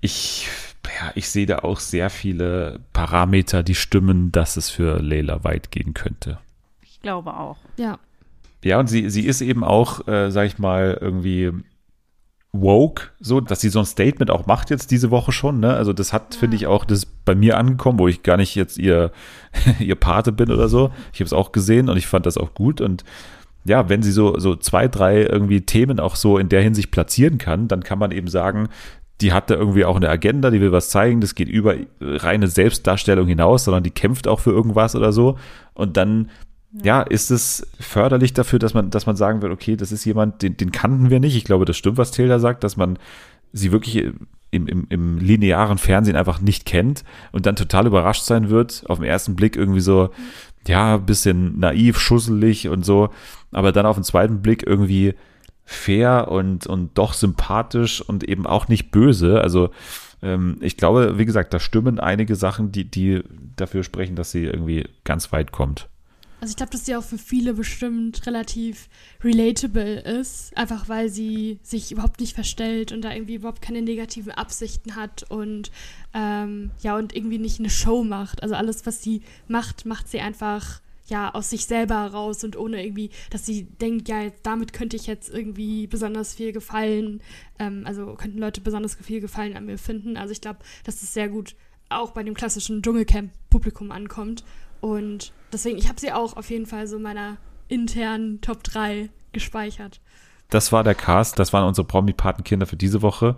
[0.00, 0.48] ich,
[0.86, 5.70] ja, ich sehe da auch sehr viele Parameter, die stimmen, dass es für Leila weit
[5.70, 6.38] gehen könnte.
[6.82, 7.58] Ich glaube auch.
[7.76, 7.98] Ja.
[8.64, 11.52] Ja, und sie, sie ist eben auch, äh, sag ich mal, irgendwie
[12.52, 15.74] woke, so, dass sie so ein Statement auch macht jetzt diese Woche schon, ne?
[15.74, 18.54] Also das hat, finde ich, auch das ist bei mir angekommen, wo ich gar nicht
[18.54, 19.12] jetzt ihr,
[19.78, 20.90] ihr Pate bin oder so.
[21.12, 23.04] Ich habe es auch gesehen und ich fand das auch gut und
[23.64, 27.36] ja, wenn sie so, so zwei, drei irgendwie Themen auch so in der Hinsicht platzieren
[27.36, 28.68] kann, dann kann man eben sagen,
[29.20, 32.46] die hat da irgendwie auch eine Agenda, die will was zeigen, das geht über reine
[32.46, 35.38] Selbstdarstellung hinaus, sondern die kämpft auch für irgendwas oder so.
[35.74, 36.30] Und dann,
[36.72, 40.42] ja, ist es förderlich dafür, dass man, dass man sagen will, okay, das ist jemand,
[40.42, 41.36] den, den kannten wir nicht.
[41.36, 42.98] Ich glaube, das stimmt, was Tilda sagt, dass man
[43.52, 44.12] sie wirklich
[44.50, 47.02] im, im, im linearen Fernsehen einfach nicht kennt
[47.32, 50.10] und dann total überrascht sein wird, auf den ersten Blick irgendwie so,
[50.66, 53.10] ja, bisschen naiv, schusselig und so,
[53.52, 55.14] aber dann auf den zweiten Blick irgendwie
[55.70, 59.42] fair und, und doch sympathisch und eben auch nicht böse.
[59.42, 59.68] Also
[60.22, 63.22] ähm, ich glaube, wie gesagt, da stimmen einige Sachen, die, die
[63.54, 65.86] dafür sprechen, dass sie irgendwie ganz weit kommt.
[66.40, 68.88] Also ich glaube, dass sie auch für viele bestimmt relativ
[69.22, 74.32] relatable ist, einfach weil sie sich überhaupt nicht verstellt und da irgendwie überhaupt keine negativen
[74.32, 75.70] Absichten hat und
[76.14, 78.42] ähm, ja und irgendwie nicht eine Show macht.
[78.42, 82.84] Also alles, was sie macht, macht sie einfach ja aus sich selber heraus und ohne
[82.84, 87.20] irgendwie, dass sie denkt, ja, damit könnte ich jetzt irgendwie besonders viel gefallen,
[87.58, 90.16] ähm, also könnten Leute besonders viel Gefallen an mir finden.
[90.16, 91.54] Also ich glaube, dass es sehr gut
[91.88, 94.44] auch bei dem klassischen Dschungelcamp-Publikum ankommt.
[94.80, 97.38] Und deswegen, ich habe sie auch auf jeden Fall so in meiner
[97.68, 100.00] internen Top 3 gespeichert.
[100.50, 103.36] Das war der Cast, das waren unsere Promi-Patenkinder für diese Woche.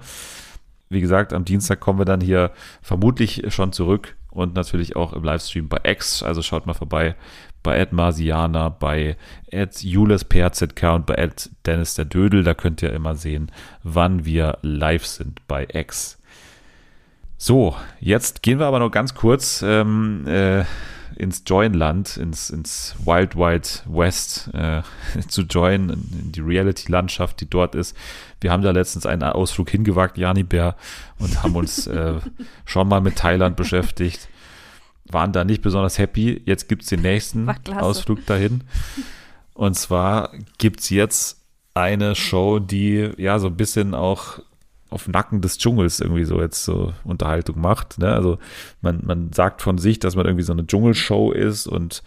[0.89, 2.53] Wie gesagt, am Dienstag kommen wir dann hier
[2.83, 6.23] vermutlich schon zurück und natürlich auch im Livestream bei X.
[6.23, 7.17] Also schaut mal vorbei
[7.63, 9.17] bei Ed Marsiana, bei
[9.51, 12.45] Ed Jules PRZK und bei Ed Dennis der Dödel.
[12.45, 13.51] Da könnt ihr immer sehen,
[13.83, 16.19] wann wir live sind bei X.
[17.37, 20.65] So, jetzt gehen wir aber noch ganz kurz ähm, äh,
[21.17, 24.83] ins Join-Land, ins, ins Wild Wild West äh,
[25.29, 27.97] zu joinen, in die Reality-Landschaft, die dort ist.
[28.41, 30.77] Wir haben da letztens einen Ausflug hingewagt, Jani Bär,
[31.19, 32.15] und haben uns äh,
[32.65, 34.29] schon mal mit Thailand beschäftigt.
[35.11, 36.43] Waren da nicht besonders happy.
[36.45, 38.63] Jetzt gibt es den nächsten Ausflug dahin.
[39.55, 41.41] Und zwar gibt es jetzt
[41.75, 44.41] eine Show, die ja so ein bisschen auch
[44.91, 47.99] auf Nacken des Dschungels irgendwie so jetzt so Unterhaltung macht.
[47.99, 48.13] Ne?
[48.13, 48.39] Also
[48.81, 52.03] man, man sagt von sich, dass man irgendwie so eine Dschungelshow ist und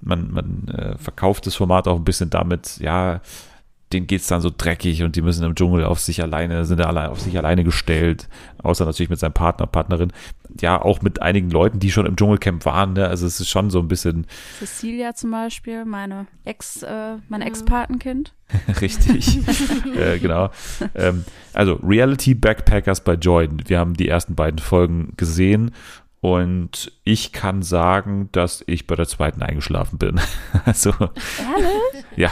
[0.00, 3.20] man, man äh, verkauft das Format auch ein bisschen damit, ja,
[3.92, 6.80] denen geht es dann so dreckig und die müssen im Dschungel auf sich alleine, sind
[6.80, 8.28] alle auf sich alleine gestellt,
[8.62, 10.12] außer natürlich mit seinem Partner, Partnerin.
[10.60, 12.94] Ja, auch mit einigen Leuten, die schon im Dschungelcamp waren.
[12.94, 13.06] Ne?
[13.06, 14.26] Also es ist schon so ein bisschen.
[14.58, 18.32] Cecilia zum Beispiel, meine Ex, äh, mein Ex-Patenkind.
[18.80, 19.38] Richtig,
[19.96, 20.50] äh, genau.
[20.94, 23.62] Ähm, also Reality Backpackers bei Jordan.
[23.66, 25.72] Wir haben die ersten beiden Folgen gesehen
[26.20, 30.20] und ich kann sagen, dass ich bei der zweiten eingeschlafen bin.
[30.66, 32.04] Also, Ehrlich?
[32.16, 32.30] ja.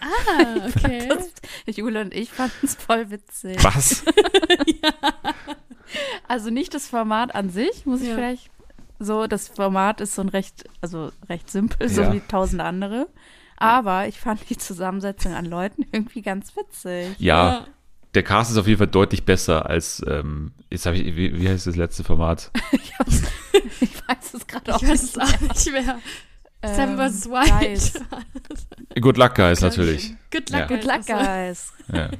[0.00, 1.08] Ah, okay.
[1.08, 3.62] Das, Jule und ich fanden es voll witzig.
[3.62, 4.04] Was?
[6.26, 8.14] Also nicht das Format an sich, muss ich Ja.
[8.14, 8.50] vielleicht
[8.98, 12.12] so, das Format ist so ein recht, also recht simpel, so Ja.
[12.12, 13.08] wie tausend andere.
[13.56, 17.14] Aber ich fand die Zusammensetzung an Leuten irgendwie ganz witzig.
[17.18, 17.66] Ja,
[18.18, 21.48] der Cast ist auf jeden Fall deutlich besser als, ähm, jetzt habe ich, wie, wie
[21.48, 22.50] heißt das letzte Format?
[23.80, 25.98] Ich, weiß es gerade auch nicht es auch nicht mehr.
[26.64, 27.28] Seven Ähm, vs.
[27.28, 28.06] White.
[29.00, 30.14] Good Luck Guys natürlich.
[30.32, 30.66] Good Luck, Ja.
[30.66, 31.72] Good luck, Guys.
[31.92, 32.10] Ja.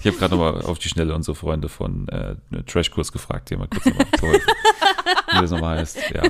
[0.00, 2.36] Ich habe gerade nochmal auf die Schnelle unsere Freunde von äh,
[2.66, 4.52] Trashkurs gefragt, die haben mal kurz nochmal geholfen,
[5.32, 5.98] wie das nochmal heißt.
[6.14, 6.22] Ja.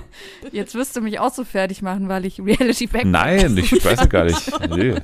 [0.53, 3.05] Jetzt wirst du mich auch so fertig machen, weil ich Reality Back.
[3.07, 4.69] Nein, ich weiß ja gar nicht.
[4.71, 4.97] Nee.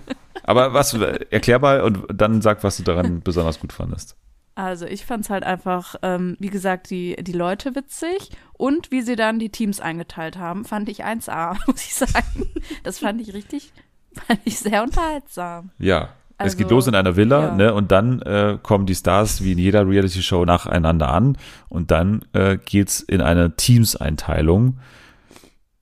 [0.44, 4.16] Aber was, erklär mal und dann sag, was du daran besonders gut fandest.
[4.54, 9.00] Also ich fand es halt einfach, ähm, wie gesagt, die, die Leute witzig und wie
[9.00, 12.50] sie dann die Teams eingeteilt haben, fand ich 1A, muss ich sagen.
[12.82, 13.72] Das fand ich richtig,
[14.12, 15.70] fand ich sehr unterhaltsam.
[15.78, 16.10] Ja.
[16.36, 17.54] es Also, geht los in einer Villa, ja.
[17.54, 17.74] ne?
[17.74, 21.38] Und dann äh, kommen die Stars wie in jeder Reality-Show nacheinander an
[21.70, 24.78] und dann äh, geht's in eine Teams-Einteilung.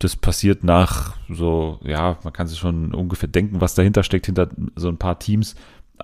[0.01, 4.49] Das passiert nach so, ja, man kann sich schon ungefähr denken, was dahinter steckt, hinter
[4.75, 5.55] so ein paar Teams.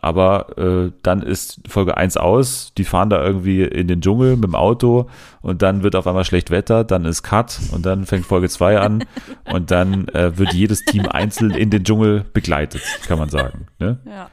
[0.03, 4.45] Aber äh, dann ist Folge 1 aus, die fahren da irgendwie in den Dschungel mit
[4.45, 5.09] dem Auto
[5.41, 8.79] und dann wird auf einmal schlecht Wetter, dann ist Cut und dann fängt Folge 2
[8.79, 9.05] an
[9.51, 13.67] und dann äh, wird jedes Team einzeln in den Dschungel begleitet, kann man sagen.
[13.79, 13.99] Ne?
[14.05, 14.31] Ja.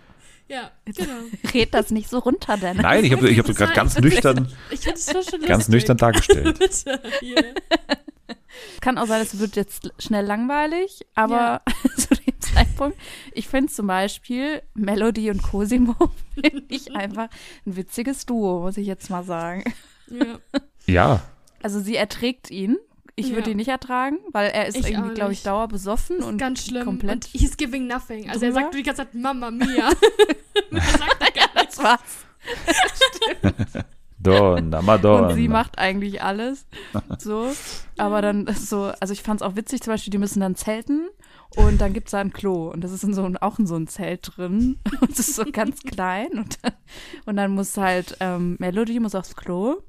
[0.50, 1.14] Ja, genau.
[1.54, 2.84] Red das nicht so runter, Dennis.
[2.84, 4.50] Nein, ich habe ich hab Das gerade ganz nüchtern,
[5.48, 6.60] ganz nüchtern dargestellt.
[6.60, 7.56] Bitte, hier.
[8.84, 11.62] Kann auch sein, es wird jetzt schnell langweilig, aber
[11.98, 12.98] zu dem Zeitpunkt,
[13.34, 15.96] ich finde zum Beispiel Melody und Cosimo
[16.34, 17.30] finde ich einfach
[17.66, 19.64] ein witziges Duo, muss ich jetzt mal sagen.
[20.08, 20.40] Ja.
[20.86, 21.22] Ja,
[21.62, 22.78] Also sie erträgt ihn.
[23.16, 23.52] Ich würde Ja.
[23.52, 26.84] ihn nicht ertragen, weil er ist Ich irgendwie, glaube ich, dauerbesoffen ist und ganz schlimm.
[26.84, 28.28] komplett Und he's giving nothing.
[28.30, 28.62] Also er drüber.
[28.64, 29.92] sagt die ganze Zeit Mama Mia.
[30.72, 31.76] er sagt gar nichts.
[31.78, 32.26] das war's.
[33.42, 33.86] Donna,
[34.26, 35.28] Madonna.
[35.28, 36.66] Und sie macht eigentlich alles.
[37.20, 37.52] So.
[37.98, 40.56] Aber dann ist so, also ich fand es auch witzig, zum Beispiel, die müssen dann
[40.56, 41.10] zelten
[41.56, 42.70] und dann gibt es da ein Klo.
[42.72, 44.80] Und das ist in so ein, auch in so ein Zelt drin.
[45.02, 46.30] Und es ist so ganz klein.
[46.34, 46.74] Und dann,
[47.26, 49.82] und dann muss halt ähm, Melody muss aufs Klo.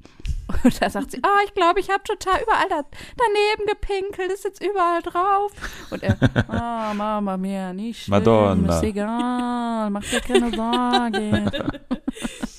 [0.62, 2.85] Und da sagt sie, ah, ich glaube, ich habe total überall da,
[3.16, 5.52] daneben gepinkelt, ist jetzt überall drauf.
[5.90, 8.77] Und er, ah, Mama mia, nicht schlimm, Madonna.
[8.77, 11.51] ist egal, mach dir keine Sorge.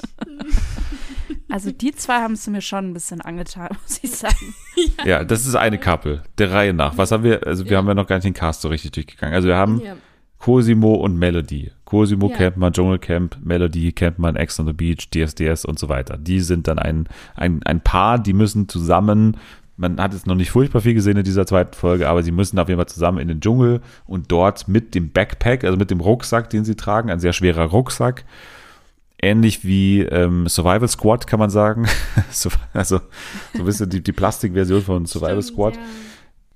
[1.49, 4.53] Also die zwei haben es mir schon ein bisschen angetan, muss ich sagen.
[5.05, 6.97] Ja, das ist eine Couple, der Reihe nach.
[6.97, 7.77] Was haben wir, also wir Ja.
[7.77, 9.33] haben ja noch gar nicht den Cast so richtig durchgegangen.
[9.33, 9.95] Also wir haben Ja.
[10.39, 11.71] Cosimo und Melody.
[11.85, 12.35] Cosimo Ja.
[12.35, 16.17] kennt man Dschungelcamp, Melody kennt man Ex on the Beach, DSDS und so weiter.
[16.17, 19.37] Die sind dann ein, ein, ein Paar, die müssen zusammen
[19.77, 22.57] Man hat jetzt noch nicht furchtbar viel gesehen in dieser zweiten Folge, aber sie müssen
[22.59, 25.99] auf jeden Fall zusammen in den Dschungel und dort mit dem Backpack, also mit dem
[25.99, 28.23] Rucksack, den sie tragen, ein sehr schwerer Rucksack,
[29.21, 31.87] ähnlich wie ähm, Survival Squad, kann man sagen.
[32.31, 32.99] So- also
[33.53, 35.79] so ein bisschen die, die Plastikversion von Survival Squad.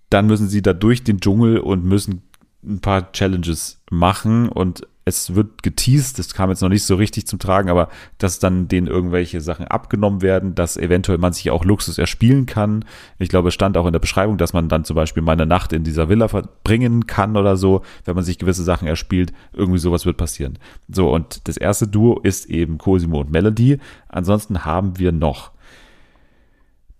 [0.09, 2.23] Dann müssen sie da durch den Dschungel und müssen
[2.63, 7.25] ein paar Challenges machen und es wird geteased, das kam jetzt noch nicht so richtig
[7.25, 11.65] zum Tragen, aber dass dann denen irgendwelche Sachen abgenommen werden, dass eventuell man sich auch
[11.65, 12.85] Luxus erspielen kann.
[13.17, 15.45] Ich glaube, es stand auch in der Beschreibung, dass man dann zum Beispiel mal eine
[15.45, 19.33] Nacht in dieser Villa verbringen kann oder so, wenn man sich gewisse Sachen erspielt.
[19.53, 20.59] Irgendwie sowas wird passieren.
[20.87, 23.79] So, und das erste Duo ist eben Cosimo und Melody.
[24.09, 25.51] Ansonsten haben wir noch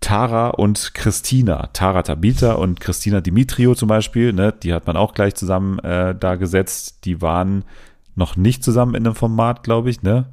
[0.00, 1.68] Tara und Christina.
[1.74, 6.14] Tara Tabita und Christina Dimitrio zum Beispiel, ne, die hat man auch gleich zusammen äh,
[6.18, 7.04] da gesetzt.
[7.04, 7.64] Die waren
[8.20, 10.32] noch nicht zusammen in einem Format, glaube ich, ne?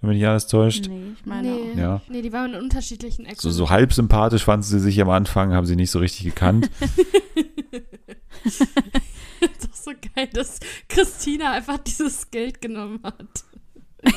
[0.00, 0.86] Wenn mich nicht alles täuscht.
[0.88, 1.76] Nee, ich meine Nee, auch.
[1.76, 2.00] Ja.
[2.08, 3.38] nee, die waren in unterschiedlichen Ecken.
[3.40, 6.70] So, so halb sympathisch fanden sie sich am Anfang, haben sie nicht so richtig gekannt.
[8.44, 8.60] ist
[9.64, 13.44] doch so geil, dass Christina einfach dieses Geld genommen hat.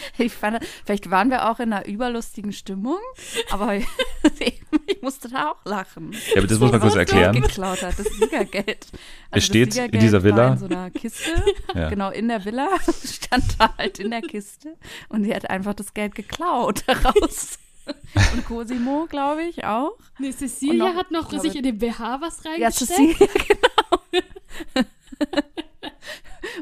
[0.18, 2.98] Ich fand, vielleicht waren wir auch in einer überlustigen Stimmung,
[3.50, 3.74] aber
[4.38, 6.12] ich musste da auch lachen.
[6.12, 7.40] Ja, aber das muss man kurz Was erklären.
[7.40, 8.86] Geklaut hat, das Siegergeld.
[9.30, 11.44] Also Es steht das in Siegergeld dieser Villa- War in so einer Kiste,
[11.74, 11.88] Ja.
[11.90, 12.68] genau in der Villa,
[13.04, 14.74] stand da halt in der Kiste
[15.10, 17.58] und die hat einfach das Geld geklaut daraus.
[18.34, 19.96] Und Cosimo, glaube ich, auch.
[20.18, 22.88] Nee, Cecilia noch- hat noch sich ich- in den BH was Ja, reingesteckt.
[23.18, 24.28] Cecilia, genau.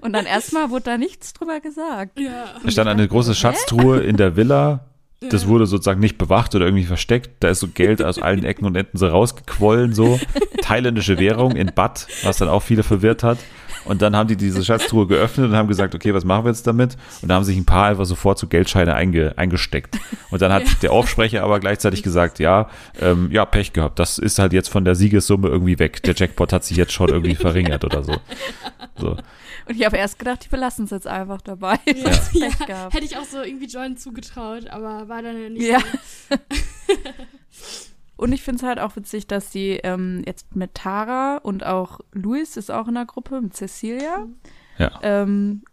[0.00, 2.18] Und dann erstmal wurde da nichts drüber gesagt.
[2.18, 2.46] Ja.
[2.62, 4.86] Da stand eine große Schatztruhe in der Villa.
[5.30, 7.30] Das wurde sozusagen nicht bewacht oder irgendwie versteckt.
[7.40, 10.20] Da ist so Geld aus allen Ecken und Enden so rausgequollen, so.
[10.62, 13.38] Thailändische Währung in Bad, was dann auch viele verwirrt hat.
[13.86, 16.66] Und dann haben die diese Schatztruhe geöffnet und haben gesagt, okay, was machen wir jetzt
[16.66, 16.96] damit?
[17.22, 19.98] Und da haben sich ein paar einfach sofort so Geldscheine einge, eingesteckt.
[20.30, 22.68] Und dann hat der Aufsprecher aber gleichzeitig gesagt, ja,
[23.00, 23.98] ähm, ja, Pech gehabt.
[23.98, 26.02] Das ist halt jetzt von der Siegessumme irgendwie weg.
[26.02, 28.16] Der Jackpot hat sich jetzt schon irgendwie verringert oder so.
[28.98, 29.16] So.
[29.68, 31.78] Und ich habe erst gedacht, die belassen es jetzt einfach dabei.
[31.86, 35.78] Ja, ja, hätte ich auch so irgendwie Jordan zugetraut, aber war dann ja nicht Ja.
[35.80, 36.36] so.
[38.18, 42.00] Und ich finde es halt auch witzig, dass die ähm, jetzt mit Tara und auch
[42.12, 44.26] Luis ist auch in der Gruppe mit Cecilia,
[44.78, 44.98] Ja.
[45.02, 45.64] ähm,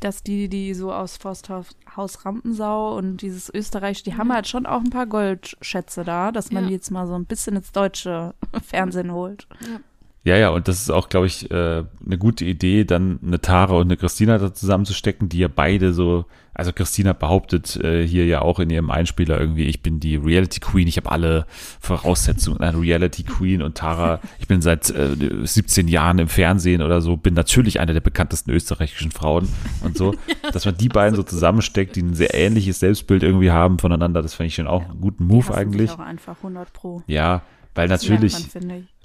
[0.00, 4.66] dass die, die so aus Forsthaus Haus Rampensau und dieses Österreich, die haben halt schon
[4.66, 6.68] auch ein paar Goldschätze da, dass man Ja.
[6.70, 8.34] die jetzt mal so ein bisschen ins deutsche
[8.66, 9.46] Fernsehen holt.
[9.60, 9.78] Ja,
[10.24, 13.88] ja, und das ist auch, glaube ich, äh, eine gute Idee, dann eine Tara und
[13.88, 16.24] eine Christina da zusammenzustecken, die ja beide so,
[16.54, 20.60] also Christina behauptet äh, hier ja auch in ihrem Einspieler irgendwie, ich bin die Reality
[20.60, 21.44] Queen, ich habe alle
[21.78, 27.02] Voraussetzungen einer Reality Queen und Tara, ich bin seit äh, 17 Jahren im Fernsehen oder
[27.02, 29.46] so, bin natürlich eine der bekanntesten österreichischen Frauen
[29.82, 30.14] und so,
[30.54, 34.32] dass man die beiden so zusammensteckt, die ein sehr ähnliches Selbstbild irgendwie haben voneinander, das
[34.32, 35.90] fand ich schon auch einen guten Move eigentlich.
[35.90, 37.02] Auch einfach 100 pro.
[37.06, 37.42] Ja,
[37.74, 38.34] weil natürlich,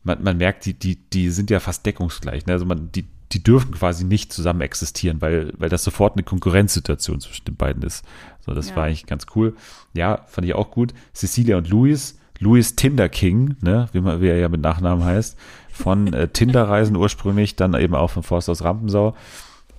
[0.10, 2.46] man, man, merkt, die, die, die sind ja fast deckungsgleich.
[2.48, 2.54] Ne?
[2.54, 7.20] Also man, die, die dürfen quasi nicht zusammen existieren, weil, weil das sofort eine Konkurrenzsituation
[7.22, 8.04] zwischen den beiden ist.
[8.46, 8.76] So, das Ja.
[8.76, 9.56] war eigentlich ganz cool.
[9.94, 10.94] Ja, fand ich auch gut.
[11.14, 15.38] Cecilia und Luis, Luis Tinder King, ne, wie, man, wie er ja mit Nachnamen heißt,
[15.72, 19.16] von äh, Tinder-Reisen ursprünglich, dann eben auch von Forst aus Rampensau,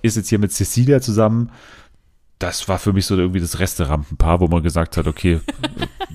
[0.01, 1.51] ist jetzt hier mit Cecilia zusammen.
[2.41, 5.41] Das war für mich so irgendwie das Resterampenpaar, wo man gesagt hat, okay,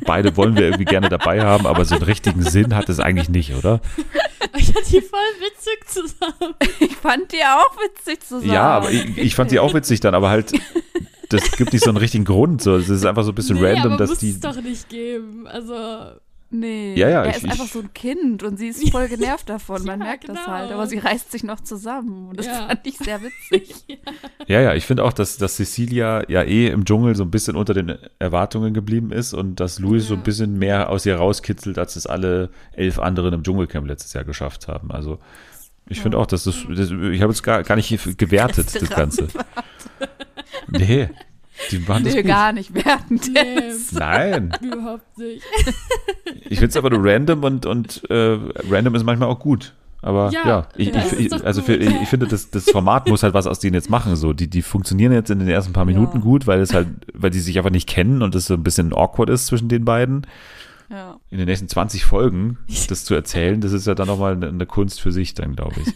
[0.04, 3.28] beide wollen wir irgendwie gerne dabei haben, aber so einen richtigen Sinn hat es eigentlich
[3.28, 3.80] nicht, oder?
[4.58, 6.54] Ich hatte die voll witzig zusammen.
[6.80, 8.52] Ich fand die auch witzig zusammen.
[8.52, 10.52] Ja, aber ich, ich fand sie auch witzig dann, aber halt,
[11.28, 12.60] das gibt nicht so einen richtigen Grund.
[12.60, 14.30] So, es ist einfach so ein bisschen nee, random, aber dass muss die.
[14.30, 15.46] es doch nicht geben.
[15.46, 15.74] Also,
[16.60, 19.08] Nee, Ja, ja, er ich- ist einfach ich- so ein Kind und sie ist voll
[19.08, 19.84] genervt davon.
[19.84, 20.46] Man Ja, merkt das genau.
[20.48, 20.72] halt.
[20.72, 22.28] Aber sie reißt sich noch zusammen.
[22.28, 22.66] Und das Ja.
[22.68, 23.74] fand ich sehr witzig.
[24.48, 27.56] Ja, ja, ich finde auch, dass, dass Cecilia ja eh im Dschungel so ein bisschen
[27.56, 31.78] unter den Erwartungen geblieben ist und dass Louis so ein bisschen mehr aus ihr rauskitzelt,
[31.78, 34.92] als es alle elf anderen im Dschungelcamp letztes Jahr geschafft haben.
[34.92, 35.18] Also
[35.88, 37.88] ich finde auch, dass das, das ich habe es gar, gar nicht
[38.18, 39.26] gewertet, das Ganze.
[40.68, 41.08] Nee,
[41.70, 42.28] die machen das Nee, gut.
[42.30, 43.72] gar nicht wertend nee.
[43.92, 45.42] Nein, überhaupt nicht.
[46.48, 48.38] ich finde es aber nur random und, und äh,
[48.70, 49.74] random ist manchmal auch gut.
[50.02, 53.08] Aber ja, Ja, ich, das ich, ich, also für, ich, ich finde, das, das Format
[53.08, 54.14] muss halt was aus denen jetzt machen.
[54.14, 56.22] So, die, die funktionieren jetzt in den ersten paar Minuten Ja.
[56.22, 58.92] gut, weil es halt, weil die sich einfach nicht kennen und es so ein bisschen
[58.92, 60.26] awkward ist zwischen den beiden.
[60.90, 61.16] Ja.
[61.30, 62.58] In den nächsten 20 Folgen
[62.88, 65.74] das zu erzählen, das ist ja dann nochmal eine, eine Kunst für sich, dann glaube
[65.80, 65.88] ich.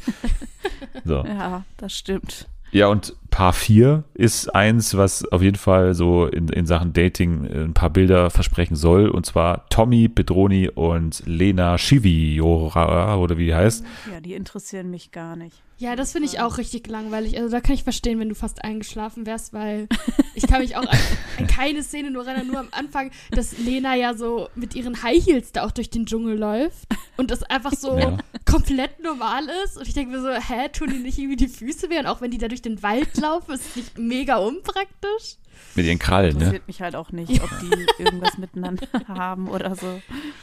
[1.05, 1.25] So.
[1.25, 2.47] ja, das stimmt.
[2.73, 7.45] Ja, und Paar 4 ist eins, was auf jeden Fall so in, in Sachen Dating
[7.47, 9.09] äh, ein paar Bilder versprechen soll.
[9.09, 13.85] Und zwar Tommy Pedroni und Lena Schiviora, oder wie die heißt.
[14.13, 15.63] Ja, die interessieren mich gar nicht.
[15.81, 17.39] Ja, das finde ich auch richtig langweilig.
[17.39, 19.89] Also da kann ich verstehen, wenn du fast eingeschlafen wärst, weil
[20.35, 20.99] ich kann mich auch an,
[21.39, 25.25] an keine Szene nur erinnern, nur am Anfang, dass Lena ja so mit ihren High
[25.25, 26.87] Heels da auch durch den Dschungel läuft
[27.17, 28.19] und das einfach so Ja.
[28.45, 29.79] komplett normal ist.
[29.79, 31.99] Und ich denke mir so, hä, tun die nicht irgendwie die Füße weh?
[31.99, 35.37] Und auch wenn die da durch den Wald laufen, ist es nicht mega unpraktisch?
[35.77, 36.45] Mit ihren Krallen, ne?
[36.45, 40.01] Interessiert mich halt auch nicht, ob die irgendwas miteinander haben oder so.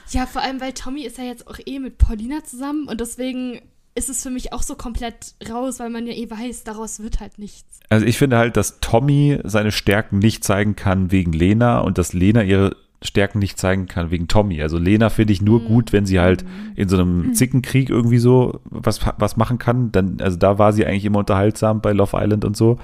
[0.10, 3.62] Ja, vor allem, weil Tommy ist ja jetzt auch eh mit Paulina zusammen und deswegen
[3.98, 7.20] ist es für mich auch so komplett raus, weil man ja eh weiß, daraus wird
[7.20, 7.80] halt nichts.
[7.90, 12.14] Also ich finde halt, dass Tommy seine Stärken nicht zeigen kann wegen Lena und dass
[12.14, 14.62] Lena ihre Stärken nicht zeigen kann wegen Tommy.
[14.62, 16.46] Also Lena finde ich nur gut, wenn sie halt
[16.76, 19.92] in so einem Zickenkrieg irgendwie so was, was machen kann.
[19.92, 22.78] Dann, also da war sie eigentlich immer unterhaltsam bei Love Island und so.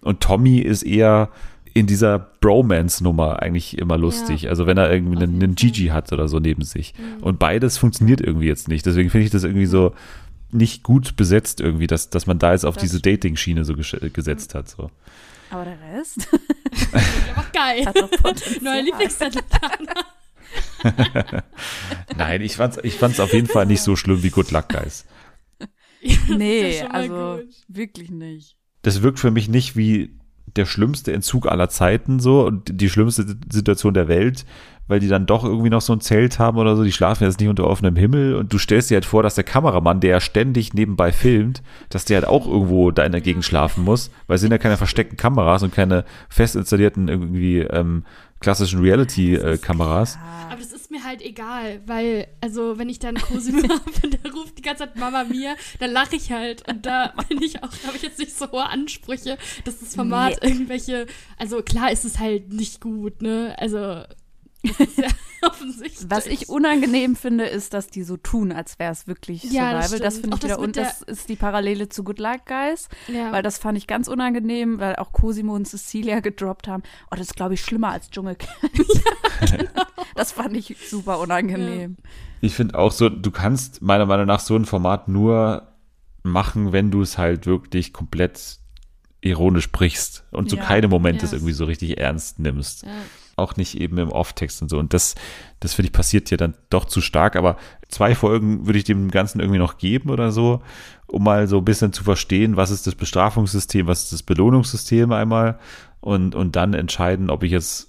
[0.00, 1.30] Und Tommy ist eher
[1.74, 4.48] in dieser Bromance-Nummer eigentlich immer lustig.
[4.48, 6.94] Also wenn er irgendwie einen, einen Gigi hat oder so neben sich.
[7.20, 8.86] Und beides funktioniert irgendwie jetzt nicht.
[8.86, 9.92] Deswegen finde ich das irgendwie so
[10.50, 14.10] nicht gut besetzt irgendwie, dass, dass man da jetzt auf Das diese Dating-Schiene so gesch-
[14.10, 14.68] gesetzt hat.
[14.68, 14.90] So.
[15.50, 16.28] Aber der Rest?
[17.34, 17.84] Aber geil.
[18.62, 19.42] Neuer Lieblingszettel.
[22.16, 25.04] Nein, ich fand's, ich fand's auf jeden Fall nicht so schlimm wie Good Luck Guys.
[26.28, 27.54] nee, also gut.
[27.68, 28.56] wirklich nicht.
[28.82, 30.17] Das wirkt für mich nicht wie
[30.58, 34.44] der schlimmste Entzug aller Zeiten so und die schlimmste Situation der Welt,
[34.88, 37.38] weil die dann doch irgendwie noch so ein Zelt haben oder so, die schlafen jetzt
[37.38, 38.34] nicht unter offenem Himmel.
[38.34, 42.04] Und du stellst dir halt vor, dass der Kameramann, der ja ständig nebenbei filmt, dass
[42.04, 44.76] der halt auch irgendwo da in der Gegend schlafen muss, weil es sind ja keine
[44.76, 48.04] versteckten Kameras und keine fest installierten irgendwie ähm,
[48.40, 50.18] klassischen Reality-Kameras.
[50.50, 54.32] Aber das ist mir halt egal, weil, also, wenn ich dann Cosimo habe und der
[54.32, 56.66] ruft die ganze Zeit Mama Mia, dann lache ich halt.
[56.68, 60.38] Und da bin ich auch, habe ich jetzt nicht so hohe Ansprüche, dass das Format
[60.42, 60.50] Nee.
[60.50, 61.06] irgendwelche,
[61.38, 63.54] also klar ist es halt nicht gut, ne?
[63.58, 64.02] Also,
[64.62, 65.08] das ist ja
[65.48, 66.10] offensichtlich.
[66.10, 69.86] Was ich unangenehm finde, ist, dass die so tun, als wäre es wirklich Ja, das
[69.90, 70.04] Survival.
[70.04, 70.34] Das, stimmt.
[70.34, 70.54] finde ich wieder.
[70.56, 72.88] das Und das ist die Parallele zu Good Luck Guys.
[73.06, 73.30] Ja.
[73.32, 76.82] Weil das fand ich ganz unangenehm, weil auch Cosimo und Cecilia gedroppt haben.
[77.10, 78.50] Oh, das ist, glaube ich, schlimmer als Dschungelcamp.
[79.50, 79.82] genau.
[80.16, 81.96] Das fand ich super unangenehm.
[82.40, 85.68] Ich finde auch so, du kannst meiner Meinung nach so ein Format nur
[86.24, 88.58] machen, wenn du es halt wirklich komplett
[89.20, 90.62] ironisch brichst und so Ja.
[90.64, 91.32] keine Momente Ja.
[91.32, 92.84] irgendwie so richtig ernst nimmst.
[93.38, 94.78] Auch nicht eben im Off-Text und so.
[94.78, 95.14] Und das,
[95.60, 97.36] das finde ich passiert hier dann doch zu stark.
[97.36, 97.56] Aber
[97.88, 100.62] zwei Folgen würde ich dem Ganzen irgendwie noch geben oder so,
[101.06, 105.12] um mal so ein bisschen zu verstehen, was ist das Bestrafungssystem, was ist das Belohnungssystem
[105.12, 105.58] einmal
[106.00, 107.88] und, und dann entscheiden, ob ich jetzt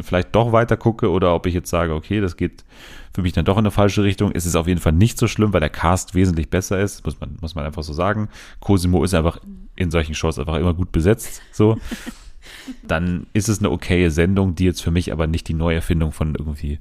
[0.00, 2.64] vielleicht doch weiter gucke oder ob ich jetzt sage, okay, das geht
[3.12, 4.30] für mich dann doch in eine falsche Richtung.
[4.32, 7.20] Es ist auf jeden Fall nicht so schlimm, weil der Cast wesentlich besser ist, muss
[7.20, 8.28] man, muss man einfach so sagen.
[8.60, 9.38] Cosimo ist einfach
[9.76, 11.78] in solchen Shows einfach immer gut besetzt, so.
[12.82, 16.34] Dann ist es eine okaye Sendung, die jetzt für mich aber nicht die Neuerfindung von
[16.34, 16.78] irgendwie,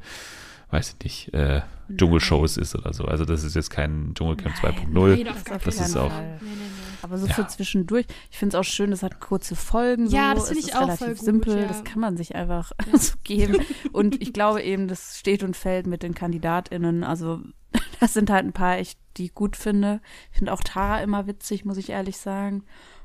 [0.72, 1.62] weiß ich nicht, äh,
[1.96, 3.06] Dschungelshows ist oder so.
[3.06, 5.16] Also das ist jetzt kein Dschungelcamp 2.0.
[5.18, 6.56] Nein, auf gar Das keinen ist auch, Nee, nee, nee.
[7.02, 7.34] Aber so Ja.
[7.34, 8.06] für zwischendurch.
[8.30, 10.08] Ich finde es auch schön, das hat kurze Folgen.
[10.10, 10.16] So.
[10.16, 11.58] Ja, das finde ich ist auch relativ voll gut, simpel.
[11.62, 11.66] ja.
[11.68, 13.58] Das kann man sich einfach so geben.
[13.94, 17.04] Und ich glaube eben, das steht und fällt mit den KandidatInnen.
[17.04, 17.40] Also
[18.00, 20.02] das sind halt ein paar echt, die ich gut finde.
[20.32, 22.64] Ich finde auch Tara immer witzig, muss ich ehrlich sagen.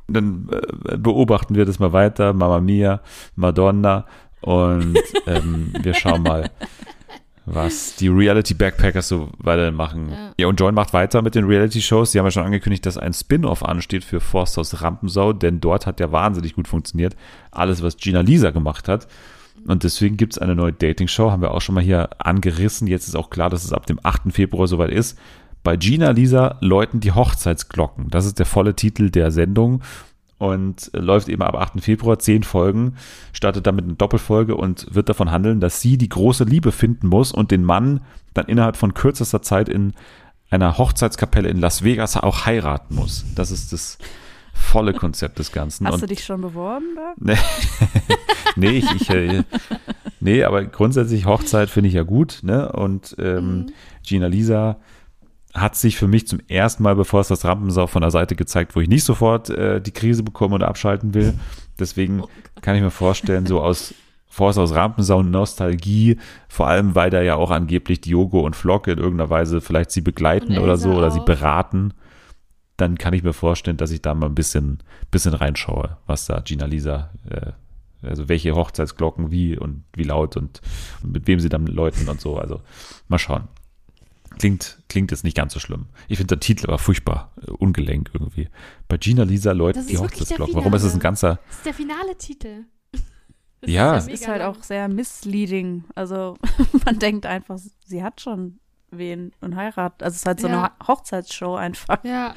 [0.08, 2.32] Dann äh, beobachten wir das mal weiter.
[2.32, 3.00] Mamma Mia,
[3.36, 4.06] Madonna
[4.40, 6.50] und ähm, wir schauen mal,
[7.46, 10.10] was die Reality Backpackers so weitermachen.
[10.10, 10.32] Ja.
[10.38, 10.46] Ja.
[10.46, 12.12] und Join macht weiter mit den Reality-Shows.
[12.12, 16.00] Sie haben ja schon angekündigt, dass ein Spin-off ansteht für Forsthaus Rampensau, denn dort hat
[16.00, 17.16] ja wahnsinnig gut funktioniert.
[17.50, 19.08] Alles, was Gina Lisa gemacht hat.
[19.66, 22.86] Und deswegen gibt es eine neue Dating-Show, haben wir auch schon mal hier angerissen.
[22.86, 24.32] Jetzt ist auch klar, dass es ab dem 8.
[24.32, 25.18] Februar soweit ist.
[25.64, 28.10] Bei Gina Lisa läuten die Hochzeitsglocken.
[28.10, 29.80] Das ist der volle Titel der Sendung
[30.36, 31.82] und äh, läuft eben ab 8.
[31.82, 32.96] Februar, zehn Folgen,
[33.32, 37.32] startet damit eine Doppelfolge und wird davon handeln, dass sie die große Liebe finden muss
[37.32, 38.02] und den Mann
[38.34, 39.94] dann innerhalb von kürzester Zeit in
[40.50, 43.24] einer Hochzeitskapelle in Las Vegas auch heiraten muss.
[43.34, 43.96] Das ist das
[44.52, 45.86] volle Konzept des Ganzen.
[45.86, 47.14] Hast und du dich schon beworben da?
[48.56, 49.42] Nee, nee, ich, ich, äh,
[50.20, 52.70] nee, aber grundsätzlich Hochzeit finde ich ja gut, ne?
[52.70, 53.72] Und ähm,
[54.06, 54.76] Gina Lisa
[55.54, 58.74] hat sich für mich zum ersten Mal, bevor es das Rampensau von der Seite gezeigt,
[58.74, 61.34] wo ich nicht sofort äh, die Krise bekomme oder abschalten will.
[61.78, 62.24] Deswegen
[62.60, 63.94] kann ich mir vorstellen, so aus
[64.26, 66.18] Forst aus Rampensau Nostalgie,
[66.48, 70.00] vor allem weil da ja auch angeblich Diogo und Flock in irgendeiner Weise vielleicht sie
[70.00, 71.24] begleiten Und oder so oder sie auch.
[71.24, 71.94] beraten,
[72.76, 74.82] dann kann ich mir vorstellen, dass ich da mal ein bisschen,
[75.12, 77.52] bisschen reinschaue, was da Gina Lisa, äh,
[78.02, 80.60] also welche Hochzeitsglocken wie und wie laut und,
[81.04, 82.36] und mit wem sie dann läuten und so.
[82.36, 82.60] Also
[83.06, 83.44] mal schauen.
[84.38, 85.86] Klingt, klingt jetzt nicht ganz so schlimm.
[86.08, 88.48] Ich finde der Titel aber furchtbar äh, ungelenk irgendwie.
[88.88, 90.54] Bei Gina Lisa läutet die Hochzeitsglocken.
[90.54, 91.38] Warum ist es ein ganzer.
[91.48, 92.64] Das ist der finale Titel.
[93.60, 93.96] Das Ja.
[93.96, 95.84] ist Das ist halt auch sehr misleading.
[95.94, 96.36] Also
[96.84, 98.58] man denkt einfach, sie hat schon
[98.90, 100.02] wen und heiratet.
[100.02, 100.52] Also es ist halt so Ja.
[100.64, 102.04] eine Ho- Hochzeitsshow einfach.
[102.04, 102.34] Ja,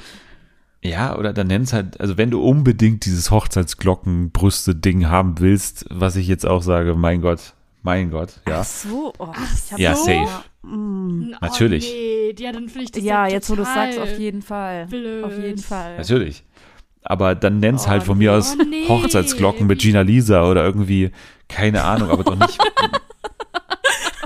[0.82, 6.28] Ja, oder dann nenn's halt, also wenn du unbedingt dieses Hochzeitsglockenbrüste-Ding haben willst, was ich
[6.28, 7.54] jetzt auch sage, mein Gott,
[7.88, 8.60] mein Gott, ja.
[8.60, 9.14] Ach so.
[9.18, 10.44] Oh, ich hab Ja, so- safe.
[10.64, 11.32] Mm.
[11.34, 11.90] Oh, Natürlich.
[11.90, 14.88] nee, ja, dann finde ich das Ja, jetzt wo du sagst, auf jeden Fall.
[14.88, 15.24] blöd.
[15.24, 15.96] Auf jeden Fall.
[15.96, 16.44] Natürlich.
[17.04, 18.86] Aber dann nenn's Oh, halt von mir aus Oh, nee.
[18.90, 21.12] Hochzeitsglocken mit Gina Lisa oder irgendwie,
[21.48, 22.58] keine Ahnung, aber doch nicht.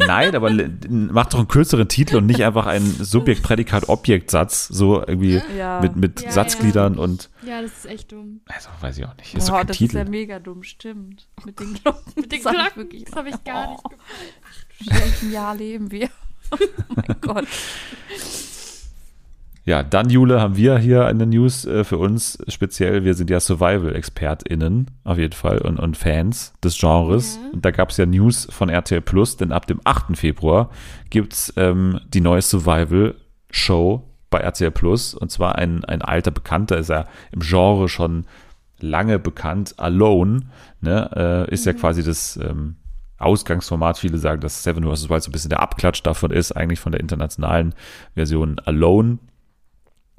[0.08, 0.52] Nein, aber
[0.90, 5.80] mach doch einen kürzeren Titel und nicht einfach einen Subjekt-Prädikat-Objekt-Satz, so irgendwie Ja.
[5.82, 7.00] mit, mit Ja, Satzgliedern ja.
[7.02, 8.42] und, Ja, das ist echt dumm.
[8.48, 9.98] also weiß ich auch nicht, ist doch Boah, kein das Titel.
[9.98, 11.28] ist ja mega dumm, stimmt.
[11.46, 12.14] Mit den Glocken.
[12.16, 14.32] Mit den Das hab ich Glocken, wirklich- das habe ich gar nicht Oh, gefallen.
[14.80, 16.10] In welchem Jahr leben wir?
[16.54, 16.58] Oh
[16.96, 17.48] mein Gott.
[19.64, 23.04] Ja, dann, Jule, haben wir hier eine News äh, für uns speziell.
[23.04, 27.38] Wir sind ja Survival-ExpertInnen auf jeden Fall und, und Fans des Genres.
[27.42, 27.50] Ja.
[27.54, 30.18] Und da gab es ja News von RTL Plus, denn ab dem 8.
[30.18, 30.72] Februar
[31.12, 35.14] gibt's ähm, die neue Survival-Show bei RTL Plus.
[35.14, 38.26] Und zwar ein, ein alter Bekannter, ist ja im Genre schon
[38.80, 39.76] lange bekannt.
[39.78, 40.42] Alone
[40.80, 42.78] ne, äh, ist ja quasi das ähm,
[43.20, 44.00] Ausgangsformat.
[44.00, 45.10] Viele sagen, dass Seven vs.
[45.10, 47.76] Wild so ein bisschen der Abklatsch davon ist, eigentlich von der internationalen
[48.16, 49.20] Version Alone.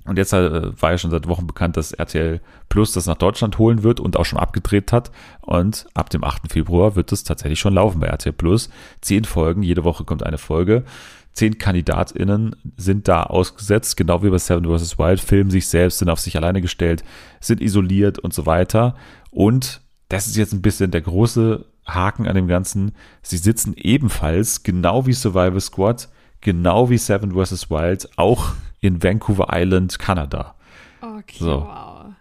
[0.05, 3.59] Und jetzt äh, war ja schon seit Wochen bekannt, dass RTL Plus das nach Deutschland
[3.59, 5.13] holen wird und auch schon abgedreht hat.
[5.41, 6.51] Und ab dem 8.
[6.51, 8.69] Februar wird es tatsächlich schon laufen bei RTL Plus.
[9.01, 10.85] Zehn Folgen, jede Woche kommt eine Folge.
[11.33, 14.99] Zehn KandidatInnen sind da ausgesetzt, genau wie bei Seven vs.
[14.99, 17.05] Wild, filmen sich selbst, sind auf sich alleine gestellt,
[17.41, 18.97] sind isoliert und so weiter.
[19.31, 22.93] Und das ist jetzt ein bisschen der große Haken an dem Ganzen.
[23.23, 26.09] Sie sitzen ebenfalls, genau wie Survival Squad,
[26.43, 27.71] genau wie Seven vs.
[27.71, 28.53] Wild, auch
[28.83, 30.55] in Vancouver Island, Kanada.
[31.01, 31.63] Okay, So.
[31.63, 32.13] wow.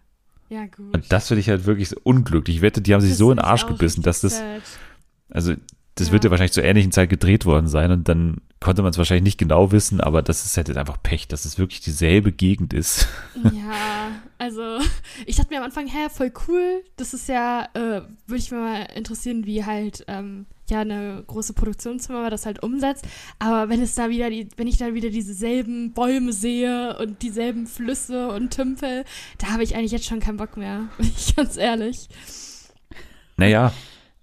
[0.49, 0.93] Ja, gut.
[0.93, 2.57] Und das finde ich halt wirklich so unglücklich.
[2.57, 4.61] Ich wette, die haben sich Das so in den Arsch gebissen, dass das, sad.
[5.29, 5.53] also
[5.95, 6.13] das Ja.
[6.13, 9.23] wird ja wahrscheinlich zur ähnlichen Zeit gedreht worden sein und dann konnte man es wahrscheinlich
[9.23, 12.73] nicht genau wissen, aber das ist halt jetzt einfach Pech, dass es wirklich dieselbe Gegend
[12.73, 13.07] ist.
[13.43, 14.79] Ja, also
[15.25, 16.83] ich dachte mir am Anfang, hä, voll cool.
[16.97, 21.53] Das ist ja, äh, würde ich mir mal interessieren, wie halt ähm, ja eine große
[21.53, 23.05] Produktionsfirma das halt umsetzt.
[23.39, 27.67] Aber wenn es da wieder die, wenn ich da wieder dieselben Bäume sehe und dieselben
[27.67, 29.03] Flüsse und Tümpel,
[29.37, 30.87] da habe ich eigentlich jetzt schon keinen Bock mehr.
[30.97, 32.09] Bin ich ganz ehrlich.
[33.37, 33.71] Naja,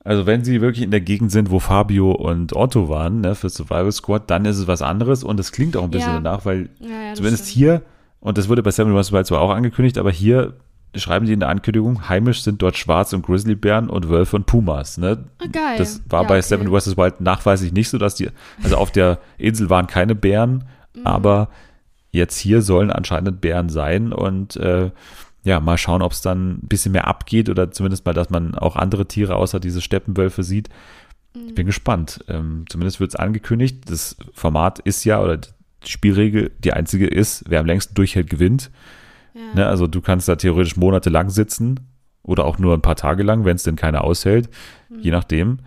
[0.04, 3.48] also wenn sie wirklich in der Gegend sind, wo Fabio und Otto waren, ne, für
[3.48, 6.20] Survival Squad, dann ist es was anderes und es klingt auch ein bisschen Ja.
[6.20, 7.54] danach, weil Ja, ja, zumindest stimmt.
[7.56, 7.82] hier,
[8.20, 8.94] und das wurde bei Seven.
[8.94, 10.54] Wild zwar auch angekündigt, aber hier
[10.94, 14.98] schreiben die in der Ankündigung, heimisch sind dort Schwarz- und Grizzlybären und Wölfe und Pumas.
[14.98, 15.24] Ne?
[15.38, 15.76] Ah, geil.
[15.78, 16.46] Das war Ja, bei okay.
[16.48, 16.96] Seven vs.
[16.96, 18.28] Wild nachweislich nicht so, dass die,
[18.62, 21.06] also auf der Insel waren keine Bären, Mhm.
[21.06, 21.48] aber
[22.10, 24.90] jetzt hier sollen anscheinend Bären sein und äh,
[25.44, 28.54] ja, mal schauen, ob es dann ein bisschen mehr abgeht oder zumindest mal, dass man
[28.54, 30.68] auch andere Tiere außer diese Steppenwölfe sieht.
[31.34, 31.54] Ich Mhm.
[31.54, 32.24] bin gespannt.
[32.28, 33.90] Ähm, zumindest wird es angekündigt.
[33.90, 35.48] Das Format ist ja, oder die
[35.84, 38.70] Spielregel, die einzige ist, wer am längsten durchhält, gewinnt.
[39.38, 39.54] Ja.
[39.54, 41.80] Ne, also du kannst da theoretisch monatelang sitzen
[42.22, 44.50] oder auch nur ein paar Tage lang, wenn es denn keiner aushält,
[44.90, 45.00] Mhm.
[45.00, 45.58] je nachdem.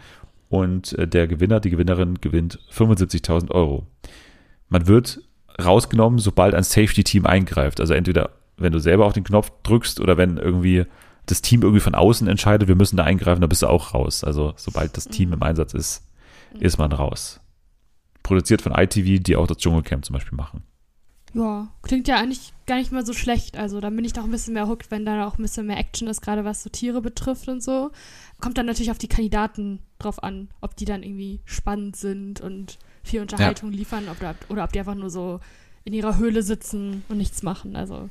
[0.49, 3.87] Und äh, der Gewinner, die Gewinnerin gewinnt 75.000 Euro.
[4.67, 5.21] Man wird
[5.63, 7.79] rausgenommen, sobald ein Safety-Team eingreift.
[7.79, 10.85] Also entweder, wenn du selber auf den Knopf drückst oder wenn irgendwie
[11.27, 14.23] das Team irgendwie von außen entscheidet, wir müssen da eingreifen, dann bist du auch raus.
[14.23, 16.03] Also sobald das Team im Einsatz ist,
[16.59, 17.39] ist man raus.
[18.23, 20.63] Produziert von ITV, die auch das Dschungelcamp zum Beispiel machen.
[21.33, 23.57] Ja, klingt ja eigentlich gar nicht mal so schlecht.
[23.57, 25.77] Also dann bin ich doch ein bisschen mehr hooked, wenn da auch ein bisschen mehr
[25.77, 27.91] Action ist, gerade was so Tiere betrifft und so.
[28.39, 32.77] Kommt dann natürlich auf die Kandidaten drauf an, ob die dann irgendwie spannend sind und
[33.03, 35.41] viel Unterhaltung liefern oder, oder ob die einfach nur so
[35.83, 37.75] in ihrer Höhle sitzen und nichts machen.
[37.75, 38.07] Also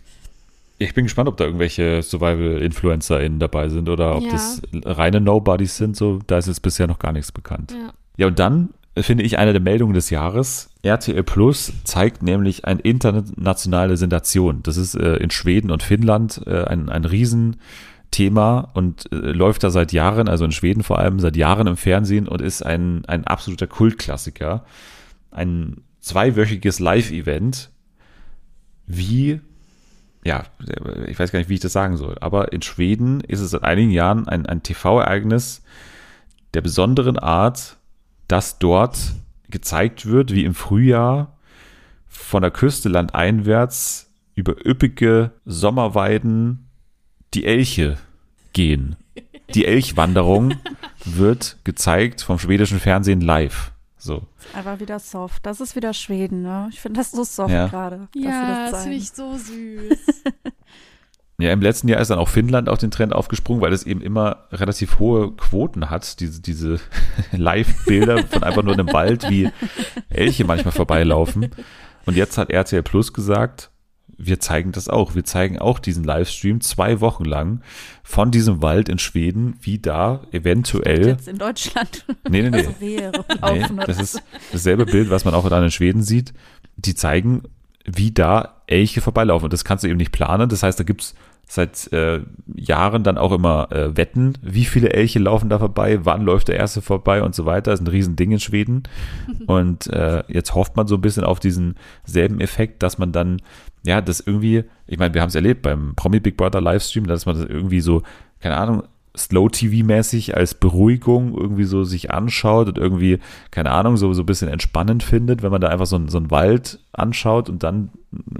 [0.78, 4.32] Ich bin gespannt, ob da irgendwelche Survival-InfluencerInnen dabei sind oder ob Ja.
[4.32, 5.96] das reine Nobodies sind.
[5.96, 7.72] So, da ist jetzt bisher noch gar nichts bekannt.
[7.72, 7.92] ja.
[8.16, 10.70] Ja, und dann finde ich eine der Meldungen des Jahres.
[10.82, 14.62] RTL Plus zeigt nämlich eine internationale Sensation.
[14.62, 19.70] Das ist äh, in Schweden und Finnland äh, ein, ein Riesenthema und äh, läuft da
[19.70, 23.24] seit Jahren, also in Schweden vor allem, seit Jahren im Fernsehen und ist ein, ein
[23.24, 24.64] absoluter Kultklassiker.
[25.30, 27.70] Ein zweiwöchiges Live-Event,
[28.86, 29.40] wie
[30.22, 30.44] ja,
[31.06, 33.64] ich weiß gar nicht, wie ich das sagen soll, aber in Schweden ist es seit
[33.64, 35.62] einigen Jahren ein, ein TV-Ereignis
[36.52, 37.78] der besonderen Art,
[38.30, 38.98] dass dort
[39.48, 41.36] gezeigt wird, wie im Frühjahr
[42.06, 46.68] von der Küste landeinwärts über üppige Sommerweiden
[47.34, 47.98] die Elche
[48.52, 48.94] gehen.
[49.54, 50.54] Die Elchwanderung
[51.04, 53.72] wird gezeigt vom schwedischen Fernsehen live.
[53.98, 54.26] So.
[54.54, 55.44] Einfach wieder soft.
[55.44, 56.68] Das ist wieder Schweden, ne?
[56.72, 57.66] Ich finde das so soft Ja.
[57.66, 58.08] gerade.
[58.14, 59.98] Ja, das finde ich so süß.
[61.40, 64.00] Ja, im letzten Jahr ist dann auch Finnland auf den Trend aufgesprungen, weil es eben
[64.00, 66.80] immer relativ hohe Quoten hat, diese, diese
[67.32, 69.50] Live-Bilder von einfach nur einem Wald, wie
[70.08, 71.50] Elche manchmal vorbeilaufen.
[72.06, 73.70] Und jetzt hat RTL Plus gesagt,
[74.22, 75.14] wir zeigen das auch.
[75.14, 77.62] Wir zeigen auch diesen Livestream zwei Wochen lang
[78.02, 81.08] von diesem Wald in Schweden, wie da eventuell.
[81.08, 82.04] Jetzt in Deutschland.
[82.28, 82.50] Nee, nee,
[82.80, 83.00] nee.
[83.40, 84.22] Also Nee, das ist
[84.52, 86.34] dasselbe Bild, was man auch dann in Schweden sieht.
[86.76, 87.44] Die zeigen,
[87.84, 89.44] wie da Elche vorbeilaufen.
[89.44, 90.48] Und das kannst du eben nicht planen.
[90.48, 91.14] Das heißt, da gibt's
[91.52, 92.20] seit äh,
[92.54, 96.54] Jahren dann auch immer äh, Wetten, wie viele Elche laufen da vorbei, wann läuft der
[96.54, 97.72] erste vorbei und so weiter.
[97.72, 98.84] Das ist ein Riesending in Schweden.
[99.48, 101.74] Und äh, jetzt hofft man so ein bisschen auf diesen
[102.04, 103.42] selben Effekt, dass man dann,
[103.84, 107.26] ja, das irgendwie, ich meine, wir haben es erlebt beim Promi Big Brother Livestream, dass
[107.26, 108.02] man das irgendwie so,
[108.38, 108.84] keine Ahnung,
[109.16, 113.18] Slow-TV-mäßig als Beruhigung irgendwie so sich anschaut und irgendwie,
[113.50, 116.18] keine Ahnung, so, so ein bisschen entspannend findet, wenn man da einfach so, einen- so
[116.18, 117.90] einen Wald anschaut und dann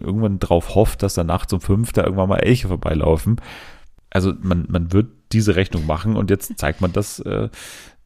[0.00, 3.36] irgendwann drauf hofft, dass da nachts um fünf da irgendwann mal Elche vorbeilaufen.
[4.10, 7.48] Also man, man wird diese Rechnung machen und jetzt zeigt man das äh,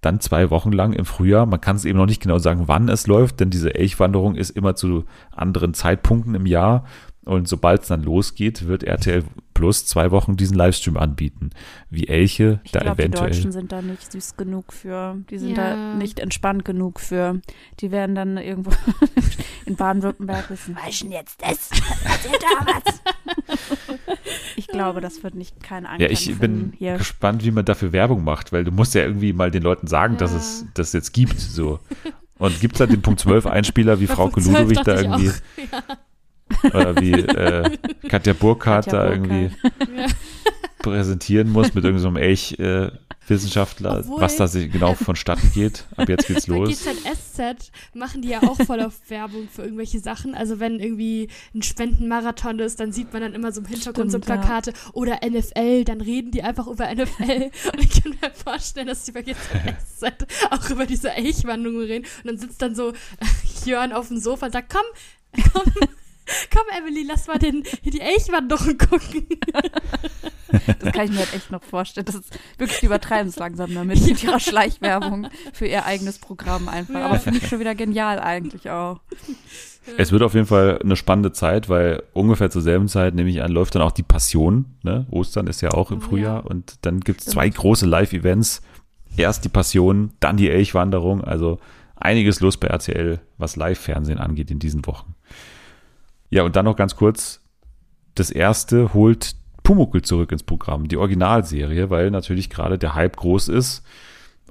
[0.02, 1.46] dann zwei Wochen lang im Frühjahr.
[1.46, 4.50] Man kann es eben noch nicht genau sagen, wann es läuft, denn diese Elchwanderung ist
[4.50, 6.84] immer zu anderen Zeitpunkten im Jahr.
[7.24, 9.24] Und sobald es dann losgeht, wird RTL
[9.54, 11.50] Plus zwei Wochen diesen Livestream anbieten,
[11.88, 13.30] wie Elche Ich da glaube, die eventuell.
[13.30, 15.16] Deutschen sind da nicht süß genug für.
[15.30, 15.70] Die sind Ja.
[15.76, 17.40] da nicht entspannt genug für.
[17.80, 18.72] Die werden dann irgendwo
[19.66, 21.70] in Baden-Württemberg wissen, was ist denn jetzt das?
[21.70, 23.00] Da was.
[24.56, 26.96] Ich glaube, das wird nicht kein Anklang Ja, ich bin hier.
[26.98, 30.16] gespannt, wie man dafür Werbung macht, weil du musst ja irgendwie mal den Leuten sagen,
[30.16, 30.38] dass Ja.
[30.38, 31.38] es das jetzt gibt.
[31.40, 31.80] So.
[32.38, 35.30] Und gibt es halt den Punkt 12 Einspieler, wie Frau Punkt 12 Ludwig da irgendwie,
[35.30, 35.96] auch.
[36.64, 37.70] Oder wie äh,
[38.08, 39.50] Katja Burkhardt Katja da irgendwie
[39.96, 40.06] Ja.
[40.78, 45.86] präsentieren muss mit irgendeinem so Elch-Wissenschaftler, Obwohl- was da sich genau vonstatten geht.
[45.96, 46.68] Ab jetzt geht's Bei los.
[46.68, 50.34] GZSZ machen die ja auch voll auf Werbung für irgendwelche Sachen.
[50.34, 54.18] Also wenn irgendwie ein Spendenmarathon ist, dann sieht man dann immer so im Hintergrund so
[54.18, 54.36] Stimmt, ja.
[54.42, 54.72] Plakate.
[54.92, 57.50] Oder NFL, dann reden die einfach über NFL.
[57.72, 62.04] Und ich kann mir vorstellen, dass die bei GZSZ auch über diese Elchwanderung reden.
[62.22, 62.92] Und dann sitzt dann so
[63.64, 65.62] Jörn auf dem Sofa und sagt, komm, komm,
[66.52, 69.26] komm Emily, lass mal den, die Elchwanderung gucken.
[70.78, 72.06] Das kann ich mir halt echt noch vorstellen.
[72.06, 76.94] Das ist wirklich übertreiben es langsam damit mit ihrer Schleichwerbung für ihr eigenes Programm einfach.
[76.94, 77.06] Ja.
[77.06, 79.00] Aber finde ich schon wieder genial eigentlich auch.
[79.98, 83.42] Es wird auf jeden Fall eine spannende Zeit, weil ungefähr zur selben Zeit, nehme ich
[83.42, 84.66] an, läuft dann auch die Passion.
[84.82, 85.06] Ne?
[85.10, 86.48] Ostern ist ja auch im Oh, Frühjahr ja.
[86.48, 88.62] und dann gibt es zwei große Live-Events.
[89.16, 91.24] Erst die Passion, dann die Elchwanderung.
[91.24, 91.58] Also
[91.96, 95.13] einiges los bei RTL, was Live-Fernsehen angeht in diesen Wochen.
[96.34, 97.40] Ja, und dann noch ganz kurz.
[98.16, 103.48] Das erste holt Pumuckl zurück ins Programm, die Originalserie, weil natürlich gerade der Hype groß
[103.48, 103.82] ist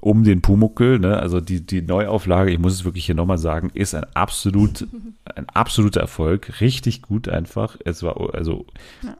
[0.00, 1.18] um den Pumuckl, ne?
[1.18, 4.86] also die, die Neuauflage, ich muss es wirklich hier nochmal sagen, ist ein absolut,
[5.34, 7.76] ein absoluter Erfolg, richtig gut einfach.
[7.86, 8.66] Es war also
[9.02, 9.16] Ja.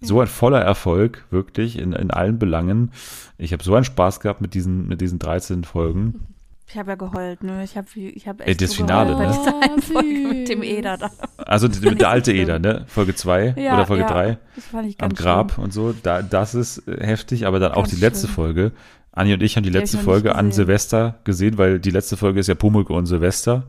[0.00, 2.92] so ein voller Erfolg, wirklich, in, in allen Belangen.
[3.36, 6.26] Ich habe so einen Spaß gehabt mit diesen, mit diesen 13 Folgen.
[6.68, 7.64] Ich habe ja geheult, ne?
[7.64, 9.42] Ich habe ich hab Ey, echt das so Finale, geheult bei ne?
[9.42, 10.62] dieser einen Oh, Folge mit dem.
[10.62, 11.10] Eder da.
[11.48, 12.84] Also der alte Eder, ne?
[12.86, 15.64] Folge 2 Ja, oder Folge ja, 3 Das fand ich am ganz Grab schlimm.
[15.64, 15.94] und so.
[16.02, 18.28] Da, das ist äh, heftig, aber dann auch Ganz die letzte.
[18.28, 18.72] Folge.
[19.12, 20.52] Anni und ich haben die letzte Folge an.
[20.52, 23.64] Silvester gesehen, weil die letzte Folge ist ja Pumuckl und Silvester,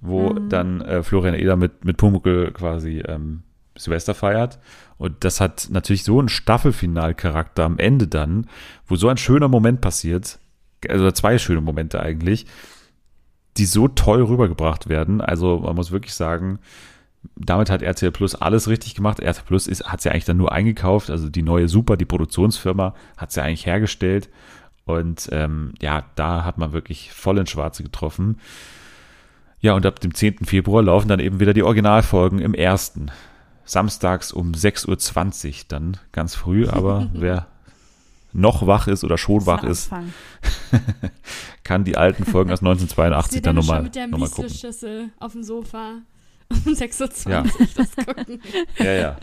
[0.00, 0.48] wo Mhm.
[0.48, 3.42] dann äh, Florian Eder mit, mit Pumuckl quasi ähm,
[3.76, 4.58] Silvester feiert.
[4.98, 8.46] Und das hat natürlich so einen Staffelfinalcharakter am Ende dann,
[8.86, 10.38] wo so ein schöner Moment passiert,
[10.88, 12.46] also zwei schöne Momente eigentlich,
[13.58, 15.20] die so toll rübergebracht werden.
[15.20, 16.58] Also man muss wirklich sagen,
[17.34, 19.20] damit hat RTL Plus alles richtig gemacht.
[19.20, 21.10] RTL Plus hat es ja eigentlich dann nur eingekauft.
[21.10, 24.28] Also die neue Super, die Produktionsfirma, hat es ja eigentlich hergestellt.
[24.84, 28.38] Und ähm, ja, da hat man wirklich voll ins Schwarze getroffen.
[29.60, 30.44] Ja, und ab dem 10.
[30.44, 33.10] Februar laufen dann eben wieder die Originalfolgen im ersten.
[33.64, 36.68] Samstags um 6.20 Uhr dann ganz früh.
[36.68, 37.48] Aber wer
[38.36, 39.90] noch wach ist oder schon wach ist,
[41.64, 44.44] kann die alten Folgen aus 1982 Sie dann nochmal mit der noch mal gucken.
[44.44, 46.02] Müsli-Schüssel auf dem Sofa
[46.50, 47.42] um 6.20 Uhr Ja.
[47.76, 48.40] das gucken.
[48.78, 49.16] Ja, ja.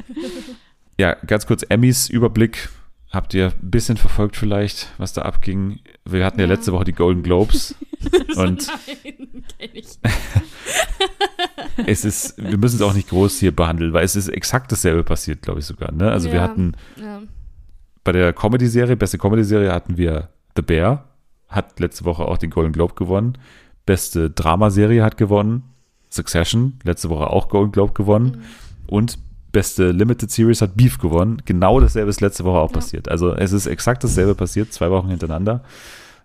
[0.99, 2.69] Ja, ganz kurz Emmys Überblick.
[3.11, 5.79] Habt ihr ein bisschen verfolgt vielleicht, was da abging?
[6.03, 6.53] Wir hatten ja, Ja.
[6.53, 7.75] letzte Woche die Golden Globes
[8.35, 9.85] und Nein, ich.
[11.85, 15.03] es ist, wir müssen es auch nicht groß hier behandeln, weil es ist exakt dasselbe
[15.03, 15.91] passiert, glaube ich sogar.
[15.91, 16.11] Ne?
[16.11, 16.41] Also wir Ja.
[16.43, 17.21] hatten Ja.
[18.03, 21.05] Bei der Comedy-Serie, beste Comedy-Serie hatten wir The Bear,
[21.47, 23.37] hat letzte Woche auch den Golden Globe gewonnen.
[23.85, 25.63] Beste Dramaserie hat gewonnen.
[26.09, 28.37] Succession, letzte Woche auch Golden Globe gewonnen.
[28.37, 28.43] Mhm.
[28.87, 29.19] Und
[29.51, 31.41] beste Limited Series hat Beef gewonnen.
[31.45, 32.75] Genau dasselbe ist letzte Woche auch Ja.
[32.75, 33.07] passiert.
[33.09, 35.63] Also es ist exakt dasselbe passiert, zwei Wochen hintereinander.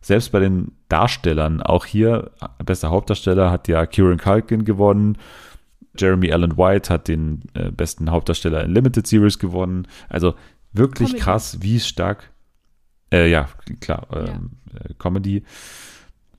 [0.01, 2.31] selbst bei den Darstellern, auch hier,
[2.65, 5.19] bester Hauptdarsteller hat ja Kieran Culkin gewonnen.
[5.99, 9.89] Jeremy Allen White hat den äh, besten Hauptdarsteller in Limited Series gewonnen.
[10.09, 10.35] Also
[10.73, 11.24] wirklich Comedy.
[11.24, 12.31] krass, wie stark.
[13.12, 13.49] Äh, ja,
[13.81, 15.43] klar, ähm, äh, Comedy.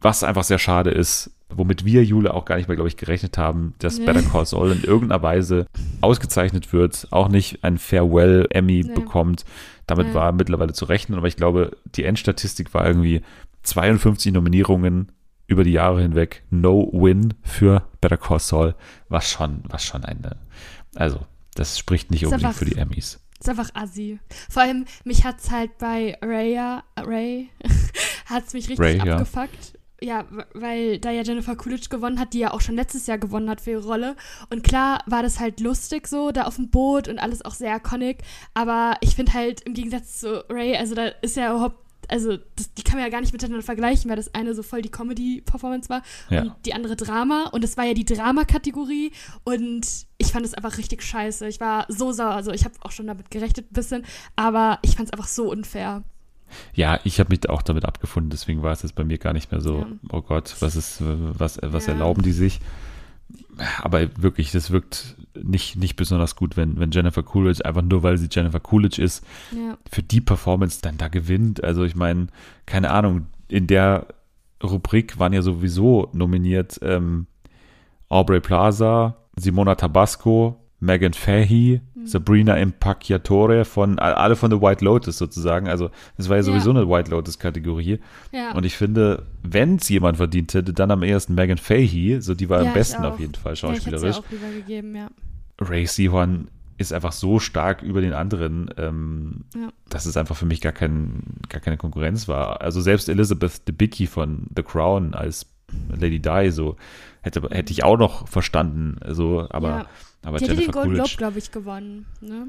[0.01, 3.37] Was einfach sehr schade ist, womit wir, Jule, auch gar nicht mehr, glaube ich, gerechnet
[3.37, 4.05] haben, dass Nee.
[4.05, 5.65] Better Call Saul in irgendeiner Weise
[6.01, 8.93] ausgezeichnet wird, auch nicht ein Farewell Emmy Nee.
[8.93, 9.45] bekommt.
[9.87, 10.13] Damit Nee.
[10.13, 13.21] war mittlerweile zu rechnen, aber ich glaube, die Endstatistik war irgendwie
[13.63, 15.11] 52 Nominierungen
[15.47, 18.75] über die Jahre hinweg, no win für Better Call Saul,
[19.09, 20.37] was schon, was schon eine,
[20.95, 21.25] also
[21.55, 23.19] das spricht nicht Ist unbedingt für die Emmys.
[23.39, 24.19] Ist einfach assi.
[24.49, 27.49] Vor allem, mich hat's halt bei Raya, Ray,
[28.25, 29.13] hat's mich richtig Ray, ja.
[29.15, 29.73] abgefuckt.
[30.01, 33.17] Ja, w- weil da ja Jennifer Coolidge gewonnen hat, die ja auch schon letztes Jahr
[33.17, 34.15] gewonnen hat für ihre Rolle.
[34.49, 37.75] Und klar war das halt lustig so, da auf dem Boot und alles auch sehr
[37.75, 38.19] iconic.
[38.53, 41.77] Aber ich finde halt im Gegensatz zu Ray, also da ist ja überhaupt,
[42.09, 44.81] also das, die kann man ja gar nicht miteinander vergleichen, weil das eine so voll
[44.81, 46.41] die Comedy-Performance war Ja.
[46.41, 47.49] und die andere Drama.
[47.51, 49.11] Und es war ja die Drama-Kategorie
[49.43, 49.85] und
[50.17, 51.47] ich fand es einfach richtig scheiße.
[51.47, 54.05] Ich war so sauer, also ich habe auch schon damit gerechnet ein bisschen,
[54.35, 56.03] aber ich fand es einfach so unfair.
[56.73, 59.51] Ja, ich habe mich auch damit abgefunden, deswegen war es jetzt bei mir gar nicht
[59.51, 59.87] mehr so, Ja.
[60.11, 61.93] oh Gott, was ist, was, was Ja.
[61.93, 62.59] erlauben die sich?
[63.81, 68.17] Aber wirklich, das wirkt nicht, nicht besonders gut, wenn, wenn Jennifer Coolidge, einfach nur weil
[68.17, 69.77] sie Jennifer Coolidge ist, Ja.
[69.91, 71.63] für die Performance dann da gewinnt.
[71.63, 72.27] Also ich meine,
[72.65, 74.07] keine Ahnung, in der
[74.63, 77.27] Rubrik waren ja sowieso nominiert ähm,
[78.09, 82.07] Aubrey Plaza, Simona Tabasco, Megan Fahey, Mhm.
[82.07, 85.67] Sabrina Impacciatore von alle von The White Lotus sozusagen.
[85.67, 86.43] Also das war ja Ja.
[86.43, 87.99] sowieso eine White Lotus Kategorie.
[88.31, 88.53] Ja.
[88.53, 92.21] Und ich finde, wenn es jemand verdient hätte, dann am ehesten Megan Fahey.
[92.21, 93.13] So die war Ja, am ich besten auch.
[93.13, 94.15] auf jeden Fall Ja, ich schauspielerisch.
[94.17, 95.09] ja auch lieber gegeben, ja.
[95.61, 96.47] Ray Seahorn
[96.77, 99.69] ist einfach so stark über den anderen, ähm, Ja.
[99.89, 102.61] dass es einfach für mich gar, kein, gar keine Konkurrenz war.
[102.61, 105.45] Also selbst Elizabeth Debicki von The Crown als
[105.89, 106.77] Lady Di, so
[107.21, 108.95] hätte, hätte ich auch noch verstanden.
[109.09, 109.85] So, aber, ja.
[110.23, 112.47] Aber die hätte den Jennifer Golden Globe, glaube ich, gewonnen, ne?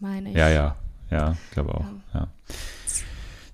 [0.00, 0.36] Meine ich.
[0.36, 0.76] Ja, ja,
[1.10, 1.86] ja, glaube auch.
[2.12, 2.28] Ja.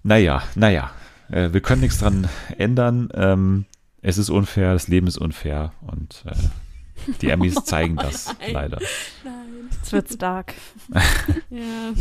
[0.03, 0.91] Naja, naja,
[1.31, 2.29] äh, wir können nichts dran
[2.59, 3.09] ändern.
[3.15, 3.67] Ähm,
[4.01, 8.53] es ist unfair, das Leben ist unfair und äh, die Emmys zeigen das Nein.
[8.53, 8.79] leider.
[9.25, 9.71] Nein.
[9.71, 10.55] Jetzt wird's dark.
[11.51, 11.93] Ja.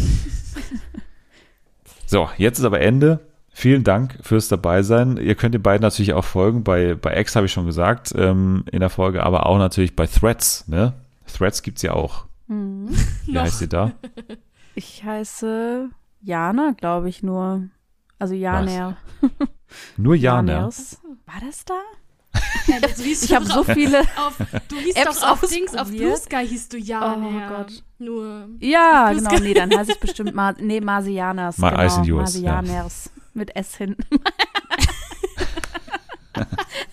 [2.05, 3.19] So, jetzt ist aber Ende.
[3.53, 5.17] Vielen Dank fürs Dabeisein.
[5.17, 6.63] Ihr könnt den beiden natürlich auch folgen.
[6.63, 10.07] Bei, bei X habe ich schon gesagt ähm, in der Folge, aber auch natürlich bei
[10.07, 10.67] Threads.
[10.67, 10.93] Ne?
[11.31, 12.25] Threads gibt es ja auch.
[12.47, 12.89] Mhm.
[13.25, 13.91] Wie heißt ihr da?
[14.73, 15.89] Ich heiße
[16.21, 17.67] Jana, glaube ich nur.
[18.19, 18.95] Also Janer.
[19.97, 20.53] Nur Jana.
[20.53, 21.01] Janers.
[21.25, 21.73] War das da?
[22.67, 24.37] Ja, du hieß Ich habe doch so viele Auf,
[24.69, 26.15] du hieß Apps doch auf Dings, auf Blue.
[26.15, 27.17] Sky hieß du ja.
[27.17, 27.49] Oh.
[27.49, 27.83] Gott.
[27.99, 28.47] Nur.
[28.59, 29.37] Ja, genau.
[29.39, 31.57] Nee, dann heiße ich bestimmt Mar nee, Marsianers.
[31.57, 31.81] Ma- genau.
[31.81, 32.53] Eyes and Yours, ja.
[32.61, 33.11] Marsianers.
[33.33, 34.05] Mit S hinten.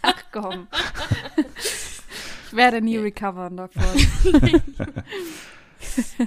[0.03, 0.67] Ach komm.
[2.49, 3.83] Ich werde nie recovern davon.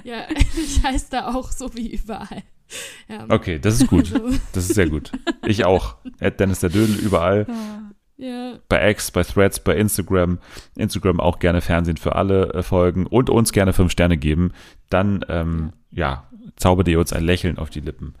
[0.04, 0.26] ja,
[0.56, 2.42] ich heiße da auch so wie überall.
[3.08, 3.26] Ja.
[3.28, 4.12] Okay, das ist gut.
[4.12, 5.12] Also, Das ist sehr gut.
[5.46, 5.96] Ich auch.
[6.20, 7.46] Ed Dennis der Dödel überall.
[8.16, 8.58] ja.
[8.68, 10.38] Bei X, bei Threads, bei Instagram.
[10.76, 14.52] Instagram auch gerne Fernsehen für alle äh, folgen und uns gerne fünf Sterne geben.
[14.88, 18.14] Dann, ähm, ja, zaubert ihr uns ein Lächeln auf die Lippen.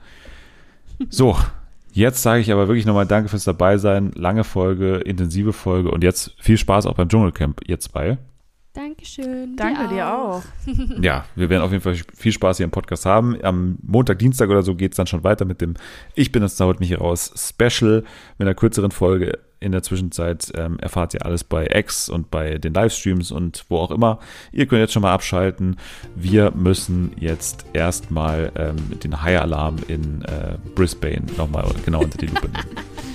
[1.08, 1.36] So,
[1.92, 4.12] jetzt sage ich aber wirklich nochmal Danke fürs Dabeisein.
[4.14, 8.18] Lange Folge, intensive Folge und jetzt viel Spaß auch beim Dschungelcamp, ihr zwei.
[8.72, 9.54] Dankeschön.
[9.56, 10.42] Danke dir auch.
[11.02, 13.36] Ja, wir werden auf jeden Fall viel Spaß hier im Podcast haben.
[13.42, 15.74] Am Montag, Dienstag oder so geht es dann schon weiter mit dem
[16.14, 18.04] Ich bin das zaubert mich hier raus Special
[18.38, 19.38] mit einer kürzeren Folge.
[19.62, 23.78] In der Zwischenzeit ähm, erfahrt ihr alles bei X und bei den Livestreams und wo
[23.78, 24.18] auch immer.
[24.50, 25.76] Ihr könnt jetzt schon mal abschalten.
[26.14, 32.26] Wir müssen jetzt erstmal ähm, den High Alarm in äh, Brisbane nochmal genau unter die
[32.26, 32.76] Lupe nehmen.